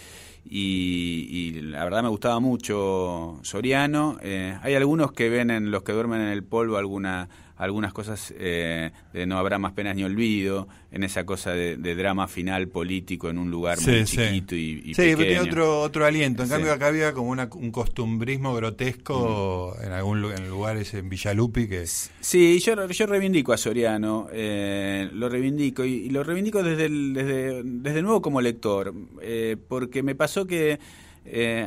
Y, 0.51 1.61
la 1.61 1.83
verdad 1.83 2.01
me 2.01 2.09
gustaba 2.09 2.39
mucho 2.39 3.39
Soriano. 3.43 4.17
Eh, 4.23 4.57
hay 4.63 4.73
algunos 4.73 5.11
que 5.11 5.29
ven 5.29 5.51
en 5.51 5.69
los 5.69 5.83
que 5.83 5.91
duermen 5.91 6.21
en 6.21 6.29
el 6.29 6.43
polvo 6.43 6.77
alguna 6.77 7.29
algunas 7.59 7.91
cosas 7.91 8.33
eh, 8.39 8.91
de 9.11 9.25
no 9.25 9.37
habrá 9.37 9.59
más 9.59 9.73
penas 9.73 9.93
ni 9.93 10.05
olvido, 10.05 10.69
en 10.93 11.03
esa 11.03 11.25
cosa 11.25 11.51
de, 11.51 11.75
drama 11.75 12.29
final 12.29 12.69
político 12.69 13.29
en 13.29 13.37
un 13.37 13.51
lugar 13.51 13.77
muy 13.81 14.05
chiquito 14.05 14.55
y, 14.55 14.81
y, 14.85 14.93
sí, 14.93 15.01
pequeño. 15.01 15.17
tiene 15.17 15.39
otro, 15.41 15.81
otro 15.81 16.05
aliento. 16.05 16.43
En 16.43 16.49
cambio 16.49 16.71
acá 16.71 16.87
había 16.87 17.11
como 17.11 17.31
un 17.31 17.71
costumbrismo 17.71 18.55
grotesco 18.55 19.75
en 19.83 19.91
algún 19.91 20.23
en 20.31 20.49
lugares 20.49 20.93
en 20.93 21.09
Villalupi 21.09 21.67
que... 21.67 21.85
Sí, 21.85 22.59
yo, 22.59 22.87
yo 22.87 23.05
reivindico 23.05 23.51
a 23.51 23.57
Soriano, 23.57 24.29
eh, 24.31 25.09
lo 25.11 25.27
reivindico 25.27 25.83
y, 25.83 26.09
lo 26.09 26.23
reivindico 26.23 26.63
desde, 26.63 26.85
el, 26.85 27.13
desde, 27.13 27.61
desde 27.63 28.01
nuevo 28.01 28.21
como 28.21 28.39
lector, 28.39 28.93
eh, 29.21 29.57
porque 29.67 30.01
me 30.01 30.15
pasó 30.15 30.47
que... 30.47 30.79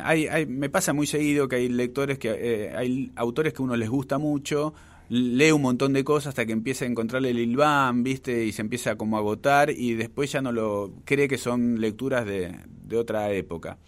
hay, 0.02 0.26
hay, 0.26 0.46
me 0.46 0.70
pasa 0.70 0.94
muy 0.94 1.06
seguido 1.06 1.48
que 1.48 1.56
hay 1.56 1.68
lectores 1.68 2.18
que 2.18 2.72
hay 2.74 3.12
autores 3.14 3.52
que 3.52 3.60
a 3.60 3.64
uno 3.64 3.76
les 3.76 3.90
gusta 3.90 4.16
mucho 4.16 4.72
lee 5.12 5.52
un 5.52 5.60
montón 5.60 5.92
de 5.92 6.04
cosas 6.04 6.28
hasta 6.28 6.46
que 6.46 6.52
empieza 6.52 6.86
a 6.86 6.88
encontrarle 6.88 7.30
el 7.30 7.38
ilván, 7.38 8.02
¿viste? 8.02 8.46
Y 8.46 8.52
se 8.52 8.62
empieza 8.62 8.96
como 8.96 9.16
a 9.16 9.20
agotar 9.20 9.68
y 9.68 9.92
después 9.92 10.32
ya 10.32 10.40
no 10.40 10.52
lo 10.52 10.90
cree 11.04 11.28
que 11.28 11.36
son 11.36 11.82
lecturas 11.82 12.24
de, 12.24 12.56
otra 12.96 13.30
época. 13.32 13.78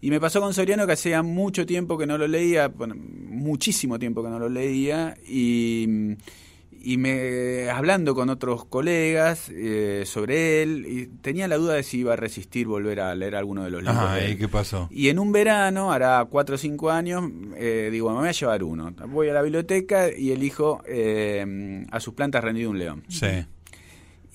Y 0.00 0.10
me 0.10 0.20
pasó 0.20 0.40
con 0.40 0.54
Soriano 0.54 0.86
que 0.86 0.92
hacía 0.92 1.22
mucho 1.22 1.66
tiempo 1.66 1.96
que 1.96 2.06
no 2.06 2.18
lo 2.18 2.26
leía, 2.26 2.72
muchísimo 3.28 3.98
tiempo 3.98 4.24
que 4.24 4.28
no 4.28 4.40
lo 4.40 4.48
leía, 4.48 5.16
y, 5.28 6.16
y 6.86 6.98
me 6.98 7.68
hablando 7.68 8.14
con 8.14 8.30
otros 8.30 8.64
colegas 8.64 9.50
eh, 9.50 10.04
sobre 10.06 10.62
él, 10.62 10.86
y 10.86 11.06
tenía 11.20 11.48
la 11.48 11.56
duda 11.56 11.74
de 11.74 11.82
si 11.82 11.98
iba 11.98 12.12
a 12.12 12.16
resistir 12.16 12.68
volver 12.68 13.00
a 13.00 13.12
leer 13.16 13.34
alguno 13.34 13.64
de 13.64 13.70
los 13.70 13.82
libros. 13.82 13.98
Ajá, 13.98 14.14
de 14.14 14.26
él. 14.26 14.32
¿y 14.32 14.36
qué 14.36 14.46
pasó? 14.46 14.88
Y 14.92 15.08
en 15.08 15.18
un 15.18 15.32
verano, 15.32 15.90
hará 15.90 16.24
cuatro 16.30 16.54
o 16.54 16.58
cinco 16.58 16.92
años, 16.92 17.24
eh, 17.56 17.88
digo, 17.90 18.10
me 18.10 18.20
voy 18.20 18.28
a 18.28 18.32
llevar 18.32 18.62
uno. 18.62 18.94
Voy 19.08 19.28
a 19.28 19.32
la 19.32 19.42
biblioteca 19.42 20.16
y 20.16 20.30
elijo 20.30 20.80
eh, 20.86 21.84
A 21.90 21.98
sus 21.98 22.14
plantas 22.14 22.44
rendido 22.44 22.70
un 22.70 22.78
león. 22.78 23.02
Sí. 23.08 23.44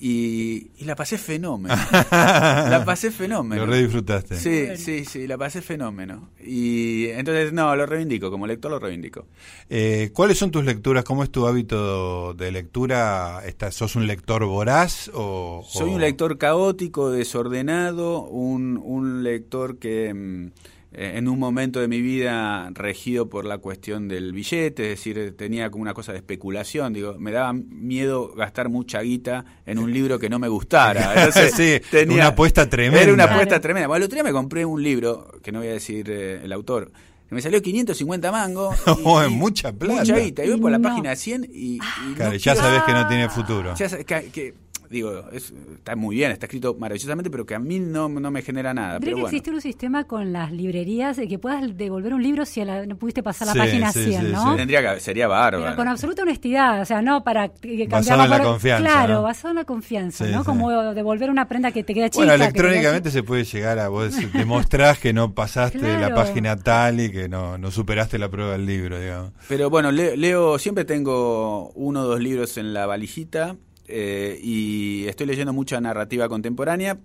Y, 0.04 0.72
y 0.80 0.86
la 0.86 0.96
pasé 0.96 1.20
fenómeno. 1.20 1.76
la 2.12 2.82
pasé 2.84 3.12
fenómeno. 3.12 3.64
Lo 3.68 3.72
re 3.72 3.84
disfrutaste. 3.84 4.36
Sí, 4.36 4.76
sí, 4.76 5.06
sí, 5.06 5.28
la 5.28 5.38
pasé 5.38 5.62
fenómeno. 5.62 6.32
Y 6.44 7.06
entonces, 7.10 7.54
no, 7.54 7.76
lo 7.76 7.86
reivindico, 7.86 8.32
como 8.32 8.48
lector 8.48 8.72
lo 8.72 8.80
reivindico. 8.80 9.28
Eh, 9.70 10.10
¿Cuáles 10.12 10.40
son 10.40 10.50
tus 10.50 10.66
lecturas? 10.66 11.04
¿Cómo 11.04 11.24
es 11.24 11.30
tu 11.30 11.46
hábito 11.46 12.34
de 12.34 12.52
lectura? 12.52 13.44
¿Estás, 13.46 13.76
¿Sos 13.76 13.96
un 13.96 14.08
lector 14.08 14.44
voraz 14.46 15.12
o...? 15.14 15.64
Soy 15.70 15.92
o- 15.92 15.94
un 15.94 16.02
lector 16.02 16.40
caótico, 16.40 17.12
desordenado, 17.12 18.24
un, 18.24 18.82
un 18.84 19.22
lector 19.22 19.78
que 19.78 20.12
mm, 20.16 20.52
en 20.94 21.28
un 21.30 21.40
momento 21.40 21.80
de 21.80 21.88
mi 21.88 22.02
vida 22.02 22.70
regido 22.74 23.30
por 23.30 23.46
la 23.46 23.60
cuestión 23.60 24.08
del 24.10 24.34
billete, 24.34 24.92
es 24.92 24.98
decir, 25.00 25.36
tenía 25.38 25.70
como 25.70 25.84
una 25.84 25.94
cosa 25.94 26.12
de 26.12 26.18
especulación, 26.18 26.92
digo, 26.92 27.16
me 27.18 27.32
daba 27.32 27.54
miedo 27.54 28.34
gastar 28.36 28.68
mucha 28.70 29.02
guita 29.02 29.46
en 29.66 29.80
un 29.80 29.94
libro 29.94 30.20
que 30.20 30.30
no 30.30 30.38
me 30.40 30.50
gustara. 30.50 31.14
Entonces, 31.26 31.82
Sí, 31.90 31.98
una 32.10 32.28
apuesta 32.28 32.70
tremenda. 32.70 33.04
Era 33.04 33.14
una 33.14 33.24
apuesta 33.24 33.46
Claro. 33.48 33.62
tremenda. 33.62 33.88
Bueno, 33.88 34.04
el 34.04 34.08
otro 34.08 34.16
día 34.16 34.24
me 34.24 34.32
compré 34.34 34.66
un 34.66 34.84
libro, 34.84 35.32
que 35.42 35.52
no 35.52 35.60
voy 35.60 35.70
a 35.70 35.74
decir 35.74 36.10
eh, 36.10 36.42
el 36.44 36.52
autor, 36.52 36.92
que 37.30 37.36
me 37.36 37.42
salió 37.42 37.62
550 37.62 38.32
mangos. 38.32 38.76
Oh, 39.06 39.22
es 39.22 39.30
mucha 39.32 39.72
plata. 39.72 40.02
Mucha 40.02 40.18
guita. 40.20 40.44
Y 40.44 40.50
voy 40.50 40.60
por 40.60 40.72
la 40.72 40.78
no. 40.78 40.90
página 40.90 41.16
100 41.16 41.46
y, 41.54 41.76
y 41.76 41.80
Claro, 42.16 42.32
no 42.34 42.38
ya 42.38 42.52
quiero- 42.54 42.68
sabes 42.68 42.84
que 42.84 42.92
no 42.92 43.08
tiene 43.08 43.30
futuro. 43.30 43.74
ya 43.76 43.88
sé 43.88 44.04
que, 44.04 44.30
que, 44.32 44.54
digo, 44.92 45.30
es- 45.32 45.54
está 45.76 45.96
muy 45.96 46.18
bien, 46.18 46.32
está 46.32 46.46
escrito 46.46 46.76
maravillosamente, 46.78 47.30
pero 47.32 47.46
que 47.46 47.56
a 47.56 47.60
mí 47.60 47.80
no, 47.80 48.10
no 48.10 48.30
me 48.32 48.42
genera 48.42 48.74
nada. 48.74 49.00
Pero 49.00 49.12
que 49.16 49.22
bueno. 49.22 49.28
existir 49.28 49.54
un 49.54 49.62
sistema 49.62 50.04
con 50.04 50.34
las 50.34 50.52
librerías 50.52 51.18
de 51.18 51.28
que 51.28 51.40
puedas 51.40 51.76
devolver 51.78 52.14
un 52.14 52.22
libro 52.22 52.46
si 52.46 52.64
la- 52.64 52.86
no 52.86 52.98
pudiste 52.98 53.24
pasar 53.24 53.48
la 53.48 53.54
Sí, 53.54 53.60
página 53.60 53.92
sí, 53.92 54.04
100, 54.06 54.22
sí, 54.28 54.32
¿no? 54.34 54.52
sí. 54.52 54.58
Tendría 54.58 54.94
que, 54.94 55.00
sería 55.00 55.26
Pero 55.26 55.30
bárbaro. 55.40 55.76
con 55.76 55.88
absoluta 55.88 56.22
honestidad, 56.24 56.82
o 56.82 56.86
sea, 56.86 57.02
no 57.02 57.24
para 57.24 57.50
que 57.50 57.88
Basado 57.90 58.24
en 58.24 58.30
la 58.30 58.38
por- 58.38 58.46
confianza, 58.48 58.84
Claro, 58.84 59.14
¿no? 59.16 59.22
basado 59.24 59.50
en 59.52 59.56
la 59.56 59.66
confianza, 59.66 60.26
Sí, 60.26 60.32
¿no? 60.32 60.40
sí. 60.40 60.46
Como 60.46 60.70
devolver 60.94 61.30
una 61.30 61.48
prenda 61.48 61.72
que 61.72 61.84
te 61.84 61.94
queda 61.94 62.10
chica. 62.10 62.26
Bueno, 62.26 62.32
que 62.38 62.44
electrónicamente 62.44 63.10
se 63.12 63.24
puede 63.24 63.46
llegar 63.46 63.80
a 63.80 63.88
vos 63.88 64.14
demostrás 64.34 65.00
que 65.00 65.14
no 65.14 65.34
pasaste 65.34 65.80
la 66.00 66.14
página 66.14 66.58
tal 66.58 67.00
y 67.00 67.12
que 67.12 67.30
no, 67.30 67.58
no 67.58 67.72
superaste 67.72 68.18
la 68.20 68.30
prueba 68.30 68.52
del 68.54 68.66
libro, 68.66 69.00
digamos. 69.00 69.32
Pero 69.48 69.70
bueno, 69.70 69.92
le- 69.92 70.18
leo, 70.18 70.60
siempre 70.60 70.86
tengo 70.86 71.70
uno 71.76 72.02
o 72.02 72.06
dos 72.06 72.20
libros 72.20 72.58
en 72.58 72.74
la 72.74 72.86
valijita 72.86 73.56
eh, 73.92 74.40
y 74.42 75.06
estoy 75.08 75.28
leyendo 75.28 75.54
mucha 75.54 75.80
narrativa 75.82 76.28
contemporánea 76.30 76.98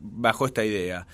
bajo 0.00 0.46
esta 0.46 0.64
idea. 0.64 1.06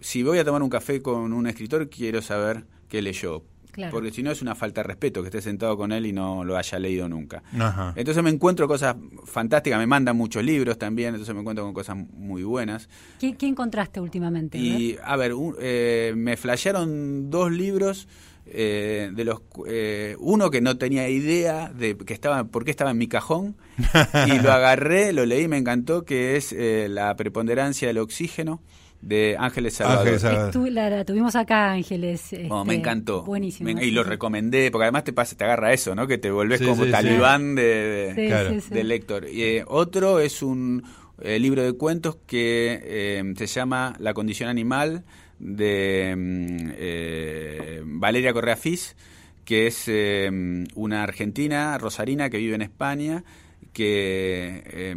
Si 0.00 0.22
voy 0.22 0.38
a 0.38 0.44
tomar 0.44 0.62
un 0.62 0.70
café 0.70 1.00
con 1.00 1.32
un 1.32 1.46
escritor, 1.46 1.88
quiero 1.88 2.20
saber 2.22 2.64
qué 2.88 3.00
leyó. 3.02 3.44
Claro. 3.70 3.90
Porque 3.92 4.10
si 4.10 4.22
no 4.22 4.30
es 4.30 4.42
una 4.42 4.54
falta 4.54 4.82
de 4.82 4.88
respeto 4.88 5.22
que 5.22 5.28
esté 5.28 5.40
sentado 5.40 5.78
con 5.78 5.92
él 5.92 6.04
y 6.04 6.12
no 6.12 6.44
lo 6.44 6.58
haya 6.58 6.78
leído 6.78 7.08
nunca. 7.08 7.42
Ajá. 7.58 7.94
Entonces 7.96 8.22
me 8.22 8.28
encuentro 8.28 8.68
cosas 8.68 8.96
fantásticas, 9.24 9.78
me 9.78 9.86
mandan 9.86 10.14
muchos 10.14 10.44
libros 10.44 10.76
también, 10.76 11.14
entonces 11.14 11.34
me 11.34 11.40
encuentro 11.40 11.64
con 11.64 11.72
cosas 11.72 11.96
muy 11.96 12.42
buenas. 12.42 12.90
¿Qué, 13.18 13.34
qué 13.34 13.46
encontraste 13.46 13.98
últimamente? 13.98 14.58
Y 14.58 14.98
a 15.02 15.16
ver, 15.16 15.32
un- 15.32 15.56
eh, 15.58 16.12
me 16.14 16.36
flashearon 16.36 17.30
dos 17.30 17.50
libros. 17.50 18.08
Eh, 18.46 19.10
de 19.14 19.24
los 19.24 19.40
eh, 19.68 20.16
uno 20.18 20.50
que 20.50 20.60
no 20.60 20.76
tenía 20.76 21.08
idea 21.08 21.72
de 21.72 21.96
que 21.96 22.12
estaba 22.14 22.44
por 22.44 22.64
qué 22.64 22.70
estaba 22.70 22.90
en 22.90 22.98
mi 22.98 23.06
cajón 23.08 23.56
y 24.26 24.38
lo 24.40 24.52
agarré 24.52 25.12
lo 25.12 25.24
leí 25.26 25.46
me 25.48 25.56
encantó 25.58 26.04
que 26.04 26.36
es 26.36 26.52
eh, 26.52 26.88
la 26.90 27.14
preponderancia 27.16 27.88
del 27.88 27.98
oxígeno 27.98 28.60
de 29.00 29.34
Ángeles 29.38 29.74
Salvador 29.74 30.00
Ángeles 30.00 30.22
Salvador. 30.22 30.52
Estu- 30.54 30.70
la, 30.70 30.88
la 30.88 31.04
tuvimos 31.04 31.34
acá, 31.34 31.72
Ángeles. 31.72 32.22
Oh, 32.48 32.64
me 32.64 32.74
este, 32.74 32.80
encantó 32.80 33.24
Buenísimo. 33.24 33.72
Me- 33.74 33.84
y 33.84 33.90
lo 33.90 34.04
recomendé 34.04 34.70
porque 34.70 34.84
además 34.84 35.02
te 35.04 35.12
pasa 35.12 35.36
te 35.36 35.42
agarra 35.44 35.72
eso 35.72 35.94
no 35.96 36.06
que 36.06 36.18
te 36.18 36.30
volvés 36.30 36.60
Sí, 36.60 36.66
como 36.66 36.82
sí, 36.82 36.84
sí. 36.86 36.90
talibán 36.92 37.54
de, 37.56 38.12
de- 38.14 38.26
Claro. 38.28 38.84
lector. 38.84 39.28
Y 39.28 39.42
eh, 39.42 39.64
otro 39.66 40.20
es 40.20 40.40
un 40.42 40.84
eh, 41.20 41.38
libro 41.40 41.62
de 41.64 41.72
cuentos 41.72 42.16
que 42.26 42.80
eh, 42.82 43.34
se 43.36 43.46
llama 43.46 43.96
La 43.98 44.14
condición 44.14 44.48
animal 44.48 45.04
de 45.42 46.14
mm, 46.16 46.70
eh, 46.76 47.82
Valeria 47.84 48.32
Correa 48.32 48.56
Fis, 48.56 48.96
que 49.44 49.66
es 49.66 49.84
eh, 49.88 50.30
una 50.74 51.02
argentina 51.02 51.76
rosarina 51.76 52.30
que 52.30 52.38
vive 52.38 52.54
en 52.54 52.62
España 52.62 53.24
que 53.72 54.62
eh, 54.66 54.94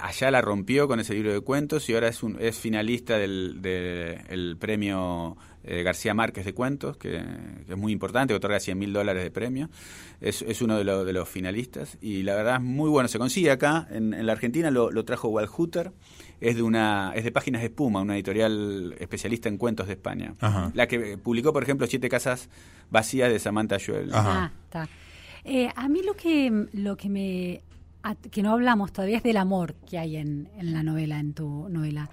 allá 0.00 0.30
la 0.30 0.40
rompió 0.40 0.86
con 0.88 1.00
ese 1.00 1.14
libro 1.14 1.32
de 1.32 1.40
cuentos 1.40 1.88
y 1.88 1.94
ahora 1.94 2.08
es, 2.08 2.22
un, 2.22 2.36
es 2.40 2.58
finalista 2.58 3.18
del, 3.18 3.60
de- 3.60 4.20
el 4.28 4.56
premio 4.58 5.36
eh, 5.64 5.82
García 5.82 6.14
Márquez 6.14 6.44
de 6.44 6.54
cuentos, 6.54 6.96
que, 6.96 7.10
que 7.66 7.72
es 7.72 7.76
muy 7.78 7.92
importante, 7.92 8.32
que 8.32 8.36
otorga 8.36 8.60
100 8.60 8.78
mil 8.78 8.92
dólares 8.92 9.22
de 9.22 9.30
premio. 9.30 9.68
Es, 10.20 10.42
es 10.42 10.62
uno 10.62 10.78
de, 10.78 10.84
los- 10.84 11.04
de 11.04 11.12
los 11.12 11.28
finalistas 11.28 11.98
y 12.00 12.22
la 12.22 12.34
verdad 12.36 12.56
es 12.56 12.62
muy 12.62 12.88
bueno. 12.88 13.08
Se 13.08 13.18
consigue 13.18 13.50
acá, 13.50 13.86
en, 13.90 14.14
en 14.14 14.26
la 14.26 14.32
Argentina 14.32 14.70
lo, 14.70 14.90
lo 14.90 15.04
trajo 15.04 15.28
Walhuter, 15.28 15.92
es 16.40 16.54
de 16.54 16.62
una 16.62 17.12
es 17.16 17.24
de 17.24 17.32
Páginas 17.32 17.62
de 17.62 17.66
Espuma, 17.66 18.00
una 18.00 18.14
editorial 18.14 18.94
especialista 19.00 19.48
en 19.48 19.58
cuentos 19.58 19.88
de 19.88 19.94
España. 19.94 20.34
Ajá. 20.40 20.70
La 20.74 20.86
que 20.86 21.18
publicó, 21.18 21.52
por 21.52 21.64
ejemplo, 21.64 21.86
Siete 21.88 22.08
Casas 22.08 22.48
Vacías 22.90 23.30
de 23.32 23.38
Samantha 23.40 23.76
Joel. 23.84 24.14
Ajá. 24.14 24.44
Ah, 24.44 24.52
está. 24.64 24.88
Eh, 25.44 25.68
a 25.74 25.88
mí 25.88 26.02
lo 26.02 26.14
que, 26.14 26.66
lo 26.72 26.96
que 26.96 27.08
me 27.08 27.62
que 28.30 28.42
no 28.42 28.52
hablamos 28.52 28.92
todavía 28.92 29.18
es 29.18 29.22
del 29.22 29.36
amor 29.36 29.74
que 29.88 29.98
hay 29.98 30.16
en, 30.16 30.48
en 30.56 30.72
la 30.72 30.82
novela, 30.82 31.18
en 31.18 31.34
tu 31.34 31.68
novela. 31.68 32.10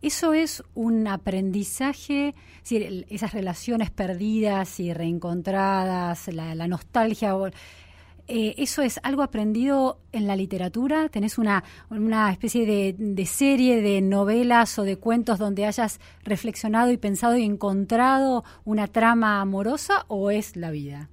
Eso 0.00 0.32
es 0.32 0.62
un 0.74 1.08
aprendizaje, 1.08 2.28
es 2.28 2.62
decir, 2.62 3.06
esas 3.10 3.32
relaciones 3.32 3.90
perdidas 3.90 4.78
y 4.78 4.92
reencontradas, 4.92 6.28
la, 6.28 6.68
nostalgia. 6.68 7.34
eh, 8.28 8.54
¿Eso 8.58 8.82
es 8.82 9.00
algo 9.02 9.22
aprendido 9.22 9.98
en 10.12 10.28
la 10.28 10.36
literatura? 10.36 11.08
¿Tenés 11.08 11.36
una, 11.36 11.64
una 11.90 12.30
especie 12.30 12.64
de, 12.64 12.94
de 12.96 13.26
serie 13.26 13.82
de 13.82 14.00
novelas 14.00 14.78
o 14.78 14.84
de 14.84 14.98
cuentos 14.98 15.40
donde 15.40 15.66
hayas 15.66 15.98
reflexionado 16.22 16.92
y 16.92 16.96
pensado 16.96 17.36
y 17.36 17.42
encontrado 17.42 18.44
una 18.64 18.86
trama 18.86 19.40
amorosa 19.40 20.04
o 20.06 20.30
es 20.30 20.54
la 20.54 20.70
vida? 20.70 21.10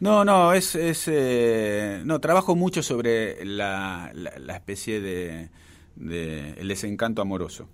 No, 0.00 0.24
no, 0.24 0.52
es, 0.52 0.74
es 0.74 1.04
eh, 1.08 2.02
no 2.04 2.20
trabajo 2.20 2.54
mucho 2.54 2.82
sobre 2.82 3.44
la, 3.44 4.10
la, 4.14 4.38
la 4.38 4.54
especie 4.54 5.00
de, 5.00 5.48
de 5.96 6.50
el 6.52 6.68
desencanto 6.68 7.20
amoroso. 7.20 7.68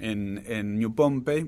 En, 0.00 0.42
en 0.46 0.78
New 0.78 0.94
Pompey, 0.94 1.46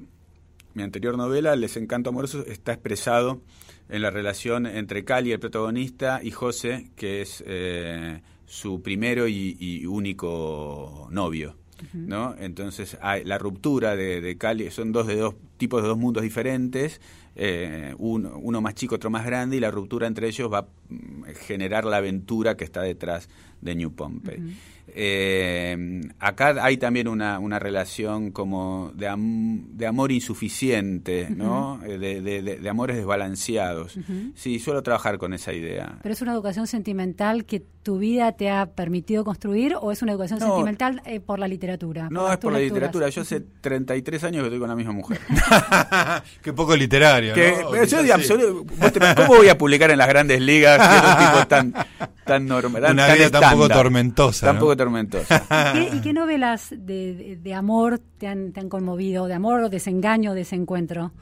mi 0.75 0.83
anterior 0.83 1.17
novela, 1.17 1.55
el 1.55 1.61
desencanto 1.61 2.11
amoroso 2.11 2.45
está 2.47 2.73
expresado 2.73 3.41
en 3.89 4.03
la 4.03 4.11
relación 4.11 4.67
entre 4.67 5.05
Cali, 5.05 5.33
el 5.33 5.41
protagonista, 5.41 6.21
y 6.23 6.31
José, 6.31 6.91
que 6.97 7.23
es 7.23 7.43
eh, 7.47 8.21
su 8.47 8.83
primero 8.83 9.27
y, 9.27 9.57
y 9.59 9.87
único 9.87 11.09
novio. 11.11 11.57
¿no? 11.93 12.35
Entonces 12.39 12.97
hay 13.03 13.25
la 13.25 13.39
ruptura 13.39 13.97
de, 13.97 14.21
de 14.21 14.39
Cali, 14.39 14.71
son 14.71 14.93
dos 14.93 15.07
de 15.07 15.17
dos 15.17 15.35
tipos 15.57 15.83
de 15.83 15.89
dos 15.89 15.99
mundos 15.99 16.23
diferentes, 16.23 17.01
eh, 17.37 17.95
uno, 17.99 18.39
uno 18.39 18.61
más 18.61 18.75
chico, 18.75 18.95
otro 18.95 19.11
más 19.11 19.27
grande, 19.27 19.59
y 19.59 19.61
la 19.61 19.71
ruptura 19.71 20.07
entre 20.07 20.27
ellos 20.27 20.51
va 20.51 20.59
a 20.59 20.67
mm, 20.89 21.25
generar 21.47 21.85
la 21.85 21.99
aventura 21.99 22.57
que 22.57 22.65
está 22.65 22.83
detrás 22.83 23.29
de 23.61 23.75
New 23.75 23.93
Pompey. 23.93 24.57
Eh, 24.89 26.01
acá 26.21 26.55
hay 26.65 26.77
también 26.77 27.09
una, 27.09 27.39
una 27.39 27.59
relación 27.59 28.31
como 28.31 28.93
de, 28.95 29.09
am- 29.09 29.77
de 29.77 29.87
amor 29.87 30.13
insuficiente, 30.13 31.29
¿no? 31.31 31.81
Eh, 31.85 31.99
de, 31.99 32.21
de- 32.23 32.43
de- 32.43 32.57
de 32.57 32.69
amores 32.69 32.97
desbalanceados. 32.97 33.99
Sí, 34.35 34.59
suelo 34.59 34.83
trabajar 34.83 35.19
con 35.19 35.35
esa 35.35 35.53
idea. 35.53 35.99
¿Pero 36.03 36.13
es 36.13 36.23
una 36.23 36.33
educación 36.33 36.67
sentimental 36.67 37.45
que 37.45 37.63
tu 37.83 37.99
vida 37.99 38.33
te 38.33 38.51
ha 38.51 38.67
permitido 38.67 39.25
construir 39.25 39.77
o 39.81 39.93
es 39.93 40.03
una 40.03 40.13
educación 40.13 40.39
No. 40.41 40.47
sentimental 40.49 41.03
eh, 41.05 41.21
por 41.21 41.39
la 41.39 41.47
literatura? 41.49 42.09
No, 42.11 42.31
es 42.33 42.39
por 42.39 42.53
la 42.53 42.59
lecturas? 42.59 42.91
literatura. 42.95 43.09
Yo 43.11 43.23
hace 43.23 43.41
33 43.61 44.25
años 44.25 44.43
que 44.43 44.47
estoy 44.49 44.59
con 44.61 44.69
la 44.69 44.77
misma 44.77 44.93
mujer. 44.93 45.21
Qué 46.43 46.53
poco 46.53 46.75
literario, 46.77 47.35
Que, 47.35 47.59
¿no? 47.63 47.71
pero 47.71 47.85
yo 47.85 48.03
sí. 48.03 48.11
absoluto- 48.11 48.65
¿Cómo 49.17 49.37
voy 49.37 49.49
a 49.49 49.59
publicar 49.59 49.91
en 49.91 49.99
las 49.99 50.09
grandes 50.09 50.41
ligas 50.41 50.81
siendo 50.91 51.09
un 51.11 51.19
tipo 51.33 51.47
tan, 51.49 51.75
tan 52.25 52.47
normal? 52.47 52.83
Una 52.93 53.07
tan 53.07 53.17
vida 53.19 53.31
tan 53.31 53.41
poco 53.43 53.63
estándar? 53.65 53.77
tormentosa. 53.79 54.47
Poco 54.77 54.85
tormentosa. 54.85 55.43
¿Y 55.75 55.91
qué, 55.91 55.97
y 55.97 56.01
qué 56.01 56.13
novelas 56.13 56.71
de, 56.71 57.15
de- 57.15 57.37
de 57.37 57.55
amor 57.55 58.01
te 58.19 58.27
han, 58.29 58.53
te 58.53 58.61
han 58.61 58.69
conmovido? 58.69 59.27
¿De 59.27 59.35
amor 59.35 59.61
o 59.65 59.69
desengaño, 59.69 60.35
desencuentro? 60.35 61.13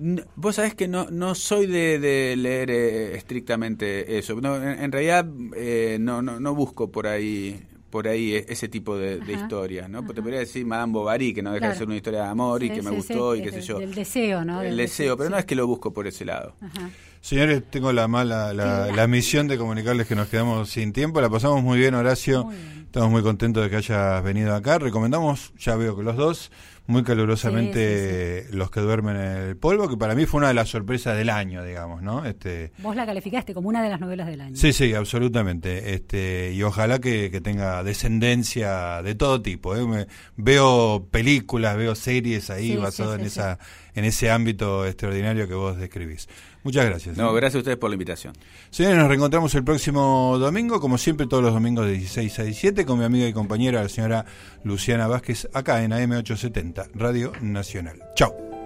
N- 0.00 0.22
Vos 0.36 0.56
sabés 0.56 0.74
que 0.74 0.86
no, 0.88 1.08
no 1.10 1.34
soy 1.34 1.66
de, 1.66 1.98
de 1.98 2.36
leer 2.36 2.70
eh, 2.70 3.16
estrictamente 3.16 4.18
eso. 4.18 4.40
No, 4.40 4.56
en, 4.56 4.78
en 4.80 4.92
realidad 4.92 5.26
eh, 5.56 5.98
no, 6.00 6.22
no, 6.22 6.38
no 6.40 6.54
busco 6.54 6.90
por 6.90 7.06
ahí 7.06 7.60
por 7.90 8.06
ahí 8.06 8.34
e- 8.34 8.44
ese 8.50 8.68
tipo 8.68 8.98
de, 8.98 9.18
de 9.18 9.32
historias, 9.32 9.88
¿no? 9.88 10.04
Te 10.04 10.20
podría 10.20 10.40
decir 10.40 10.66
Madame 10.66 10.92
Bovary, 10.92 11.32
que 11.32 11.42
no 11.42 11.52
deja 11.54 11.68
de 11.68 11.74
ser 11.74 11.86
una 11.86 11.96
historia 11.96 12.22
de 12.24 12.28
amor 12.28 12.62
y 12.62 12.68
Sí, 12.68 12.74
que 12.74 12.82
me 12.82 12.90
gustó 12.90 13.34
sí, 13.34 13.40
y 13.40 13.42
qué 13.44 13.50
sé 13.50 13.62
yo. 13.62 13.78
del 13.78 13.94
deseo, 13.94 14.44
¿no? 14.44 14.60
El 14.60 14.68
Del 14.68 14.76
deseo, 14.76 15.04
deseo, 15.04 15.16
pero 15.16 15.30
no 15.30 15.38
es 15.38 15.46
que 15.46 15.54
lo 15.54 15.66
busco 15.66 15.90
por 15.92 16.06
ese 16.06 16.26
lado. 16.26 16.54
Ajá. 16.60 16.90
Señores, 17.22 17.62
tengo 17.70 17.92
la 17.92 18.06
mala, 18.06 18.52
la, 18.52 18.92
la 18.92 19.06
misión 19.08 19.48
de 19.48 19.56
comunicarles 19.58 20.06
que 20.06 20.14
nos 20.14 20.28
quedamos 20.28 20.68
sin 20.68 20.92
tiempo. 20.92 21.20
La 21.22 21.30
pasamos 21.30 21.62
muy 21.62 21.78
bien, 21.78 21.94
Horacio. 21.94 22.44
Muy 22.44 22.56
bien. 22.56 22.77
Estamos 22.88 23.10
muy 23.10 23.22
contentos 23.22 23.62
de 23.62 23.68
que 23.68 23.76
hayas 23.76 24.24
venido 24.24 24.54
acá. 24.54 24.78
Recomendamos, 24.78 25.52
ya 25.58 25.76
veo 25.76 25.94
que 25.94 26.02
los 26.02 26.16
dos, 26.16 26.50
muy 26.86 27.02
calurosamente 27.04 28.46
Los 28.50 28.70
que 28.70 28.80
duermen 28.80 29.14
en 29.16 29.26
el 29.48 29.56
polvo, 29.58 29.90
que 29.90 29.98
para 29.98 30.14
mí 30.14 30.24
fue 30.24 30.38
una 30.38 30.48
de 30.48 30.54
las 30.54 30.70
sorpresas 30.70 31.14
del 31.14 31.28
año, 31.28 31.62
digamos, 31.62 32.00
¿no? 32.00 32.24
Este, 32.24 32.72
Vos 32.78 32.96
la 32.96 33.04
calificaste 33.04 33.52
como 33.52 33.68
una 33.68 33.82
de 33.82 33.90
las 33.90 34.00
novelas 34.00 34.26
del 34.28 34.40
año. 34.40 34.56
Sí, 34.56 34.72
sí, 34.72 34.94
absolutamente. 34.94 35.92
Este, 35.92 36.52
y 36.54 36.62
ojalá 36.62 36.98
que, 36.98 37.30
que 37.30 37.42
tenga 37.42 37.82
descendencia 37.84 39.02
de 39.02 39.14
todo 39.14 39.42
tipo. 39.42 39.76
¿eh? 39.76 39.86
Me- 39.86 40.06
veo 40.36 41.06
películas, 41.10 41.76
veo 41.76 41.94
series 41.94 42.48
ahí 42.48 42.74
basadas 42.76 43.18
en 43.20 43.26
esa, 43.26 43.58
en 43.94 44.04
ese 44.06 44.30
ámbito 44.30 44.86
extraordinario 44.86 45.46
que 45.46 45.54
vos 45.54 45.76
describís. 45.76 46.26
Muchas 46.68 46.84
gracias. 46.84 47.16
No, 47.16 47.32
gracias 47.32 47.54
a 47.54 47.58
ustedes 47.60 47.78
por 47.78 47.88
la 47.88 47.94
invitación. 47.94 48.34
Señores, 48.68 48.98
nos 48.98 49.08
reencontramos 49.08 49.54
el 49.54 49.64
próximo 49.64 50.36
domingo, 50.38 50.82
como 50.82 50.98
siempre, 50.98 51.26
todos 51.26 51.42
los 51.42 51.54
domingos 51.54 51.86
de 51.86 51.92
16 51.92 52.40
a 52.40 52.42
17, 52.42 52.84
con 52.84 52.98
mi 52.98 53.06
amiga 53.06 53.26
y 53.26 53.32
compañera, 53.32 53.82
la 53.82 53.88
señora 53.88 54.26
Luciana 54.64 55.06
Vázquez, 55.06 55.48
acá 55.54 55.82
en 55.82 55.92
AM870, 55.92 56.90
Radio 56.92 57.32
Nacional. 57.40 58.02
Chao. 58.14 58.57